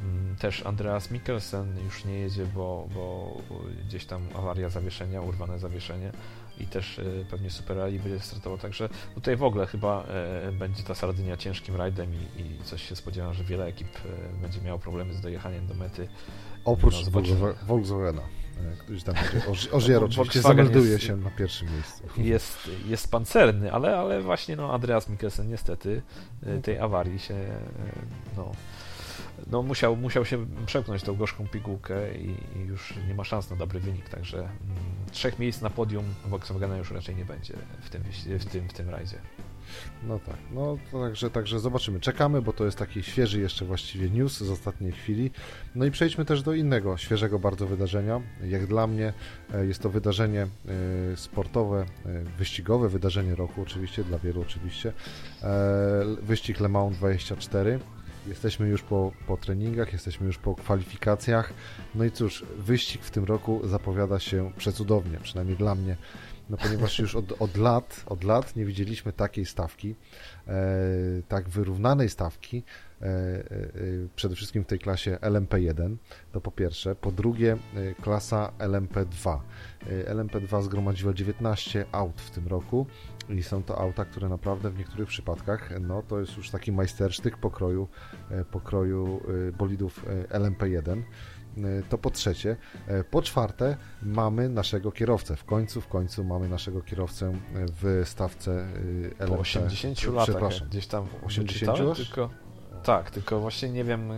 Mm, 0.02 0.36
też 0.36 0.66
Andreas 0.66 1.12
Mikkelsen 1.12 1.84
już 1.84 2.06
nie 2.06 2.20
jedzie, 2.20 2.46
bo, 2.46 2.88
bo 2.96 3.38
gdzieś 3.86 4.06
tam 4.06 4.22
awaria 4.36 4.70
zawieszenia, 4.70 5.22
urwane 5.22 5.60
zawieszenie 5.60 6.12
i 6.60 6.68
też 6.68 7.00
e, 7.00 7.04
pewnie 7.30 7.50
Super 7.50 7.78
Rally 7.78 8.00
będzie 8.00 8.20
startował, 8.20 8.58
także 8.58 8.90
tutaj 9.16 9.36
w 9.36 9.44
ogóle 9.44 9.66
chyba 9.66 10.04
e, 10.04 10.52
będzie 10.52 10.84
ta 10.84 10.96
Sardynia 10.96 11.38
ciężkim 11.38 11.76
rajdem 11.76 12.14
i, 12.14 12.42
i 12.42 12.64
coś 12.64 12.90
się 12.90 12.96
spodziewam, 12.96 13.34
że 13.34 13.44
wiele 13.44 13.66
ekip 13.66 13.88
e, 13.88 14.42
będzie 14.42 14.62
miało 14.62 14.80
problemy 14.80 15.14
z 15.14 15.22
dojechaniem 15.22 15.68
do 15.68 15.74
mety. 15.74 16.08
Oprócz 16.66 17.06
no, 17.06 17.12
Volkswagena, 17.64 18.22
który 18.80 19.02
tam 19.02 19.16
Ożier 19.72 20.04
oczywiście 20.06 20.42
zamelduje 20.42 20.92
jest, 20.92 21.04
się 21.04 21.16
na 21.16 21.30
pierwszym 21.30 21.74
miejscu. 21.74 22.04
Jest, 22.18 22.70
jest 22.88 23.12
pancerny, 23.12 23.74
ale, 23.74 23.98
ale 23.98 24.22
właśnie 24.22 24.56
no, 24.56 24.74
Andreas 24.74 25.10
Mikkelsen 25.10 25.50
niestety 25.50 26.02
tej 26.64 26.80
awarii 26.80 27.20
się 27.20 27.36
no, 28.38 28.52
no 29.48 29.64
musiał, 29.64 29.96
musiał 29.96 30.26
się 30.26 30.46
przepchnąć 30.66 31.04
tą 31.04 31.16
gorzką 31.16 31.48
pigułkę 31.48 32.16
i, 32.18 32.30
i, 32.30 32.60
już 32.68 32.94
nie 33.08 33.16
ma 33.16 33.24
szans 33.24 33.50
na 33.50 33.56
dobry 33.56 33.80
wynik, 33.80 34.10
także 34.10 34.38
mm, 34.38 34.52
trzech 35.12 35.40
miejsc 35.40 35.62
na 35.62 35.70
podium 35.70 36.06
Volkswagena 36.26 36.78
już 36.78 36.92
raczej 36.92 37.16
nie 37.16 37.26
będzie 37.26 37.54
w 37.82 37.90
tym, 37.90 38.04
w 38.40 38.46
tym, 38.46 38.70
w 38.70 38.74
tym 38.74 38.90
rajdzie. 38.90 39.18
No 40.04 40.20
tak, 40.20 40.36
no 40.52 40.78
także, 40.92 41.30
także 41.30 41.60
zobaczymy. 41.60 42.00
Czekamy, 42.00 42.42
bo 42.42 42.54
to 42.54 42.66
jest 42.66 42.78
taki 42.78 43.04
świeży 43.04 43.40
jeszcze 43.40 43.66
właściwie 43.66 44.10
news 44.10 44.38
z 44.38 44.50
ostatniej 44.50 44.92
chwili. 44.92 45.32
No 45.76 45.86
i 45.86 45.92
przejdźmy 45.92 46.26
też 46.26 46.44
do 46.44 46.54
innego, 46.54 46.98
świeżego 46.98 47.40
bardzo 47.40 47.68
wydarzenia. 47.68 48.22
Jak 48.44 48.68
dla 48.68 48.88
mnie 48.88 49.14
e, 49.54 49.66
jest 49.66 49.82
to 49.82 49.90
wydarzenie 49.90 50.42
e, 50.42 51.18
sportowe, 51.18 51.86
e, 52.06 52.24
wyścigowe, 52.38 52.90
wydarzenie 52.90 53.36
roku 53.36 53.62
oczywiście, 53.62 54.04
dla 54.04 54.20
wielu 54.20 54.42
oczywiście. 54.42 54.94
Wyścig 56.22 56.60
Le 56.60 56.70
Mans 56.70 56.98
24 56.98 57.80
Jesteśmy 58.30 58.68
już 58.68 58.82
po, 58.82 59.12
po 59.28 59.38
treningach, 59.38 59.94
jesteśmy 59.94 60.28
już 60.28 60.38
po 60.38 60.56
kwalifikacjach. 60.56 61.54
No 61.96 62.06
i 62.06 62.12
cóż, 62.12 62.46
wyścig 62.58 63.04
w 63.04 63.12
tym 63.12 63.24
roku 63.24 63.62
zapowiada 63.64 64.20
się 64.20 64.52
przecudownie, 64.58 65.18
przynajmniej 65.24 65.58
dla 65.58 65.76
mnie. 65.76 65.96
No 66.50 66.58
ponieważ 66.58 67.00
już 67.00 67.16
od, 67.16 67.42
od 67.42 67.58
lat, 67.58 68.04
od 68.06 68.24
lat 68.24 68.56
nie 68.56 68.66
widzieliśmy 68.66 69.14
takiej 69.14 69.46
stawki, 69.46 69.96
e, 70.48 70.54
tak 71.28 71.50
wyrównanej 71.50 72.10
stawki, 72.10 72.64
przede 74.16 74.36
wszystkim 74.36 74.64
w 74.64 74.68
tej 74.68 74.80
klasie 74.80 75.18
LMP1, 75.22 75.96
to 76.32 76.42
po 76.42 76.52
pierwsze. 76.52 76.96
Po 76.96 77.12
drugie, 77.12 77.58
e, 77.76 77.96
klasa 77.96 78.52
LMP2. 78.60 79.40
E, 79.90 80.16
LMP2 80.16 80.62
zgromadziła 80.62 81.14
19 81.14 81.86
aut 81.92 82.22
w 82.22 82.32
tym 82.32 82.48
roku 82.48 82.88
i 83.30 83.44
są 83.44 83.64
to 83.64 83.78
auta, 83.78 84.06
które 84.06 84.30
naprawdę 84.30 84.70
w 84.70 84.78
niektórych 84.78 85.08
przypadkach, 85.08 85.74
no 85.82 86.02
to 86.02 86.20
jest 86.20 86.38
już 86.38 86.50
taki 86.50 86.72
majstersztyk 86.72 87.38
pokroju, 87.38 87.88
e, 88.30 88.46
pokroju 88.46 89.22
e, 89.50 89.52
bolidów 89.52 90.06
e, 90.08 90.40
LMP1. 90.40 91.02
To 91.90 91.98
po 91.98 92.10
trzecie. 92.10 92.58
Po 93.12 93.22
czwarte, 93.22 93.78
mamy 94.04 94.50
naszego 94.50 94.92
kierowcę. 94.92 95.36
W 95.36 95.44
końcu, 95.44 95.82
w 95.82 95.88
końcu 95.88 96.24
mamy 96.24 96.50
naszego 96.50 96.82
kierowcę 96.82 97.34
w 97.54 98.02
stawce 98.06 98.68
LMP. 99.20 99.28
Po 99.28 99.40
80 99.40 100.14
latach, 100.14 100.68
gdzieś 100.70 100.88
tam 100.88 101.06
80 101.24 101.98
tylko 101.98 102.30
Tak, 102.84 103.12
tylko 103.12 103.40
właśnie 103.40 103.70
nie 103.70 103.84
wiem, 103.84 104.12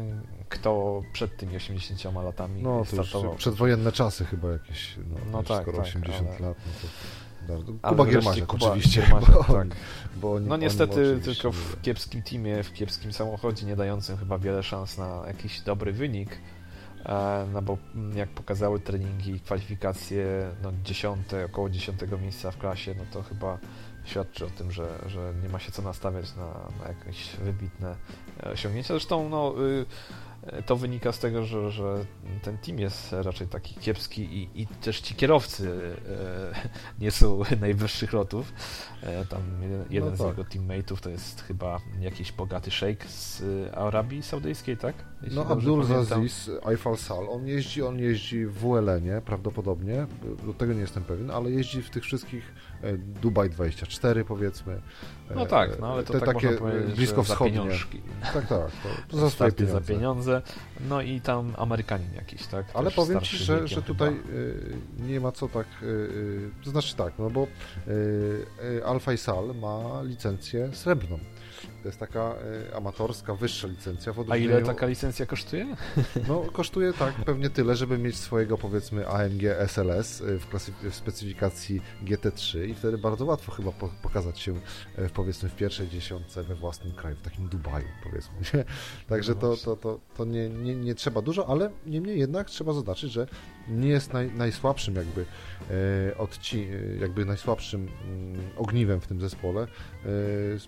kto 0.49 1.01
przed 1.13 1.37
tymi 1.37 1.55
80 1.55 2.15
latami 2.15 2.63
no, 2.63 2.85
startował. 2.85 3.35
przedwojenne 3.35 3.91
czasy 3.91 4.25
chyba 4.25 4.51
jakieś, 4.51 4.97
no, 4.97 5.15
no 5.31 5.43
tak, 5.43 5.61
skoro 5.61 5.77
tak, 5.77 5.87
80 5.87 6.29
ale... 6.29 6.39
lat, 6.47 6.57
no 6.65 6.71
to... 6.81 6.87
Kuba 7.89 8.05
Giermaziak 8.05 8.53
oczywiście. 8.53 9.01
Giermaziak, 9.01 9.47
bo, 9.47 9.53
tak. 9.53 9.67
bo 10.15 10.39
no 10.39 10.57
niestety 10.57 11.19
tylko 11.23 11.51
w 11.51 11.81
kiepskim 11.81 12.21
teamie, 12.21 12.63
w 12.63 12.73
kiepskim 12.73 13.13
samochodzie, 13.13 13.65
nie 13.65 13.75
dającym 13.75 14.17
chyba 14.17 14.37
wiele 14.37 14.63
szans 14.63 14.97
na 14.97 15.23
jakiś 15.27 15.61
dobry 15.61 15.93
wynik. 15.93 16.37
E, 17.05 17.47
no 17.53 17.61
bo 17.61 17.77
jak 18.15 18.29
pokazały 18.29 18.79
treningi 18.79 19.31
i 19.31 19.39
kwalifikacje, 19.39 20.25
no 20.63 20.71
dziesiąte, 20.83 21.45
około 21.45 21.69
dziesiątego 21.69 22.17
miejsca 22.17 22.51
w 22.51 22.57
klasie, 22.57 22.95
no 22.97 23.03
to 23.13 23.23
chyba 23.23 23.57
świadczy 24.05 24.45
o 24.45 24.49
tym, 24.49 24.71
że, 24.71 24.87
że 25.07 25.33
nie 25.43 25.49
ma 25.49 25.59
się 25.59 25.71
co 25.71 25.81
nastawiać 25.81 26.35
na, 26.35 26.69
na 26.83 26.87
jakieś 26.87 27.35
wybitne 27.35 27.95
e, 28.43 28.51
osiągnięcia. 28.51 28.93
Zresztą 28.93 29.29
no, 29.29 29.55
y, 29.67 29.85
to 30.65 30.75
wynika 30.75 31.11
z 31.11 31.19
tego, 31.19 31.45
że, 31.45 31.71
że 31.71 32.05
ten 32.41 32.57
team 32.57 32.79
jest 32.79 33.13
raczej 33.13 33.47
taki 33.47 33.75
kiepski 33.75 34.21
i, 34.21 34.61
i 34.61 34.67
też 34.67 35.01
ci 35.01 35.15
kierowcy 35.15 35.95
e, 36.09 36.69
nie 36.99 37.11
są 37.11 37.41
najwyższych 37.61 38.13
lotów. 38.13 38.53
E, 39.03 39.25
tam 39.25 39.41
jeden, 39.61 39.85
jeden 39.89 40.11
no 40.11 40.17
tak. 40.17 40.27
z 40.27 40.29
jego 40.29 40.43
teammateów 40.43 41.01
to 41.01 41.09
jest 41.09 41.41
chyba 41.41 41.79
jakiś 41.99 42.31
bogaty 42.31 42.71
szejk 42.71 43.05
z 43.05 43.43
Arabii 43.73 44.23
Saudyjskiej, 44.23 44.77
tak? 44.77 44.95
Jeśli 45.21 45.35
no 45.35 45.47
Abdul 45.47 45.85
Aziz 45.95 46.49
Aifal 46.65 46.97
Sal, 46.97 47.29
on 47.29 47.47
jeździ, 47.47 47.83
on 47.83 47.99
jeździ 47.99 48.45
w 48.45 48.53
WLN-ie 48.53 49.21
prawdopodobnie, 49.21 50.07
do 50.45 50.53
tego 50.53 50.73
nie 50.73 50.81
jestem 50.81 51.03
pewien, 51.03 51.31
ale 51.31 51.51
jeździ 51.51 51.81
w 51.81 51.89
tych 51.89 52.03
wszystkich 52.03 52.53
e, 52.83 52.97
Dubai 52.97 53.49
24 53.49 54.25
powiedzmy. 54.25 54.81
No 55.35 55.45
tak, 55.45 55.79
no 55.79 55.93
ale 55.93 56.03
to 56.03 56.13
Te 56.13 56.19
tak 56.19 56.33
takie 56.33 56.57
blisko 56.95 57.23
wschodnie. 57.23 57.61
Tak, 58.33 58.47
tak, 58.47 58.71
to, 59.09 59.29
swoje 59.29 59.51
pieniądze. 59.51 59.79
za 59.79 59.93
pieniądze. 59.93 60.41
No 60.89 61.01
i 61.01 61.21
tam 61.21 61.53
Amerykanin 61.57 62.13
jakiś, 62.15 62.47
tak? 62.47 62.65
Ale 62.73 62.91
powiem 62.91 63.21
Ci, 63.21 63.37
że, 63.37 63.67
że 63.67 63.81
tutaj 63.81 64.09
y, 64.29 64.75
nie 64.99 65.19
ma 65.19 65.31
co 65.31 65.47
tak, 65.47 65.67
to 66.63 66.69
znaczy 66.69 66.95
tak, 66.95 67.13
no 67.19 67.29
bo 67.29 67.47
Alfa 68.85 69.13
i 69.13 69.17
Sal 69.17 69.55
ma 69.55 70.01
licencję 70.03 70.69
srebrną. 70.73 71.19
To 71.81 71.87
jest 71.87 71.99
taka 71.99 72.35
y, 72.69 72.75
amatorska, 72.75 73.35
wyższa 73.35 73.67
licencja. 73.67 74.13
A 74.29 74.37
ile 74.37 74.61
taka 74.61 74.85
licencja 74.85 75.25
kosztuje? 75.25 75.75
No, 76.27 76.39
kosztuje 76.53 76.93
tak, 76.93 77.13
pewnie 77.15 77.49
tyle, 77.49 77.75
żeby 77.75 77.97
mieć 77.97 78.17
swojego, 78.17 78.57
powiedzmy, 78.57 79.07
AMG 79.07 79.43
SLS 79.67 80.21
y, 80.21 80.39
w, 80.39 80.47
klasy- 80.49 80.89
w 80.89 80.95
specyfikacji 80.95 81.81
GT3 82.05 82.69
i 82.69 82.73
wtedy 82.73 82.97
bardzo 82.97 83.25
łatwo 83.25 83.51
chyba 83.51 83.71
po- 83.71 83.89
pokazać 84.03 84.39
się, 84.39 84.51
y, 84.99 85.09
powiedzmy, 85.13 85.49
w 85.49 85.55
pierwszej 85.55 85.89
dziesiątce 85.89 86.43
we 86.43 86.55
własnym 86.55 86.93
kraju, 86.95 87.15
w 87.15 87.21
takim 87.21 87.47
Dubaju, 87.49 87.87
powiedzmy. 88.03 88.33
Nie? 88.53 88.65
Także 89.09 89.35
to, 89.35 89.57
to, 89.57 89.75
to, 89.75 89.99
to 90.17 90.25
nie, 90.25 90.49
nie, 90.49 90.75
nie 90.75 90.95
trzeba 90.95 91.21
dużo, 91.21 91.47
ale 91.47 91.71
niemniej 91.85 92.19
jednak 92.19 92.49
trzeba 92.49 92.73
zaznaczyć, 92.73 93.11
że 93.11 93.27
nie 93.71 93.89
jest 93.89 94.13
naj, 94.13 94.31
najsłabszym 94.31 94.95
jakby 94.95 95.25
e, 96.11 96.17
odci, 96.17 96.67
jakby 96.99 97.25
najsłabszym 97.25 97.81
mm, 97.81 98.41
ogniwem 98.57 99.01
w 99.01 99.07
tym 99.07 99.21
zespole, 99.21 99.61
e, 99.61 99.67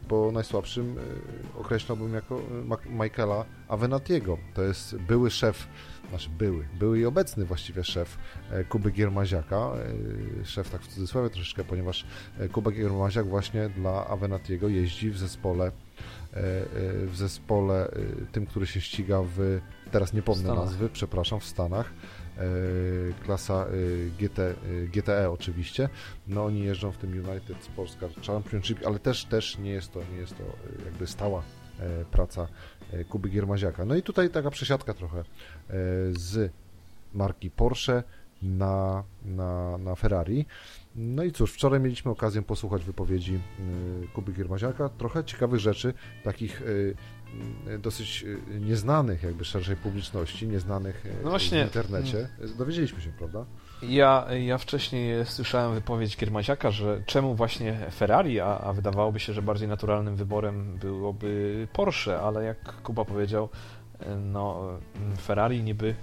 bo 0.09 0.31
najsłabszym 0.31 0.97
e, 0.97 1.59
określałbym 1.59 2.13
jako 2.13 2.41
Michaela 2.89 3.45
Avenatiego. 3.67 4.37
To 4.53 4.63
jest 4.63 4.97
były 4.97 5.31
szef, 5.31 5.67
znaczy 6.09 6.29
były, 6.29 6.67
były 6.79 6.99
i 6.99 7.05
obecny 7.05 7.45
właściwie 7.45 7.83
szef 7.83 8.17
Kuby 8.69 8.91
Giermaziaka, 8.91 9.71
szef 10.43 10.69
tak 10.69 10.81
w 10.81 10.87
cudzysłowie 10.87 11.29
troszeczkę, 11.29 11.63
ponieważ 11.63 12.05
Kuba 12.51 12.71
Giermaziak 12.71 13.27
właśnie 13.27 13.69
dla 13.69 14.07
Avenatiego 14.07 14.67
jeździ 14.67 15.09
w 15.09 15.17
zespole 15.17 15.71
w 17.05 17.11
zespole 17.15 17.91
tym, 18.31 18.45
który 18.45 18.67
się 18.67 18.81
ściga 18.81 19.21
w, 19.35 19.59
teraz 19.91 20.13
nie 20.13 20.21
pomnę 20.21 20.53
nazwy, 20.53 20.89
przepraszam, 20.89 21.39
w 21.39 21.45
Stanach. 21.45 21.93
E, 22.37 23.13
klasa 23.23 23.65
e, 23.65 23.69
GT, 24.19 24.39
e, 24.39 24.55
GTE 24.87 25.31
oczywiście. 25.31 25.89
No 26.27 26.45
oni 26.45 26.63
jeżdżą 26.63 26.91
w 26.91 26.97
tym 26.97 27.11
United 27.11 27.63
Sports 27.63 27.97
Car 27.99 28.09
Championship, 28.27 28.87
ale 28.87 28.99
też, 28.99 29.25
też 29.25 29.57
nie 29.57 29.71
jest 29.71 29.91
to, 29.91 29.99
nie 30.11 30.17
jest 30.17 30.37
to 30.37 30.43
jakby 30.85 31.07
stała 31.07 31.43
praca 32.11 32.47
Kuby 33.09 33.29
Giermaziaka. 33.29 33.85
No 33.85 33.95
i 33.95 34.01
tutaj 34.01 34.29
taka 34.29 34.49
przesiadka 34.51 34.93
trochę 34.93 35.23
z 36.11 36.51
marki 37.13 37.51
Porsche 37.51 38.03
na, 38.41 39.03
na, 39.25 39.77
na 39.77 39.95
Ferrari. 39.95 40.45
No 40.95 41.23
i 41.23 41.31
cóż, 41.31 41.53
wczoraj 41.53 41.79
mieliśmy 41.79 42.11
okazję 42.11 42.41
posłuchać 42.41 42.83
wypowiedzi 42.83 43.39
Kuby 44.13 44.33
Giermaziaka, 44.33 44.89
trochę 44.89 45.23
ciekawych 45.23 45.59
rzeczy, 45.59 45.93
takich 46.23 46.61
dosyć 47.79 48.23
y, 48.23 48.59
nieznanych 48.59 49.23
jakby 49.23 49.45
szerszej 49.45 49.75
publiczności, 49.75 50.47
nieznanych 50.47 51.05
y, 51.05 51.09
no 51.23 51.29
właśnie, 51.29 51.61
w 51.61 51.65
internecie. 51.65 52.17
Mm. 52.17 52.57
Dowiedzieliśmy 52.57 53.01
się, 53.01 53.09
prawda? 53.17 53.45
Ja, 53.81 54.27
ja 54.39 54.57
wcześniej 54.57 55.25
słyszałem 55.25 55.73
wypowiedź 55.73 56.15
Kiermaziaka, 56.15 56.71
że 56.71 57.03
czemu 57.05 57.35
właśnie 57.35 57.77
Ferrari, 57.95 58.39
a, 58.39 58.57
a 58.57 58.73
wydawałoby 58.73 59.19
się, 59.19 59.33
że 59.33 59.41
bardziej 59.41 59.67
naturalnym 59.67 60.15
wyborem 60.15 60.77
byłoby 60.77 61.67
Porsche, 61.73 62.19
ale 62.19 62.43
jak 62.43 62.81
Kuba 62.81 63.05
powiedział, 63.05 63.49
no, 64.17 64.69
Ferrari 65.17 65.63
niby 65.63 65.95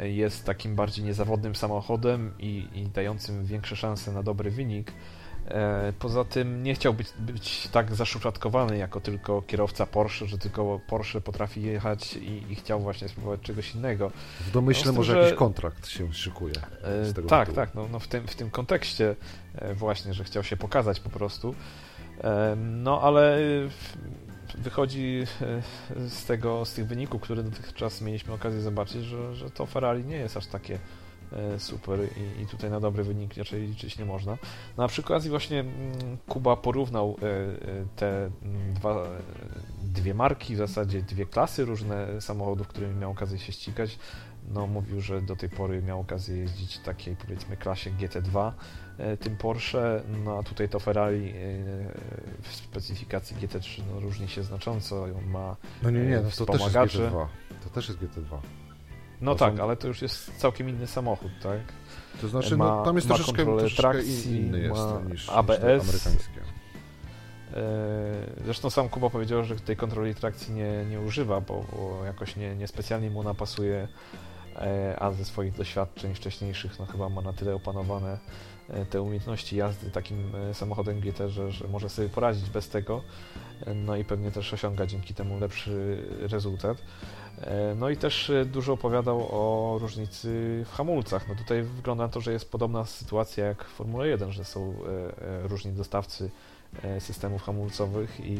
jest 0.00 0.46
takim 0.46 0.76
bardziej 0.76 1.04
niezawodnym 1.04 1.54
samochodem 1.54 2.32
i, 2.38 2.68
i 2.74 2.86
dającym 2.86 3.44
większe 3.44 3.76
szanse 3.76 4.12
na 4.12 4.22
dobry 4.22 4.50
wynik, 4.50 4.92
E, 4.92 4.94
poza 5.98 6.24
tym 6.24 6.62
nie 6.62 6.74
chciał 6.74 6.94
być, 6.94 7.08
być 7.18 7.68
tak 7.68 7.94
zaszufladkowany 7.94 8.78
jako 8.78 9.00
tylko 9.00 9.42
kierowca 9.42 9.86
Porsche, 9.86 10.26
że 10.26 10.38
tylko 10.38 10.80
Porsche 10.86 11.20
potrafi 11.20 11.62
jechać 11.62 12.16
i, 12.16 12.52
i 12.52 12.54
chciał 12.54 12.80
właśnie 12.80 13.08
spróbować 13.08 13.40
czegoś 13.40 13.74
innego. 13.74 14.10
W 14.40 14.50
domyśle 14.50 14.92
no, 14.92 14.98
może 14.98 15.12
że... 15.12 15.18
jakiś 15.18 15.38
kontrakt 15.38 15.88
się 15.88 16.12
szykuje. 16.12 16.54
E, 16.54 17.12
tak, 17.28 17.46
tytułu. 17.46 17.56
tak, 17.56 17.74
no, 17.74 17.88
no 17.92 17.98
w, 17.98 18.08
tym, 18.08 18.26
w 18.26 18.34
tym 18.34 18.50
kontekście 18.50 19.16
e, 19.54 19.74
właśnie, 19.74 20.14
że 20.14 20.24
chciał 20.24 20.42
się 20.42 20.56
pokazać 20.56 21.00
po 21.00 21.10
prostu. 21.10 21.54
No 22.56 23.00
ale 23.00 23.38
wychodzi 24.58 25.24
z 26.08 26.24
tego, 26.24 26.64
z 26.64 26.74
tych 26.74 26.86
wyników, 26.86 27.22
które 27.22 27.42
dotychczas 27.42 28.00
mieliśmy 28.00 28.34
okazję 28.34 28.60
zobaczyć, 28.60 29.04
że, 29.04 29.34
że 29.34 29.50
to 29.50 29.66
Ferrari 29.66 30.04
nie 30.04 30.16
jest 30.16 30.36
aż 30.36 30.46
takie 30.46 30.74
E, 30.74 31.01
super 31.58 32.00
i, 32.16 32.42
i, 32.42 32.46
tutaj 32.46 32.70
na 32.70 32.80
dobry 32.80 33.04
wynik 33.04 33.36
raczej 33.36 33.62
liczyć 33.62 33.98
nie 33.98 34.04
można. 34.04 34.38
Na 34.76 34.88
przykład 34.88 35.28
właśnie 35.28 35.60
mm, 35.60 36.18
Kuba 36.28 36.56
porównał 36.56 37.16
e, 37.22 37.26
e, 37.26 37.84
te 37.96 38.24
mm, 38.24 38.74
dwa, 38.74 39.06
dwie 39.82 40.14
marki, 40.14 40.54
w 40.54 40.58
zasadzie 40.58 41.02
dwie 41.02 41.26
klasy 41.26 41.64
różne 41.64 42.20
samochodów, 42.20 42.68
którymi 42.68 42.94
miał 42.94 43.10
okazję 43.10 43.38
się 43.38 43.52
ścigać. 43.52 43.98
No, 44.54 44.66
mówił, 44.66 45.00
że 45.00 45.22
do 45.22 45.36
tej 45.36 45.48
pory 45.48 45.82
miał 45.82 46.00
okazję 46.00 46.36
jeździć 46.36 46.76
w 46.76 46.82
takiej 46.82 47.16
powiedzmy 47.16 47.56
klasie 47.56 47.90
GT2 47.90 48.52
tym 49.20 49.36
Porsche, 49.36 50.02
no 50.24 50.38
a 50.38 50.42
tutaj 50.42 50.68
to 50.68 50.80
Ferrari 50.80 51.34
w 52.42 52.54
specyfikacji 52.54 53.36
GT3 53.36 53.82
no, 53.94 54.00
różni 54.00 54.28
się 54.28 54.42
znacząco, 54.42 55.02
on 55.02 55.26
ma 55.26 55.56
No 55.82 55.90
nie, 55.90 56.00
nie, 56.00 56.20
no 56.20 56.30
to 56.46 56.46
też 56.46 56.60
jest 56.60 56.74
GT2. 56.74 57.26
To 57.64 57.70
też 57.70 57.88
jest 57.88 58.00
GT2. 58.00 58.38
No 59.22 59.34
tak, 59.34 59.56
są... 59.56 59.62
ale 59.62 59.76
to 59.76 59.88
już 59.88 60.02
jest 60.02 60.36
całkiem 60.36 60.68
inny 60.68 60.86
samochód, 60.86 61.30
tak? 61.42 61.60
To 62.20 62.28
znaczy, 62.28 62.56
ma, 62.56 62.64
no, 62.64 62.84
tam 62.84 62.96
jest 62.96 63.08
troszeczkę, 63.08 63.44
troszeczkę 63.44 63.82
trakcji, 63.82 64.36
inny 64.36 64.58
jest 64.60 64.80
ma 64.80 65.00
niż, 65.10 65.28
ABS, 65.28 65.58
niż 65.58 65.62
amerykańskie. 65.62 66.40
E, 67.54 68.42
zresztą 68.44 68.70
sam 68.70 68.88
Kuba 68.88 69.10
powiedział, 69.10 69.44
że 69.44 69.56
tej 69.56 69.76
kontroli 69.76 70.14
trakcji 70.14 70.54
nie, 70.54 70.84
nie 70.84 71.00
używa, 71.00 71.40
bo, 71.40 71.64
bo 71.72 72.04
jakoś 72.04 72.36
nie, 72.36 72.56
niespecjalnie 72.56 73.10
mu 73.10 73.22
napasuje, 73.22 73.88
e, 74.56 74.96
a 75.00 75.12
ze 75.12 75.24
swoich 75.24 75.52
doświadczeń 75.52 76.14
wcześniejszych 76.14 76.78
no 76.78 76.86
chyba 76.86 77.08
ma 77.08 77.22
na 77.22 77.32
tyle 77.32 77.54
opanowane 77.54 78.18
te 78.90 79.02
umiejętności 79.02 79.56
jazdy 79.56 79.90
takim 79.90 80.32
samochodem 80.52 81.00
GT, 81.00 81.28
że, 81.28 81.52
że 81.52 81.68
może 81.68 81.88
sobie 81.88 82.08
poradzić 82.08 82.50
bez 82.50 82.68
tego, 82.68 83.02
no 83.74 83.96
i 83.96 84.04
pewnie 84.04 84.30
też 84.30 84.54
osiąga 84.54 84.86
dzięki 84.86 85.14
temu 85.14 85.40
lepszy 85.40 86.02
rezultat. 86.20 86.78
E, 87.40 87.74
no 87.74 87.90
i 87.90 87.96
też 87.96 88.30
e, 88.30 88.44
dużo 88.44 88.72
opowiadał 88.72 89.28
o 89.30 89.78
różnicy 89.80 90.28
w 90.66 90.76
hamulcach. 90.76 91.28
No 91.28 91.34
tutaj 91.34 91.62
wygląda 91.62 92.04
na 92.04 92.08
to, 92.08 92.20
że 92.20 92.32
jest 92.32 92.50
podobna 92.50 92.84
sytuacja 92.84 93.46
jak 93.46 93.64
w 93.64 93.68
Formule 93.68 94.08
1, 94.08 94.32
że 94.32 94.44
są 94.44 94.74
e, 95.44 95.48
różni 95.48 95.72
dostawcy 95.72 96.30
systemów 96.98 97.42
hamulcowych 97.42 98.20
i 98.20 98.38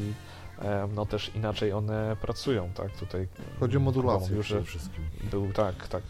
no 0.94 1.06
też 1.06 1.30
inaczej 1.34 1.72
one 1.72 2.16
pracują, 2.20 2.70
tak? 2.74 2.96
Tutaj 2.96 3.28
chodzi 3.60 3.76
o 3.76 3.80
modulację 3.80 4.40
przede 4.40 4.62
wszystkim. 4.62 5.04
Był 5.30 5.52
tak, 5.52 5.88
tak 5.88 6.02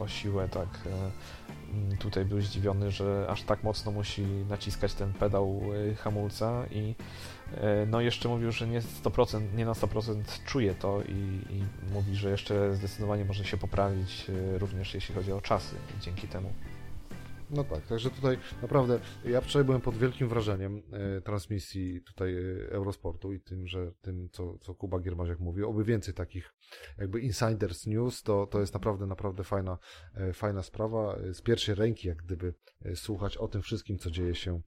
o 0.00 0.08
siłę, 0.08 0.48
tak. 0.48 0.68
Tutaj 1.98 2.24
był 2.24 2.40
zdziwiony, 2.40 2.90
że 2.90 3.26
aż 3.28 3.42
tak 3.42 3.62
mocno 3.62 3.92
musi 3.92 4.22
naciskać 4.22 4.94
ten 4.94 5.12
pedał 5.12 5.60
hamulca 5.96 6.66
i 6.70 6.94
E, 7.52 7.86
no 7.86 8.00
jeszcze 8.00 8.28
mówił, 8.28 8.52
że 8.52 8.66
nie, 8.66 8.80
100%, 8.80 9.54
nie 9.54 9.64
na 9.64 9.72
100% 9.72 10.44
czuje 10.44 10.74
to 10.74 11.02
i, 11.02 11.54
i 11.54 11.64
mówi, 11.92 12.16
że 12.16 12.30
jeszcze 12.30 12.74
zdecydowanie 12.74 13.24
może 13.24 13.44
się 13.44 13.56
poprawić 13.56 14.30
e, 14.30 14.58
również 14.58 14.94
jeśli 14.94 15.14
chodzi 15.14 15.32
o 15.32 15.40
czasy 15.40 15.76
dzięki 16.00 16.28
temu. 16.28 16.52
No 17.50 17.64
tak, 17.64 17.86
także 17.86 18.10
tutaj 18.10 18.38
naprawdę 18.62 19.00
ja 19.24 19.40
wczoraj 19.40 19.64
byłem 19.64 19.80
pod 19.80 19.96
wielkim 19.96 20.28
wrażeniem 20.28 20.82
e, 20.92 21.20
transmisji 21.20 22.00
tutaj 22.00 22.34
e, 22.34 22.70
Eurosportu 22.70 23.32
i 23.32 23.40
tym, 23.40 23.66
że 23.66 23.92
tym, 23.92 24.28
co, 24.32 24.58
co 24.58 24.74
Kuba 24.74 25.00
Giermaziak 25.00 25.40
mówi, 25.40 25.62
oby 25.62 25.84
więcej 25.84 26.14
takich 26.14 26.54
jakby 26.98 27.20
insiders 27.20 27.86
news, 27.86 28.22
to, 28.22 28.46
to 28.46 28.60
jest 28.60 28.74
naprawdę, 28.74 29.06
naprawdę 29.06 29.44
fajna, 29.44 29.78
e, 30.14 30.32
fajna 30.32 30.62
sprawa. 30.62 31.18
Z 31.32 31.40
pierwszej 31.40 31.74
ręki, 31.74 32.08
jak 32.08 32.18
gdyby 32.18 32.54
słuchać 32.94 33.36
o 33.36 33.48
tym 33.48 33.62
wszystkim, 33.62 33.98
co 33.98 34.10
dzieje 34.10 34.34
się, 34.34 34.60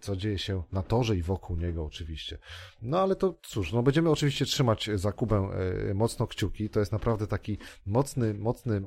co 0.00 0.16
dzieje 0.16 0.38
się 0.38 0.62
na 0.72 0.82
torze 0.82 1.16
i 1.16 1.22
wokół 1.22 1.56
niego 1.56 1.84
oczywiście. 1.84 2.38
No 2.82 3.00
ale 3.00 3.16
to 3.16 3.38
cóż, 3.42 3.72
no 3.72 3.82
będziemy 3.82 4.10
oczywiście 4.10 4.44
trzymać 4.44 4.90
za 4.94 5.12
Kubę 5.12 5.50
mocno 5.94 6.26
kciuki. 6.26 6.70
To 6.70 6.80
jest 6.80 6.92
naprawdę 6.92 7.26
taki 7.26 7.58
mocny, 7.86 8.34
mocny 8.34 8.82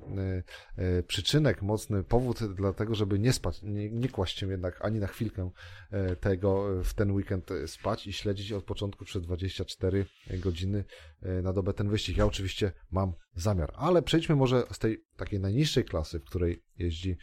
przyczynek, 1.07 1.61
mocny 1.61 2.03
powód 2.03 2.39
dlatego, 2.55 2.95
żeby 2.95 3.19
nie 3.19 3.33
spać, 3.33 3.61
nie, 3.63 3.89
nie 3.89 4.09
kłaść 4.09 4.39
się 4.39 4.47
jednak 4.47 4.85
ani 4.85 4.99
na 4.99 5.07
chwilkę 5.07 5.51
e, 5.91 6.15
tego 6.15 6.83
w 6.83 6.93
ten 6.93 7.11
weekend 7.11 7.51
e, 7.51 7.67
spać 7.67 8.07
i 8.07 8.13
śledzić 8.13 8.51
od 8.51 8.63
początku 8.63 9.05
przez 9.05 9.21
24 9.21 10.05
godziny 10.29 10.83
e, 11.16 11.16
na 11.21 11.53
dobę 11.53 11.73
ten 11.73 11.89
wyścig. 11.89 12.17
Ja 12.17 12.25
oczywiście 12.25 12.71
mam 12.91 13.13
zamiar, 13.35 13.73
ale 13.75 14.01
przejdźmy 14.01 14.35
może 14.35 14.63
z 14.71 14.79
tej 14.79 15.05
takiej 15.15 15.39
najniższej 15.39 15.85
klasy, 15.85 16.19
w 16.19 16.23
której 16.23 16.63
jeździ 16.77 17.17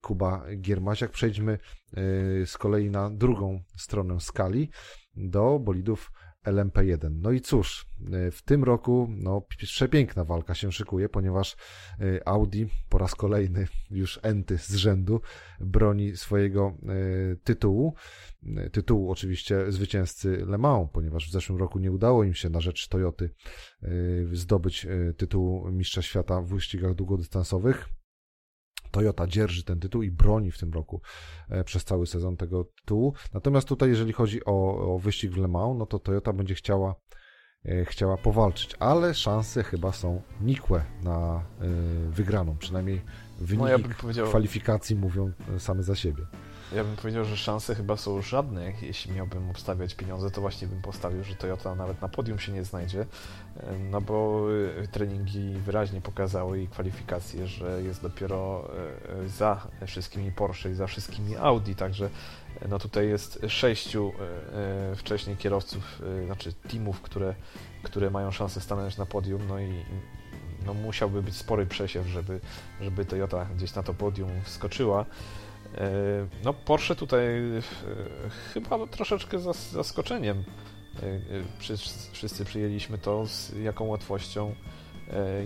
Kuba 0.00 0.44
Giermasiak, 0.56 1.10
przejdźmy 1.10 1.58
z 2.44 2.58
kolei 2.58 2.90
na 2.90 3.10
drugą 3.10 3.62
stronę 3.76 4.20
skali 4.20 4.70
do 5.16 5.58
bolidów 5.58 6.12
LMP1. 6.46 7.10
No 7.22 7.30
i 7.32 7.40
cóż, 7.40 7.86
e, 8.12 8.30
w 8.30 8.42
tym 8.42 8.64
roku 8.64 9.08
no, 9.10 9.40
przepiękna 9.40 10.24
walka 10.24 10.54
się 10.54 10.72
szykuje, 10.72 11.08
ponieważ 11.08 11.56
e, 12.00 12.28
Audi 12.28 12.64
po 12.88 12.98
raz 12.98 13.14
kolejny, 13.14 13.66
już 13.90 14.20
enty 14.22 14.58
z 14.58 14.74
rzędu, 14.74 15.20
broni 15.60 16.16
swojego 16.16 16.74
e, 16.82 17.36
tytułu. 17.36 17.94
Tytułu 18.72 19.10
oczywiście 19.10 19.72
zwycięzcy 19.72 20.44
Le 20.46 20.58
Mans, 20.58 20.88
ponieważ 20.92 21.28
w 21.28 21.32
zeszłym 21.32 21.58
roku 21.58 21.78
nie 21.78 21.92
udało 21.92 22.24
im 22.24 22.34
się 22.34 22.48
na 22.48 22.60
rzecz 22.60 22.88
Toyoty 22.88 23.30
zdobyć 24.32 24.86
tytułu 25.16 25.70
mistrza 25.70 26.02
świata 26.02 26.42
w 26.42 26.46
wyścigach 26.46 26.94
długodystansowych. 26.94 27.88
Toyota 28.90 29.26
dzierży 29.26 29.64
ten 29.64 29.80
tytuł 29.80 30.02
i 30.02 30.10
broni 30.10 30.50
w 30.50 30.58
tym 30.58 30.72
roku 30.72 31.00
e, 31.48 31.64
przez 31.64 31.84
cały 31.84 32.06
sezon 32.06 32.36
tego 32.36 32.64
tytułu. 32.64 33.14
Natomiast 33.34 33.68
tutaj, 33.68 33.88
jeżeli 33.88 34.12
chodzi 34.12 34.44
o, 34.44 34.94
o 34.94 34.98
wyścig 34.98 35.32
w 35.32 35.36
Le 35.36 35.48
Mans, 35.48 35.78
no 35.78 35.86
to 35.86 35.98
Toyota 35.98 36.32
będzie 36.32 36.54
chciała 36.54 36.94
e, 37.64 37.84
chciała 37.84 38.16
powalczyć, 38.16 38.76
ale 38.78 39.14
szanse 39.14 39.62
chyba 39.62 39.92
są 39.92 40.22
nikłe 40.40 40.84
na 41.02 41.44
e, 41.60 41.66
wygraną, 42.10 42.56
przynajmniej 42.56 43.00
wyniki 43.40 43.62
no 43.62 44.12
ja 44.12 44.24
kwalifikacji 44.24 44.96
mówią 44.96 45.32
same 45.58 45.82
za 45.82 45.94
siebie. 45.94 46.26
Ja 46.72 46.84
bym 46.84 46.96
powiedział, 46.96 47.24
że 47.24 47.36
szanse 47.36 47.74
chyba 47.74 47.96
są 47.96 48.22
żadne. 48.22 48.72
Jeśli 48.82 49.12
miałbym 49.12 49.50
obstawiać 49.50 49.94
pieniądze, 49.94 50.30
to 50.30 50.40
właśnie 50.40 50.68
bym 50.68 50.82
postawił, 50.82 51.24
że 51.24 51.34
Toyota 51.34 51.74
nawet 51.74 52.02
na 52.02 52.08
podium 52.08 52.38
się 52.38 52.52
nie 52.52 52.64
znajdzie, 52.64 53.06
no 53.90 54.00
bo 54.00 54.46
y, 54.82 54.88
treningi 54.88 55.52
wyraźnie 55.52 56.00
pokazały 56.00 56.62
i 56.62 56.68
kwalifikacje, 56.68 57.46
że 57.46 57.82
jest 57.82 58.02
dopiero 58.02 58.68
y, 59.24 59.28
za 59.28 59.66
wszystkimi 59.86 60.32
Porsche 60.32 60.70
i 60.70 60.74
za 60.74 60.86
wszystkimi 60.86 61.36
Audi, 61.36 61.72
także 61.72 62.10
no 62.68 62.78
tutaj 62.78 63.08
jest 63.08 63.40
sześciu 63.48 64.12
wcześniej 64.96 65.36
kierowców, 65.36 66.02
znaczy 66.26 66.52
teamów, 66.52 67.00
które, 67.00 67.34
które 67.82 68.10
mają 68.10 68.30
szansę 68.30 68.60
stanąć 68.60 68.96
na 68.96 69.06
podium, 69.06 69.42
no 69.48 69.60
i 69.60 69.84
no 70.66 70.74
musiałby 70.74 71.22
być 71.22 71.36
spory 71.36 71.66
przesiew, 71.66 72.06
żeby, 72.06 72.40
żeby 72.80 73.04
Toyota 73.04 73.44
gdzieś 73.56 73.74
na 73.74 73.82
to 73.82 73.94
podium 73.94 74.30
wskoczyła. 74.44 75.06
E, 75.78 76.26
no 76.44 76.52
Porsche 76.52 76.94
tutaj 76.94 77.26
e, 77.26 77.62
chyba 78.54 78.86
troszeczkę 78.86 79.38
z 79.38 79.70
zaskoczeniem 79.70 80.44
e, 81.02 81.02
wszyscy 82.12 82.44
przyjęliśmy 82.44 82.98
to, 82.98 83.26
z 83.26 83.52
jaką 83.62 83.84
łatwością 83.84 84.54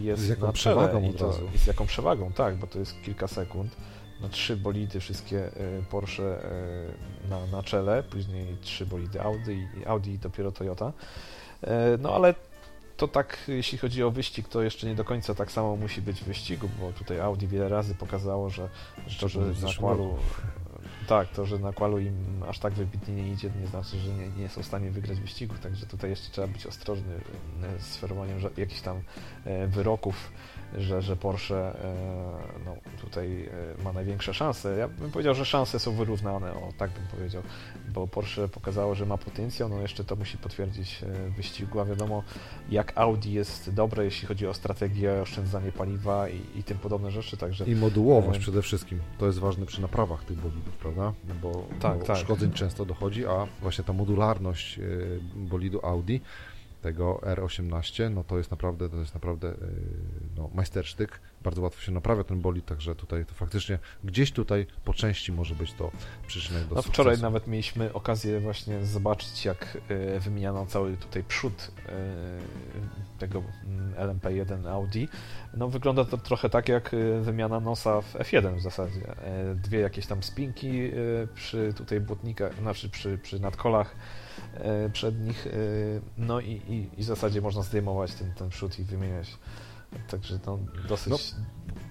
jest 0.01 0.23
z 0.23 0.29
jaką 0.29 0.47
na 0.47 0.53
czele 0.53 1.09
i, 1.11 1.15
to, 1.15 1.35
i 1.55 1.59
z 1.59 1.67
jaką 1.67 1.87
przewagą, 1.87 2.33
tak, 2.33 2.57
bo 2.57 2.67
to 2.67 2.79
jest 2.79 3.03
kilka 3.03 3.29
sekund. 3.29 3.77
No, 4.21 4.29
trzy 4.29 4.57
bolidy, 4.57 5.01
wszystkie 5.01 5.51
Porsche 5.91 6.39
na, 7.31 7.47
na 7.47 7.63
czele, 7.63 8.03
później 8.03 8.57
trzy 8.61 8.87
bolidy 8.87 9.23
Audi 9.23 9.53
i 9.53 9.87
Audi 9.87 10.11
i 10.11 10.19
dopiero 10.19 10.53
Toyota. 10.53 10.93
No 11.99 12.15
ale 12.15 12.35
to 12.97 13.09
tak, 13.09 13.39
jeśli 13.49 13.79
chodzi 13.79 14.03
o 14.03 14.11
wyścig, 14.11 14.49
to 14.49 14.63
jeszcze 14.63 14.87
nie 14.87 14.95
do 14.95 15.05
końca 15.05 15.35
tak 15.35 15.53
samo 15.53 15.77
musi 15.77 16.03
być 16.03 16.21
w 16.21 16.25
wyścigu, 16.25 16.69
bo 16.81 16.93
tutaj 16.93 17.21
Audi 17.21 17.47
wiele 17.47 17.69
razy 17.69 17.95
pokazało, 17.95 18.51
że, 18.51 18.69
że 19.07 19.29
że 19.29 19.41
na 19.41 19.73
kwalu, 19.73 20.17
tak, 21.05 21.29
to, 21.29 21.47
że 21.47 21.59
na 21.59 21.73
kwalu 21.73 21.99
im 21.99 22.43
aż 22.49 22.59
tak 22.59 22.73
wybitnie 22.73 23.15
nie 23.15 23.33
idzie, 23.33 23.51
nie 23.61 23.67
znaczy, 23.67 23.99
że 23.99 24.11
nie, 24.11 24.29
nie 24.29 24.49
są 24.49 24.63
w 24.63 24.67
stanie 24.67 24.91
wygrać 24.91 25.21
wyścigu, 25.21 25.55
także 25.63 25.87
tutaj 25.87 26.11
jeszcze 26.11 26.31
trzeba 26.31 26.47
być 26.47 26.67
ostrożny 26.67 27.15
e, 27.63 27.81
z 27.81 27.97
ferowaniem 27.97 28.39
jakichś 28.57 28.81
tam 28.81 29.01
e, 29.45 29.67
wyroków, 29.67 30.33
że, 30.79 31.03
że 31.03 31.17
Porsche 31.17 31.57
e, 31.57 31.95
no, 32.65 32.77
tutaj 33.01 33.49
ma 33.85 33.93
największe 33.93 34.35
szanse. 34.35 34.77
Ja 34.79 34.89
bym 34.89 35.11
powiedział, 35.11 35.35
że 35.35 35.45
szanse 35.45 35.79
są 35.79 35.93
wyrównane, 35.93 36.53
o 36.53 36.73
tak 36.79 36.91
bym 36.91 37.07
powiedział, 37.07 37.43
bo 37.89 38.07
Porsche 38.07 38.49
pokazało, 38.49 38.95
że 38.95 39.07
ma 39.07 39.19
potencjał, 39.19 39.69
no 39.69 39.81
jeszcze 39.81 40.05
to 40.05 40.17
musi 40.17 40.39
potwierdzić 40.39 41.05
wyścigu, 41.37 41.81
a 41.81 41.85
wiadomo 41.85 42.23
jak 42.71 42.93
Audi 42.99 43.33
jest 43.33 43.75
dobre, 43.75 44.05
jeśli 44.05 44.29
chodzi 44.29 44.47
o 44.47 44.55
strategię, 44.55 45.23
oszczędzanie 45.23 45.73
paliwa 45.73 46.29
i, 46.29 46.41
i 46.57 46.63
tym 46.63 46.79
podobne 46.79 47.11
rzeczy, 47.11 47.37
także... 47.37 47.65
I 47.65 47.77
modułowość 47.77 48.39
przede 48.39 48.63
wszystkim, 48.63 49.01
to 49.19 49.27
jest 49.27 49.39
ważne 49.39 49.67
przy 49.67 49.83
naprawach 49.83 50.25
tych 50.25 50.39
bolidów, 50.39 50.77
prawda? 50.77 50.94
Bo, 51.43 51.65
tak, 51.81 51.99
bo 51.99 52.05
tak. 52.05 52.17
szkodzeń 52.17 52.53
często 52.53 52.85
dochodzi, 52.85 53.27
a 53.27 53.47
właśnie 53.61 53.85
ta 53.85 53.93
modularność 53.93 54.81
bolidu 55.37 55.81
Audi 55.87 56.21
tego 56.85 57.21
R18, 57.23 58.11
no 58.11 58.25
to 58.25 58.39
jest 58.39 58.51
naprawdę, 58.51 58.89
to 58.89 58.97
jest 58.97 59.15
naprawdę 59.15 59.49
y, 59.49 59.57
no, 60.37 60.51
majstersztyk. 60.55 61.21
Bardzo 61.43 61.63
łatwo 61.63 61.81
się 61.81 61.93
naprawia 61.93 62.25
ten 62.25 62.41
bolid, 62.41 62.67
także 62.67 62.95
tutaj 62.95 63.27
to 63.27 63.35
faktycznie 63.35 63.79
gdzieś 64.05 64.33
tutaj 64.33 64.67
po 64.85 64.95
części 64.95 65.33
może 65.33 65.55
być 65.55 65.73
to 65.73 65.91
przyczyną 66.27 66.61
do 66.61 66.75
no, 66.75 66.83
sukcesu. 66.83 66.93
Wczoraj 66.93 67.19
nawet 67.19 67.47
mieliśmy 67.47 67.93
okazję 67.93 68.41
właśnie 68.41 68.85
zobaczyć, 68.87 69.45
jak 69.45 69.79
y, 70.17 70.21
wymieniano 70.21 70.67
cały 70.67 70.97
tutaj 70.97 71.25
przód 71.25 71.73
y, 71.79 73.19
tego 73.19 73.43
mm, 73.65 73.95
LMP1 73.95 74.69
Audi. 74.69 75.05
No 75.57 75.69
wygląda 75.69 76.05
to 76.05 76.19
trochę 76.19 76.51
tak 76.51 76.69
jak 76.69 76.97
wymiana 77.21 77.61
nosa 77.61 78.01
w 78.01 78.15
F1 78.15 78.57
w 78.57 78.63
zasadzie. 78.63 79.15
Dwie 79.55 79.81
jakieś 79.81 80.07
tam 80.07 80.23
spinki 80.23 80.91
przy 81.35 81.75
tutaj 81.77 82.01
błotnikach, 82.01 82.55
znaczy 82.59 82.89
przy, 82.89 83.19
przy 83.19 83.41
nadkolach 83.41 83.97
E, 83.97 84.24
przed 84.93 85.21
nich, 85.21 85.47
e, 85.47 85.51
no 86.19 86.41
i, 86.41 86.51
i, 86.51 86.89
i 86.97 87.03
w 87.03 87.05
zasadzie 87.05 87.41
można 87.41 87.63
zdejmować 87.63 88.15
ten, 88.15 88.35
ten 88.35 88.49
przód 88.49 88.79
i 88.79 88.85
wymieniać. 88.85 89.39
Także 90.09 90.39
to 90.39 90.59
dosyć 90.89 91.11
no, 91.11 91.19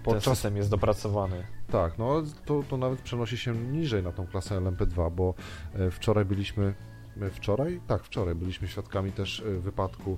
podczas... 0.03 0.23
ten 0.23 0.35
system 0.35 0.57
jest 0.57 0.69
dopracowany. 0.69 1.43
Tak, 1.71 1.97
no 1.97 2.23
to, 2.45 2.63
to 2.69 2.77
nawet 2.77 3.01
przenosi 3.01 3.37
się 3.37 3.55
niżej 3.55 4.03
na 4.03 4.11
tą 4.11 4.27
klasę 4.27 4.55
LMP2, 4.55 5.11
bo 5.11 5.33
e, 5.73 5.91
wczoraj 5.91 6.25
byliśmy, 6.25 6.73
wczoraj? 7.31 7.81
Tak, 7.87 8.03
wczoraj 8.03 8.35
byliśmy 8.35 8.67
świadkami 8.67 9.11
też 9.11 9.43
wypadku 9.59 10.17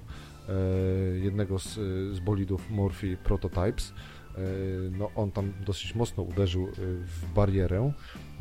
jednego 1.22 1.60
z, 1.60 1.74
z 2.16 2.20
bolidów 2.20 2.70
Murphy 2.70 3.18
Prototypes, 3.24 3.94
no 4.92 5.12
on 5.16 5.32
tam 5.32 5.54
dosyć 5.66 5.96
mocno 5.96 6.24
uderzył 6.24 6.68
w 7.06 7.34
barierę, 7.34 7.92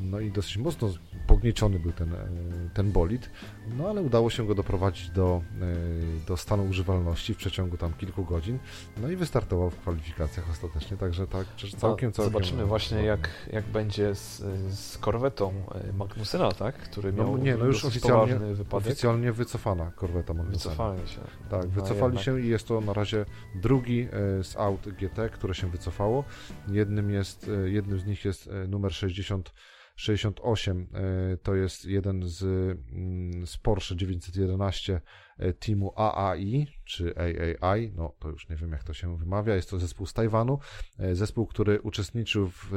no 0.01 0.21
i 0.21 0.31
dosyć 0.31 0.57
mocno 0.57 0.91
pognieciony 1.27 1.79
był 1.79 1.93
ten, 1.93 2.15
e, 2.15 2.27
ten 2.75 2.93
bolid, 2.93 3.31
no 3.79 3.89
ale 3.89 4.03
udało 4.03 4.31
się 4.31 4.47
go 4.47 4.55
doprowadzić 4.55 5.11
do, 5.11 5.43
e, 5.61 6.27
do 6.27 6.37
stanu 6.37 6.65
używalności 6.65 7.35
w 7.35 7.37
przeciągu 7.37 7.77
tam 7.77 7.93
kilku 7.93 8.25
godzin, 8.25 8.59
no 8.97 9.11
i 9.11 9.17
wystartował 9.17 9.71
w 9.71 9.77
kwalifikacjach 9.77 10.51
ostatecznie, 10.51 10.97
także 10.97 11.27
tak 11.27 11.47
całkiem, 11.57 12.13
całkiem... 12.13 12.13
Zobaczymy 12.13 12.65
właśnie 12.65 13.03
jak, 13.03 13.29
jak 13.53 13.65
będzie 13.65 14.15
z, 14.15 14.43
z 14.69 14.99
korwetą 14.99 15.53
e, 15.75 15.93
Magnusena, 15.93 16.53
tak? 16.53 16.75
Który 16.75 17.13
no, 17.13 17.25
miał 17.25 17.37
no, 17.37 17.43
nie, 17.43 17.57
no 17.57 17.65
już 17.65 17.85
oficjalnie, 17.85 18.41
oficjalnie 18.71 19.33
wycofana 19.33 19.91
korweta 19.91 20.35
Magnusena. 20.35 20.75
Wycofali 20.75 21.09
się. 21.09 21.21
Tak, 21.51 21.63
no, 21.63 21.69
wycofali 21.69 22.19
się 22.19 22.41
i 22.41 22.49
jest 22.49 22.69
to 22.69 22.81
na 22.81 22.93
razie 22.93 23.25
drugi 23.55 24.09
z 24.43 24.57
aut 24.57 24.89
GT, 24.89 25.29
które 25.33 25.55
się 25.55 25.71
wycofało. 25.71 26.25
Jednym, 26.69 27.11
jest, 27.11 27.51
jednym 27.65 27.99
z 27.99 28.07
nich 28.07 28.25
jest 28.25 28.51
numer 28.69 28.95
60 28.95 29.53
68 29.97 30.89
e, 30.95 31.37
to 31.37 31.55
jest 31.55 31.85
jeden 31.85 32.29
z, 32.29 32.43
mm, 32.43 33.47
z 33.47 33.59
Porsche 33.59 33.97
911 33.97 35.01
e, 35.39 35.53
teamu 35.53 35.93
AAI, 35.97 36.67
czy 36.85 37.15
AAI, 37.17 37.93
no 37.97 38.15
to 38.19 38.29
już 38.29 38.49
nie 38.49 38.57
wiem 38.57 38.73
jak 38.73 38.85
to 38.85 38.95
się 38.95 39.17
wymawia, 39.17 39.55
jest 39.55 39.71
to 39.71 39.79
zespół 39.79 40.07
z 40.07 40.13
Tajwanu, 40.13 40.59
e, 40.99 41.15
zespół, 41.15 41.47
który 41.47 41.81
uczestniczył 41.81 42.49
w 42.49 42.73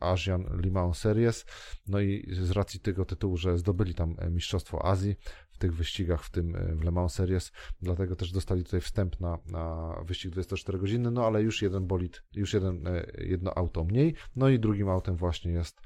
Asian 0.00 0.60
Le 0.64 0.70
Mans 0.70 0.98
Series, 0.98 1.46
no 1.88 2.00
i 2.00 2.28
z 2.30 2.50
racji 2.50 2.80
tego 2.80 3.04
tytułu, 3.04 3.36
że 3.36 3.58
zdobyli 3.58 3.94
tam 3.94 4.16
Mistrzostwo 4.30 4.86
Azji 4.86 5.16
w 5.50 5.58
tych 5.58 5.74
wyścigach, 5.74 6.24
w 6.24 6.30
tym 6.30 6.76
w 6.76 6.84
Le 6.84 6.90
Mans 6.90 7.14
Series, 7.14 7.52
dlatego 7.82 8.16
też 8.16 8.32
dostali 8.32 8.64
tutaj 8.64 8.80
wstęp 8.80 9.20
na, 9.20 9.38
na 9.46 9.94
wyścig 10.04 10.30
24 10.30 10.78
godziny, 10.78 11.10
no 11.10 11.26
ale 11.26 11.42
już 11.42 11.62
jeden 11.62 11.86
bolid, 11.86 12.22
już 12.32 12.54
jeden, 12.54 12.84
jedno 13.18 13.58
auto 13.58 13.84
mniej, 13.84 14.14
no 14.36 14.48
i 14.48 14.58
drugim 14.58 14.88
autem 14.88 15.16
właśnie 15.16 15.52
jest 15.52 15.80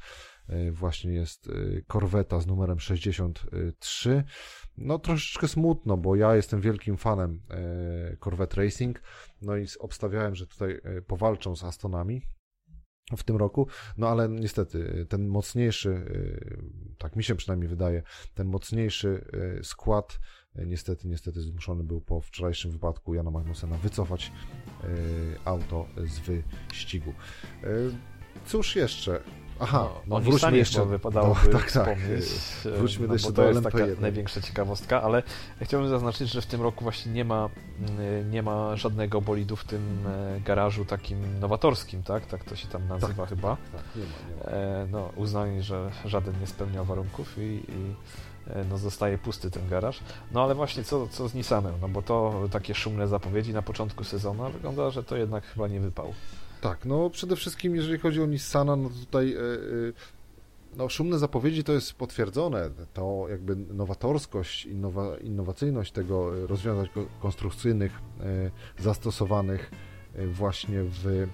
właśnie 0.73 1.13
jest 1.13 1.51
korweta 1.87 2.41
z 2.41 2.47
numerem 2.47 2.81
63. 2.81 4.25
No 4.79 4.99
troszeczkę 4.99 5.49
smutno, 5.49 5.97
bo 5.97 6.17
ja 6.17 6.37
jestem 6.37 6.61
wielkim 6.61 6.97
fanem 6.97 7.43
e, 7.51 8.17
Corvette 8.17 8.63
Racing, 8.63 9.03
no 9.43 9.57
i 9.57 9.67
obstawiałem, 9.79 10.35
że 10.35 10.47
tutaj 10.47 10.81
e, 10.85 11.03
powalczą 11.03 11.57
z 11.57 11.65
Astonami 11.65 12.23
w 13.17 13.23
tym 13.23 13.37
roku, 13.37 13.69
no 13.97 14.09
ale 14.09 14.29
niestety 14.29 15.07
ten 15.09 15.27
mocniejszy, 15.29 16.05
tak 16.99 17.17
mi 17.17 17.25
się 17.25 17.35
przynajmniej 17.35 17.69
wydaje, 17.69 18.03
ten 18.35 18.47
mocniejszy 18.47 19.25
skład 19.63 20.19
niestety, 20.55 21.09
niestety 21.09 21.41
zmuszony 21.41 21.85
był 21.85 22.01
po 22.01 22.21
wczorajszym 22.21 22.71
wypadku 22.71 23.15
Jana 23.15 23.31
Magnusena 23.31 23.77
wycofać 23.77 24.33
auto 25.45 25.87
z 26.05 26.19
wyścigu. 26.19 27.13
Cóż 28.47 28.77
jeszcze? 28.77 29.23
Aha, 29.61 29.89
no, 30.07 30.19
no 30.19 30.21
wróćmy 30.21 30.57
jeszcze. 30.57 30.87
Wypadałoby 30.87 31.41
no, 31.53 31.59
tak, 31.59 31.73
tak. 31.73 31.99
Wróćmy 32.65 33.07
no, 33.07 33.13
jeszcze 33.13 33.33
do 33.33 33.43
to 33.43 33.49
jest 33.49 33.63
taka 33.63 33.79
największa 34.01 34.41
ciekawostka, 34.41 35.03
ale 35.03 35.23
chciałbym 35.63 35.91
zaznaczyć, 35.91 36.33
że 36.33 36.43
w 36.43 36.47
tym 36.47 36.63
roku 36.63 36.85
właśnie 36.85 37.13
nie 37.13 37.25
ma, 37.25 37.49
mm, 37.79 38.31
nie 38.31 38.43
ma 38.43 38.77
żadnego 38.77 39.21
bolidu 39.21 39.57
w 39.57 39.65
tym 39.65 40.07
e, 40.07 40.41
garażu 40.41 40.85
takim 40.85 41.41
nowatorskim, 41.41 42.03
tak? 42.03 42.27
Tak 42.27 42.45
to 42.45 42.57
się 42.57 42.69
tam 42.69 42.89
nazywa 42.89 43.27
tak, 43.27 43.29
chyba. 43.29 43.57
Tak, 43.73 43.83
nie 43.97 44.03
ma, 44.03 44.09
nie 44.29 44.45
ma. 44.45 44.59
E, 44.59 44.87
no, 44.91 45.11
uznali, 45.17 45.63
że 45.63 45.91
żaden 46.05 46.41
nie 46.41 46.47
spełnia 46.47 46.85
warunków 46.85 47.39
i, 47.39 47.41
i 47.69 47.95
e, 48.51 48.65
no, 48.65 48.79
zostaje 48.79 49.19
pusty 49.19 49.51
ten 49.51 49.69
garaż. 49.69 50.01
No 50.33 50.43
ale 50.43 50.55
właśnie 50.55 50.85
co, 50.85 51.09
co 51.09 51.29
z 51.29 51.35
Nissanem? 51.35 51.75
No 51.81 51.89
bo 51.89 52.03
to 52.03 52.43
takie 52.51 52.75
szumne 52.75 53.09
zapowiedzi 53.09 53.53
na 53.53 53.63
początku 53.63 54.05
sezonu, 54.05 54.51
wygląda, 54.51 54.91
że 54.91 55.05
to 55.05 55.17
jednak 55.17 55.45
chyba 55.45 55.69
nie 55.69 55.81
wypał. 55.81 56.15
Tak, 56.61 56.85
no 56.85 57.11
przede 57.11 57.37
wszystkim 57.37 57.77
jeżeli 57.77 57.99
chodzi 57.99 58.23
o 58.23 58.27
Nissana, 58.27 58.77
no 58.77 58.91
tutaj 58.91 59.35
e, 59.35 59.39
e, 59.39 59.43
no, 60.77 60.89
szumne 60.89 61.19
zapowiedzi 61.19 61.65
to 61.65 61.73
jest 61.73 61.93
potwierdzone. 61.93 62.71
To 62.95 63.27
jakby 63.31 63.57
nowatorskość, 63.57 64.67
innowa, 64.67 65.19
innowacyjność 65.19 65.93
tego 65.93 66.47
rozwiązań 66.47 66.89
konstrukcyjnych 67.21 67.93
e, 68.21 68.83
zastosowanych 68.83 69.71
właśnie 70.27 70.83
w 70.83 71.27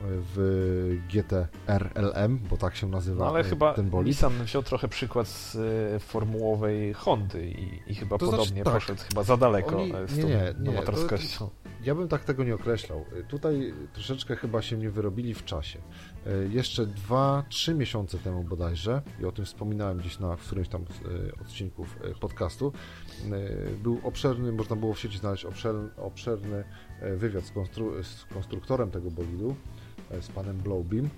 w 0.00 0.98
GTR 1.08 1.90
LM, 1.94 2.38
bo 2.50 2.56
tak 2.56 2.76
się 2.76 2.88
nazywa 2.88 3.24
no, 3.24 3.30
ale 3.30 3.44
chyba 3.44 3.74
ten 3.74 3.90
bolid. 3.90 4.06
Nissan 4.06 4.44
wziął 4.44 4.62
trochę 4.62 4.88
przykład 4.88 5.28
z 5.28 5.56
formułowej 6.02 6.94
Hondy 6.94 7.46
i, 7.46 7.92
i 7.92 7.94
chyba 7.94 8.18
to 8.18 8.26
znaczy, 8.26 8.38
podobnie 8.38 8.62
znaczy, 8.62 8.64
tak. 8.64 8.74
poszedł 8.74 9.02
chyba 9.08 9.22
za 9.22 9.36
daleko 9.36 9.76
Oni, 9.76 9.92
z 10.06 10.20
tą 10.20 10.28
nie, 10.28 10.54
nie, 10.60 10.72
nowatorskością. 10.72 11.38
To, 11.38 11.68
ja 11.84 11.94
bym 11.94 12.08
tak 12.08 12.24
tego 12.24 12.44
nie 12.44 12.54
określał. 12.54 13.04
Tutaj 13.28 13.74
troszeczkę 13.92 14.36
chyba 14.36 14.62
się 14.62 14.76
nie 14.76 14.90
wyrobili 14.90 15.34
w 15.34 15.44
czasie. 15.44 15.78
E, 16.26 16.48
jeszcze 16.48 16.86
2-3 16.86 17.74
miesiące 17.74 18.18
temu 18.18 18.44
bodajże, 18.44 19.02
i 19.20 19.24
o 19.24 19.32
tym 19.32 19.44
wspominałem 19.44 19.98
gdzieś 19.98 20.18
na 20.18 20.36
którymś 20.36 20.68
tam 20.68 20.82
e, 20.82 21.40
odcinków 21.42 21.96
e, 22.02 22.14
podcastu, 22.14 22.72
był 23.82 24.00
obszerny, 24.02 24.52
można 24.52 24.76
było 24.76 24.94
w 24.94 25.00
sieci 25.00 25.18
znaleźć 25.18 25.44
obszerny, 25.44 25.88
obszerny 25.96 26.64
wywiad 27.16 27.44
z, 27.44 27.50
konstru 27.50 28.02
z 28.02 28.24
konstruktorem 28.24 28.90
tego 28.90 29.10
bolidu, 29.10 29.56
z 30.20 30.28
panem 30.28 30.56
Blowbeam, 30.56 31.08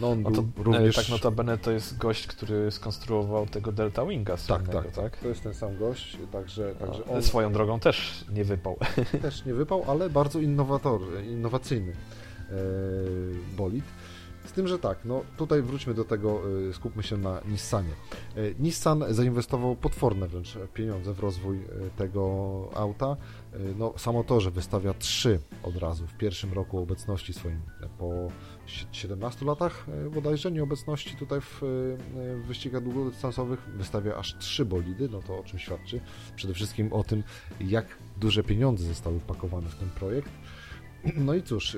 no 0.00 0.10
on 0.10 0.22
no 0.22 0.30
to, 0.30 0.44
również... 0.56 0.96
Tak 0.96 1.08
notabene 1.08 1.58
to 1.58 1.70
jest 1.70 1.98
gość, 1.98 2.26
który 2.26 2.70
skonstruował 2.70 3.46
tego 3.46 3.72
Delta 3.72 4.06
Winga 4.06 4.36
tak, 4.48 4.68
tak, 4.68 4.90
tak, 4.90 5.16
to 5.16 5.28
jest 5.28 5.42
ten 5.42 5.54
sam 5.54 5.78
gość, 5.78 6.18
także, 6.32 6.74
także 6.74 7.04
on... 7.04 7.22
Swoją 7.22 7.52
drogą 7.52 7.80
też 7.80 8.24
nie 8.32 8.44
wypał. 8.44 8.76
Też 9.22 9.44
nie 9.44 9.54
wypał, 9.54 9.84
ale 9.88 10.10
bardzo 10.10 10.40
innowator, 10.40 11.00
innowacyjny 11.26 11.92
bolid. 13.56 13.84
Z 14.46 14.52
tym, 14.52 14.68
że 14.68 14.78
tak, 14.78 14.98
no 15.04 15.22
tutaj 15.36 15.62
wróćmy 15.62 15.94
do 15.94 16.04
tego, 16.04 16.42
skupmy 16.72 17.02
się 17.02 17.16
na 17.16 17.40
Nissanie. 17.48 17.92
Nissan 18.58 19.04
zainwestował 19.08 19.76
potworne 19.76 20.28
wręcz 20.28 20.58
pieniądze 20.74 21.14
w 21.14 21.20
rozwój 21.20 21.60
tego 21.96 22.24
auta. 22.74 23.16
No, 23.78 23.94
samo 23.96 24.24
to, 24.24 24.40
że 24.40 24.50
wystawia 24.50 24.94
trzy 24.94 25.40
od 25.62 25.76
razu 25.76 26.06
w 26.06 26.16
pierwszym 26.16 26.52
roku 26.52 26.78
obecności 26.78 27.32
swoim 27.32 27.60
po 27.98 28.30
17 28.92 29.44
latach 29.44 29.86
e, 30.06 30.10
bodajże 30.10 30.52
nieobecności 30.52 31.16
tutaj 31.16 31.40
w, 31.40 31.62
e, 31.62 31.66
w 32.36 32.46
wyścigach 32.46 32.82
długodystansowych 32.82 33.60
wystawia 33.60 34.16
aż 34.16 34.38
trzy 34.38 34.64
bolidy, 34.64 35.08
no 35.08 35.22
to 35.22 35.38
o 35.38 35.42
czym 35.42 35.58
świadczy? 35.58 36.00
Przede 36.36 36.54
wszystkim 36.54 36.92
o 36.92 37.04
tym, 37.04 37.22
jak 37.60 37.86
duże 38.16 38.42
pieniądze 38.42 38.84
zostały 38.84 39.20
wpakowane 39.20 39.68
w 39.68 39.74
ten 39.74 39.90
projekt. 39.90 40.30
No 41.16 41.34
i 41.34 41.42
cóż, 41.42 41.76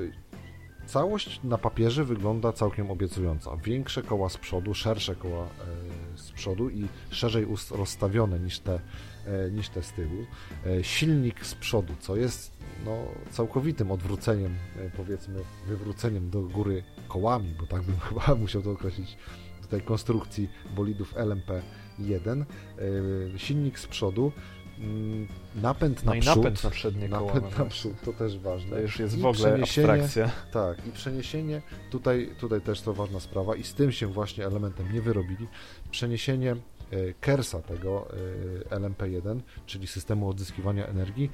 Całość 0.89 1.41
na 1.45 1.59
papierze 1.59 2.05
wygląda 2.05 2.53
całkiem 2.53 2.91
obiecująca. 2.91 3.57
Większe 3.57 4.03
koła 4.03 4.29
z 4.29 4.37
przodu, 4.37 4.75
szersze 4.75 5.15
koła 5.15 5.45
e, 5.45 5.49
z 6.19 6.33
przodu 6.33 6.71
i 6.71 6.87
szerzej 7.11 7.47
rozstawione 7.71 8.39
niż 8.39 8.59
te, 8.59 8.81
niż 9.53 9.69
te 9.69 9.83
z 9.83 9.93
tyłu. 9.93 10.27
Silnik 10.83 11.47
z 11.47 11.55
przodu, 11.55 11.95
co 12.01 12.17
jest 12.17 12.53
no, 12.85 12.97
całkowitym 13.31 13.91
odwróceniem, 13.91 14.55
powiedzmy, 14.97 15.41
wywróceniem 15.67 16.31
do 16.31 16.43
góry 16.43 16.85
kołami, 17.09 17.55
bo 17.61 17.67
tak 17.67 17.83
bym 17.83 17.99
chyba 18.09 18.35
musiał 18.35 18.63
to 18.63 18.71
określić 18.71 19.17
tutaj 19.63 19.81
konstrukcji 19.81 20.49
bolidów 20.77 21.15
LMP1. 21.15 22.45
Silnik 23.37 23.79
z 23.79 23.87
przodu 23.87 24.33
napęd 25.55 26.05
na 26.05 26.15
no 26.15 26.21
przód. 26.21 26.37
napęd 26.37 26.65
na 26.65 26.71
przednie 26.71 27.09
koła. 27.09 27.35
Napęd 27.35 27.59
na 27.59 27.65
przód, 27.65 27.93
to 28.05 28.13
też 28.13 28.39
ważne. 28.39 28.71
To 28.71 28.81
już 28.81 28.99
jest 28.99 29.19
I 29.19 29.21
w 29.21 29.27
ogóle 29.27 29.55
abstrakcja. 29.55 30.31
Tak, 30.53 30.87
i 30.87 30.93
przeniesienie, 30.93 31.63
tutaj, 31.91 32.31
tutaj 32.41 32.61
też 32.61 32.81
to 32.81 32.95
ważna 32.95 33.21
sprawa 33.21 33.57
i 33.57 33.65
z 33.65 33.75
tym 33.75 33.93
się 33.93 34.07
właśnie 34.07 34.47
elementem 34.47 34.93
nie 34.93 35.03
wyrobili. 35.03 35.49
Przeniesienie 35.91 36.51
e, 36.51 36.57
Kersa 37.21 37.63
tego 37.63 38.09
e, 38.71 38.77
LMP1, 38.77 39.41
czyli 39.67 39.87
systemu 39.87 40.29
odzyskiwania 40.29 40.87
energii 40.87 41.25
e, 41.25 41.31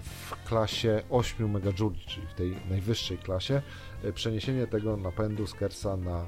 w 0.00 0.36
klasie 0.44 1.02
8 1.10 1.48
MJ, 1.48 1.72
czyli 2.06 2.26
w 2.26 2.34
tej 2.34 2.56
najwyższej 2.70 3.18
klasie, 3.18 3.62
przeniesienie 4.14 4.66
tego 4.66 4.96
napędu 4.96 5.46
z 5.46 5.54
Kersa 5.54 5.96
na 5.96 6.26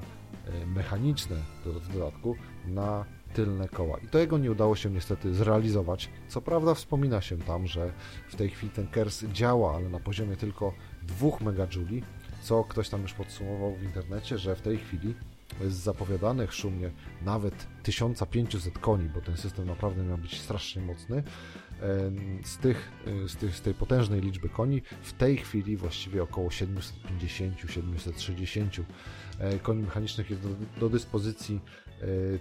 mechaniczne 0.65 1.35
w 1.65 1.93
dodatku 1.93 2.35
na 2.67 3.05
tylne 3.35 3.69
koła. 3.69 3.97
I 3.97 4.07
to 4.07 4.19
jego 4.19 4.37
nie 4.37 4.51
udało 4.51 4.75
się 4.75 4.89
niestety 4.89 5.33
zrealizować. 5.33 6.09
Co 6.27 6.41
prawda 6.41 6.73
wspomina 6.73 7.21
się 7.21 7.37
tam, 7.37 7.67
że 7.67 7.91
w 8.29 8.35
tej 8.35 8.49
chwili 8.49 8.71
ten 8.71 8.87
KERS 8.87 9.25
działa, 9.25 9.75
ale 9.75 9.89
na 9.89 9.99
poziomie 9.99 10.35
tylko 10.35 10.73
2 11.03 11.27
MJ, 11.51 12.01
co 12.41 12.63
ktoś 12.63 12.89
tam 12.89 13.01
już 13.01 13.13
podsumował 13.13 13.75
w 13.75 13.83
internecie, 13.83 14.37
że 14.37 14.55
w 14.55 14.61
tej 14.61 14.77
chwili 14.77 15.15
z 15.67 15.73
zapowiadanych 15.73 16.53
szumnie 16.53 16.91
nawet 17.21 17.67
1500 17.83 18.79
koni, 18.79 19.09
bo 19.09 19.21
ten 19.21 19.37
system 19.37 19.67
naprawdę 19.67 20.03
miał 20.03 20.17
być 20.17 20.41
strasznie 20.41 20.81
mocny, 20.81 21.23
z, 22.43 22.57
tych, 22.57 22.91
z, 23.27 23.35
tych, 23.35 23.55
z 23.55 23.61
tej 23.61 23.73
potężnej 23.73 24.21
liczby 24.21 24.49
koni 24.49 24.81
w 25.01 25.13
tej 25.13 25.37
chwili 25.37 25.77
właściwie 25.77 26.23
około 26.23 26.49
750-760 26.49 28.83
e, 29.39 29.59
koni 29.59 29.83
mechanicznych 29.83 30.29
jest 30.29 30.41
do, 30.41 30.49
do 30.79 30.89
dyspozycji 30.89 31.61
E, 31.84 31.84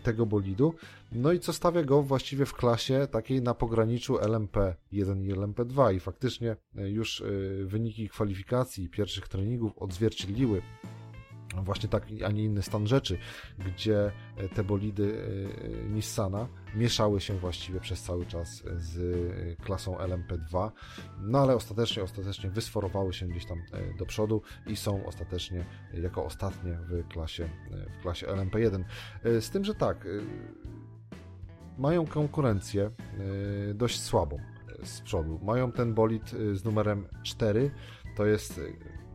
tego 0.03 0.27
bolidu. 0.27 0.75
No 1.13 1.33
i 1.33 1.41
co 1.41 1.53
stawia 1.53 1.83
go 1.83 2.03
właściwie 2.03 2.47
w 2.47 2.55
klasie 2.55 3.07
takiej 3.11 3.43
na 3.43 3.55
pograniczu 3.55 4.15
LMP1 4.15 5.25
i 5.25 5.35
LMP2 5.35 5.95
i 5.95 6.01
faktycznie 6.01 6.57
e, 6.77 6.91
już 6.91 7.21
e, 7.21 7.25
wyniki 7.65 8.09
kwalifikacji 8.09 8.89
pierwszych 8.89 9.29
treningów 9.29 9.79
odzwierciedliły 9.79 10.63
właśnie 11.63 11.89
taki, 11.89 12.25
a 12.25 12.31
nie 12.31 12.45
inny 12.45 12.63
stan 12.63 12.87
rzeczy, 12.87 13.19
gdzie 13.59 14.13
e, 14.37 14.49
te 14.49 14.65
bolidy 14.65 15.27
e, 15.85 15.89
Nissana 15.89 16.49
mieszały 16.75 17.20
się 17.20 17.39
właściwie 17.39 17.81
przez 17.81 18.03
cały 18.03 18.27
czas 18.27 18.62
z 18.77 18.99
e, 19.61 19.64
klasą 19.64 19.97
LMP2, 19.97 20.70
no 21.20 21.39
ale 21.39 21.57
ostatecznie, 21.57 22.03
ostatecznie 22.03 22.51
wysforowały 22.51 23.12
się 23.12 23.27
gdzieś 23.27 23.47
tam 23.47 23.62
do 23.99 24.07
przodu 24.07 24.43
i 24.66 24.77
są 24.77 25.07
ostatecznie 25.07 25.64
jako 25.93 26.25
ostatnie 26.25 26.72
w 26.72 27.09
klasie, 27.09 27.49
w 27.99 28.03
klasie 28.03 28.27
LMP1. 28.27 28.85
Z 29.25 29.51
tym, 29.51 29.64
że 29.64 29.75
tak, 29.75 30.09
mają 31.79 32.07
konkurencję 32.07 32.91
dość 33.75 34.01
słabą 34.01 34.37
z 34.83 35.01
przodu. 35.01 35.41
Mają 35.43 35.72
ten 35.72 35.95
bolid 35.95 36.31
z 36.53 36.64
numerem 36.64 37.07
4, 37.22 37.70
to 38.16 38.27
jest 38.27 38.61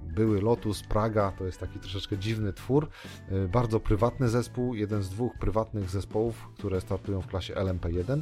były 0.10 0.41
Lotus, 0.41 0.84
Praga, 0.84 1.32
to 1.32 1.45
jest 1.45 1.60
taki 1.60 1.80
troszeczkę 1.80 2.18
dziwny 2.18 2.53
twór, 2.53 2.89
e, 3.30 3.47
bardzo 3.47 3.80
prywatny 3.80 4.30
zespół, 4.30 4.76
jeden 4.76 5.03
z 5.03 5.10
dwóch 5.10 5.38
prywatnych 5.39 5.89
zespołów, 5.89 6.49
które 6.57 6.82
startują 6.82 7.22
w 7.22 7.28
klasie 7.28 7.53
LMP1. 7.53 8.22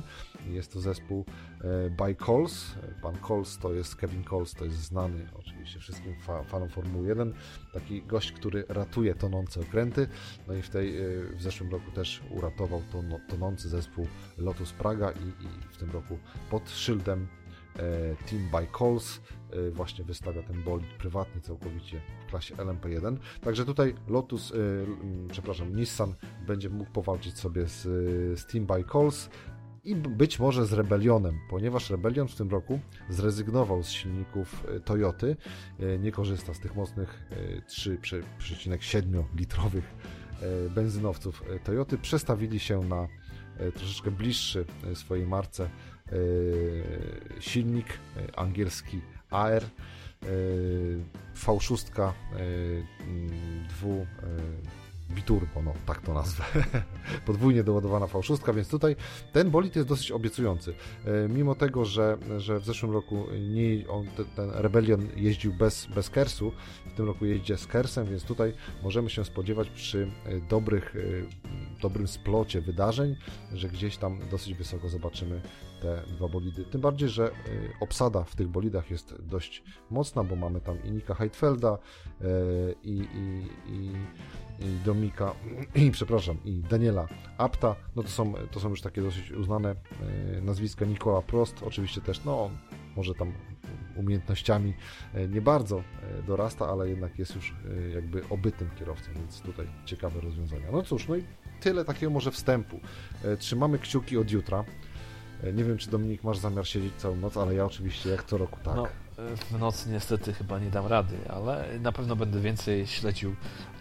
Jest 0.49 0.73
to 0.73 0.79
zespół 0.79 1.25
e, 1.61 1.89
by 1.89 2.15
Coles. 2.15 2.75
Pan 3.01 3.15
Coles 3.27 3.57
to 3.57 3.73
jest 3.73 3.95
Kevin 3.95 4.23
Coles, 4.23 4.53
to 4.53 4.65
jest 4.65 4.77
znany 4.77 5.29
oczywiście 5.39 5.79
wszystkim 5.79 6.15
fanom 6.47 6.69
Formuły 6.69 7.07
1. 7.07 7.33
Taki 7.73 8.01
gość, 8.01 8.31
który 8.31 8.65
ratuje 8.69 9.15
tonące 9.15 9.61
okręty. 9.61 10.07
No 10.47 10.53
i 10.53 10.61
w, 10.61 10.69
tej, 10.69 10.97
e, 10.97 11.03
w 11.37 11.41
zeszłym 11.41 11.71
roku 11.71 11.91
też 11.91 12.21
uratował 12.29 12.81
ton, 12.91 13.13
tonący 13.27 13.69
zespół 13.69 14.07
Lotus 14.37 14.71
Praga 14.71 15.11
i, 15.11 15.45
i 15.45 15.73
w 15.73 15.77
tym 15.77 15.91
roku 15.91 16.17
pod 16.49 16.69
szyldem 16.69 17.27
Team 18.29 18.49
by 18.51 18.67
Coles 18.77 19.19
Y, 19.19 19.36
właśnie 19.71 20.03
wystawia 20.03 20.43
ten 20.43 20.63
bolid 20.63 20.87
prywatny 20.87 21.41
całkowicie 21.41 22.01
w 22.27 22.29
klasie 22.29 22.55
LMP1. 22.55 23.17
Także 23.41 23.65
tutaj 23.65 23.95
Lotus, 24.07 24.51
y, 24.51 24.55
mm, 24.55 25.27
przepraszam, 25.31 25.75
Nissan 25.75 26.13
będzie 26.47 26.69
mógł 26.69 26.91
powalczyć 26.91 27.37
sobie 27.37 27.67
z, 27.67 27.81
z 28.39 28.45
Team 28.45 28.65
by 28.65 28.83
Coles 28.83 29.29
i 29.83 29.95
być 29.95 30.39
może 30.39 30.65
z 30.65 30.73
Rebellionem, 30.73 31.39
ponieważ 31.49 31.89
Rebellion 31.89 32.27
w 32.27 32.35
tym 32.35 32.49
roku 32.49 32.79
zrezygnował 33.09 33.83
z 33.83 33.89
silników 33.89 34.65
y, 34.75 34.79
Toyoty, 34.79 35.35
nie 35.99 36.11
korzysta 36.11 36.53
z 36.53 36.59
tych 36.59 36.75
mocnych 36.75 37.25
3,7 37.67 39.23
litrowych 39.35 39.95
benzynowców 40.75 41.43
Toyoty, 41.63 41.97
przestawili 41.97 42.59
się 42.59 42.81
na 42.83 43.07
troszeczkę 43.75 44.11
bliższy 44.11 44.65
swojej 44.93 45.27
marce 45.27 45.69
silnik 47.39 47.85
angielski 48.35 49.01
AR, 49.29 49.63
V6 51.35 52.11
dwu 53.69 54.05
biturbo, 55.09 55.61
no 55.61 55.73
tak 55.85 56.01
to 56.01 56.13
nazwę, 56.13 56.43
podwójnie 57.25 57.63
doładowana 57.63 58.05
V6, 58.05 58.55
więc 58.55 58.69
tutaj 58.69 58.95
ten 59.33 59.51
bolid 59.51 59.75
jest 59.75 59.87
dosyć 59.87 60.11
obiecujący. 60.11 60.73
Mimo 61.29 61.55
tego, 61.55 61.85
że, 61.85 62.17
że 62.37 62.59
w 62.59 62.65
zeszłym 62.65 62.91
roku 62.91 63.27
nie, 63.49 63.87
on, 63.87 64.07
ten, 64.07 64.25
ten 64.25 64.49
Rebellion 64.49 65.07
jeździł 65.15 65.53
bez, 65.53 65.85
bez 65.85 66.09
Kersu, 66.09 66.51
w 66.85 66.93
tym 66.93 67.05
roku 67.05 67.25
jeździ 67.25 67.57
z 67.57 67.67
Kersem, 67.67 68.05
więc 68.05 68.23
tutaj 68.23 68.53
możemy 68.83 69.09
się 69.09 69.25
spodziewać 69.25 69.69
przy 69.69 70.11
dobrych, 70.49 70.95
dobrym 71.81 72.07
splocie 72.07 72.61
wydarzeń, 72.61 73.15
że 73.53 73.69
gdzieś 73.69 73.97
tam 73.97 74.19
dosyć 74.31 74.53
wysoko 74.53 74.89
zobaczymy 74.89 75.41
te 75.81 76.03
dwa 76.15 76.27
bolidy. 76.27 76.65
Tym 76.65 76.81
bardziej, 76.81 77.09
że 77.09 77.31
obsada 77.79 78.23
w 78.23 78.35
tych 78.35 78.47
bolidach 78.47 78.91
jest 78.91 79.15
dość 79.19 79.63
mocna, 79.89 80.23
bo 80.23 80.35
mamy 80.35 80.61
tam 80.61 80.83
i 80.83 80.91
Nika 80.91 81.13
Heidfelda 81.13 81.77
i, 82.83 83.07
i, 83.13 83.47
i 83.73 83.91
i 84.59 84.85
Domika, 84.85 85.33
i 85.85 85.91
przepraszam, 85.91 86.37
i 86.45 86.61
Daniela 86.69 87.07
Apta, 87.37 87.75
no 87.95 88.03
to 88.03 88.09
są, 88.09 88.33
to 88.51 88.59
są 88.59 88.69
już 88.69 88.81
takie 88.81 89.01
dosyć 89.01 89.31
uznane 89.31 89.75
e, 90.37 90.41
nazwiska. 90.41 90.85
Nikola 90.85 91.21
Prost, 91.21 91.63
oczywiście 91.63 92.01
też, 92.01 92.23
no 92.23 92.49
może 92.95 93.13
tam 93.13 93.33
umiejętnościami 93.95 94.73
nie 95.29 95.41
bardzo 95.41 95.83
dorasta, 96.27 96.67
ale 96.69 96.89
jednak 96.89 97.19
jest 97.19 97.35
już 97.35 97.55
jakby 97.93 98.29
obytym 98.29 98.69
kierowcą, 98.79 99.11
więc 99.15 99.41
tutaj 99.41 99.67
ciekawe 99.85 100.21
rozwiązania. 100.21 100.71
No 100.71 100.81
cóż, 100.83 101.07
no 101.07 101.15
i 101.15 101.23
tyle 101.61 101.85
takiego 101.85 102.11
może 102.11 102.31
wstępu. 102.31 102.79
Trzymamy 103.39 103.79
kciuki 103.79 104.17
od 104.17 104.31
jutra. 104.31 104.63
Nie 105.53 105.63
wiem, 105.63 105.77
czy 105.77 105.89
Dominik 105.89 106.23
masz 106.23 106.37
zamiar 106.37 106.67
siedzieć 106.67 106.93
całą 106.97 107.15
noc, 107.15 107.37
ale 107.37 107.55
ja 107.55 107.65
oczywiście 107.65 108.09
jak 108.09 108.23
co 108.23 108.37
roku 108.37 108.59
tak. 108.63 108.75
No 108.75 108.87
w 109.35 109.59
nocy 109.59 109.89
niestety 109.89 110.33
chyba 110.33 110.59
nie 110.59 110.69
dam 110.69 110.87
rady, 110.87 111.17
ale 111.29 111.79
na 111.79 111.91
pewno 111.91 112.15
będę 112.15 112.39
więcej 112.39 112.87
śledził 112.87 113.35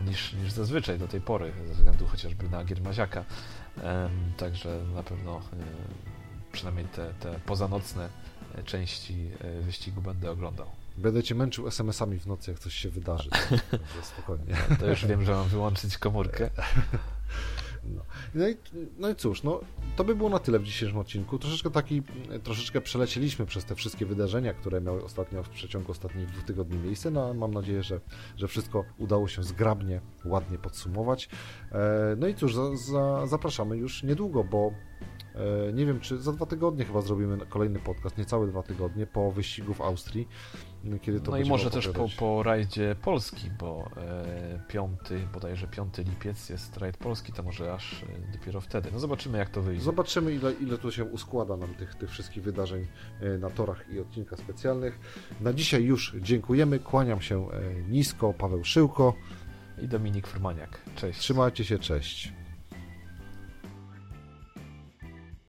niż, 0.06 0.32
niż 0.32 0.52
zazwyczaj 0.52 0.98
do 0.98 1.08
tej 1.08 1.20
pory, 1.20 1.52
ze 1.68 1.74
względu 1.74 2.06
chociażby 2.06 2.48
na 2.48 2.64
Giermaziaka. 2.64 3.24
Także 4.36 4.80
na 4.94 5.02
pewno 5.02 5.40
przynajmniej 6.56 6.86
te, 6.86 7.14
te 7.20 7.40
pozanocne 7.46 8.08
e, 8.54 8.62
części 8.62 9.30
e, 9.40 9.60
wyścigu 9.62 10.02
będę 10.02 10.30
oglądał. 10.30 10.66
Będę 10.96 11.22
cię 11.22 11.34
męczył 11.34 11.68
SMS-ami 11.68 12.18
w 12.18 12.26
nocy, 12.26 12.50
jak 12.50 12.60
coś 12.60 12.74
się 12.74 12.90
wydarzy. 12.90 13.30
spokojnie. 14.12 14.56
To 14.80 14.86
już 14.86 15.06
wiem, 15.06 15.24
że 15.24 15.32
mam 15.32 15.48
wyłączyć 15.48 15.98
komórkę. 15.98 16.50
No. 17.94 18.02
No, 18.34 18.48
i, 18.48 18.56
no 18.98 19.08
i 19.08 19.14
cóż, 19.14 19.42
no, 19.42 19.60
to 19.96 20.04
by 20.04 20.14
było 20.14 20.28
na 20.28 20.38
tyle 20.38 20.58
w 20.58 20.62
dzisiejszym 20.62 20.98
odcinku. 20.98 21.38
Troszeczkę 21.38 21.70
taki, 21.70 22.02
troszeczkę 22.42 22.80
przelecieliśmy 22.80 23.46
przez 23.46 23.64
te 23.64 23.74
wszystkie 23.74 24.06
wydarzenia, 24.06 24.54
które 24.54 24.80
miały 24.80 25.04
ostatnio 25.04 25.42
w 25.42 25.48
przeciągu 25.48 25.92
ostatnich 25.92 26.26
dwóch 26.26 26.44
tygodni 26.44 26.78
miejsce. 26.78 27.10
No, 27.10 27.34
mam 27.34 27.54
nadzieję, 27.54 27.82
że, 27.82 28.00
że 28.36 28.48
wszystko 28.48 28.84
udało 28.98 29.28
się 29.28 29.42
zgrabnie, 29.42 30.00
ładnie 30.24 30.58
podsumować. 30.58 31.28
E, 31.72 32.16
no 32.18 32.26
i 32.26 32.34
cóż, 32.34 32.54
za, 32.54 32.76
za, 32.76 33.26
zapraszamy 33.26 33.76
już 33.76 34.02
niedługo, 34.02 34.44
bo 34.44 34.70
e, 35.34 35.72
nie 35.72 35.86
wiem, 35.86 36.00
czy 36.00 36.18
za 36.18 36.32
dwa 36.32 36.46
tygodnie 36.46 36.84
chyba 36.84 37.00
zrobimy 37.00 37.46
kolejny 37.48 37.78
podcast, 37.78 38.18
niecałe 38.18 38.46
dwa 38.46 38.62
tygodnie 38.62 39.06
po 39.06 39.32
wyścigu 39.32 39.74
w 39.74 39.80
Austrii. 39.80 40.28
Kiedy 41.02 41.20
to 41.20 41.30
no 41.30 41.38
i 41.38 41.44
może 41.44 41.70
też 41.70 41.88
po, 41.88 42.08
po 42.18 42.42
rajdzie 42.42 42.96
Polski, 43.02 43.50
bo 43.58 43.90
e, 43.96 44.60
piąty, 44.68 45.20
bodajże 45.32 45.66
5 45.66 45.98
lipiec 45.98 46.48
jest 46.48 46.76
rajd 46.76 46.96
Polski, 46.96 47.32
to 47.32 47.42
może 47.42 47.74
aż 47.74 48.02
e, 48.02 48.06
dopiero 48.38 48.60
wtedy. 48.60 48.90
No 48.92 48.98
zobaczymy 48.98 49.38
jak 49.38 49.50
to 49.50 49.62
wyjdzie. 49.62 49.84
Zobaczymy 49.84 50.34
ile, 50.34 50.52
ile 50.52 50.78
tu 50.78 50.92
się 50.92 51.04
uskłada 51.04 51.56
nam 51.56 51.74
tych, 51.74 51.94
tych 51.94 52.10
wszystkich 52.10 52.42
wydarzeń 52.42 52.86
e, 53.20 53.38
na 53.38 53.50
torach 53.50 53.84
i 53.90 54.00
odcinkach 54.00 54.38
specjalnych. 54.38 55.00
Na 55.40 55.52
dzisiaj 55.52 55.84
już 55.84 56.16
dziękujemy, 56.20 56.78
kłaniam 56.78 57.20
się 57.20 57.50
e, 57.50 57.74
nisko, 57.88 58.34
Paweł 58.34 58.64
Szyłko 58.64 59.14
i 59.82 59.88
Dominik 59.88 60.26
Furmaniak. 60.26 60.80
Cześć. 60.96 61.18
Trzymajcie 61.20 61.64
się, 61.64 61.78
cześć. 61.78 62.32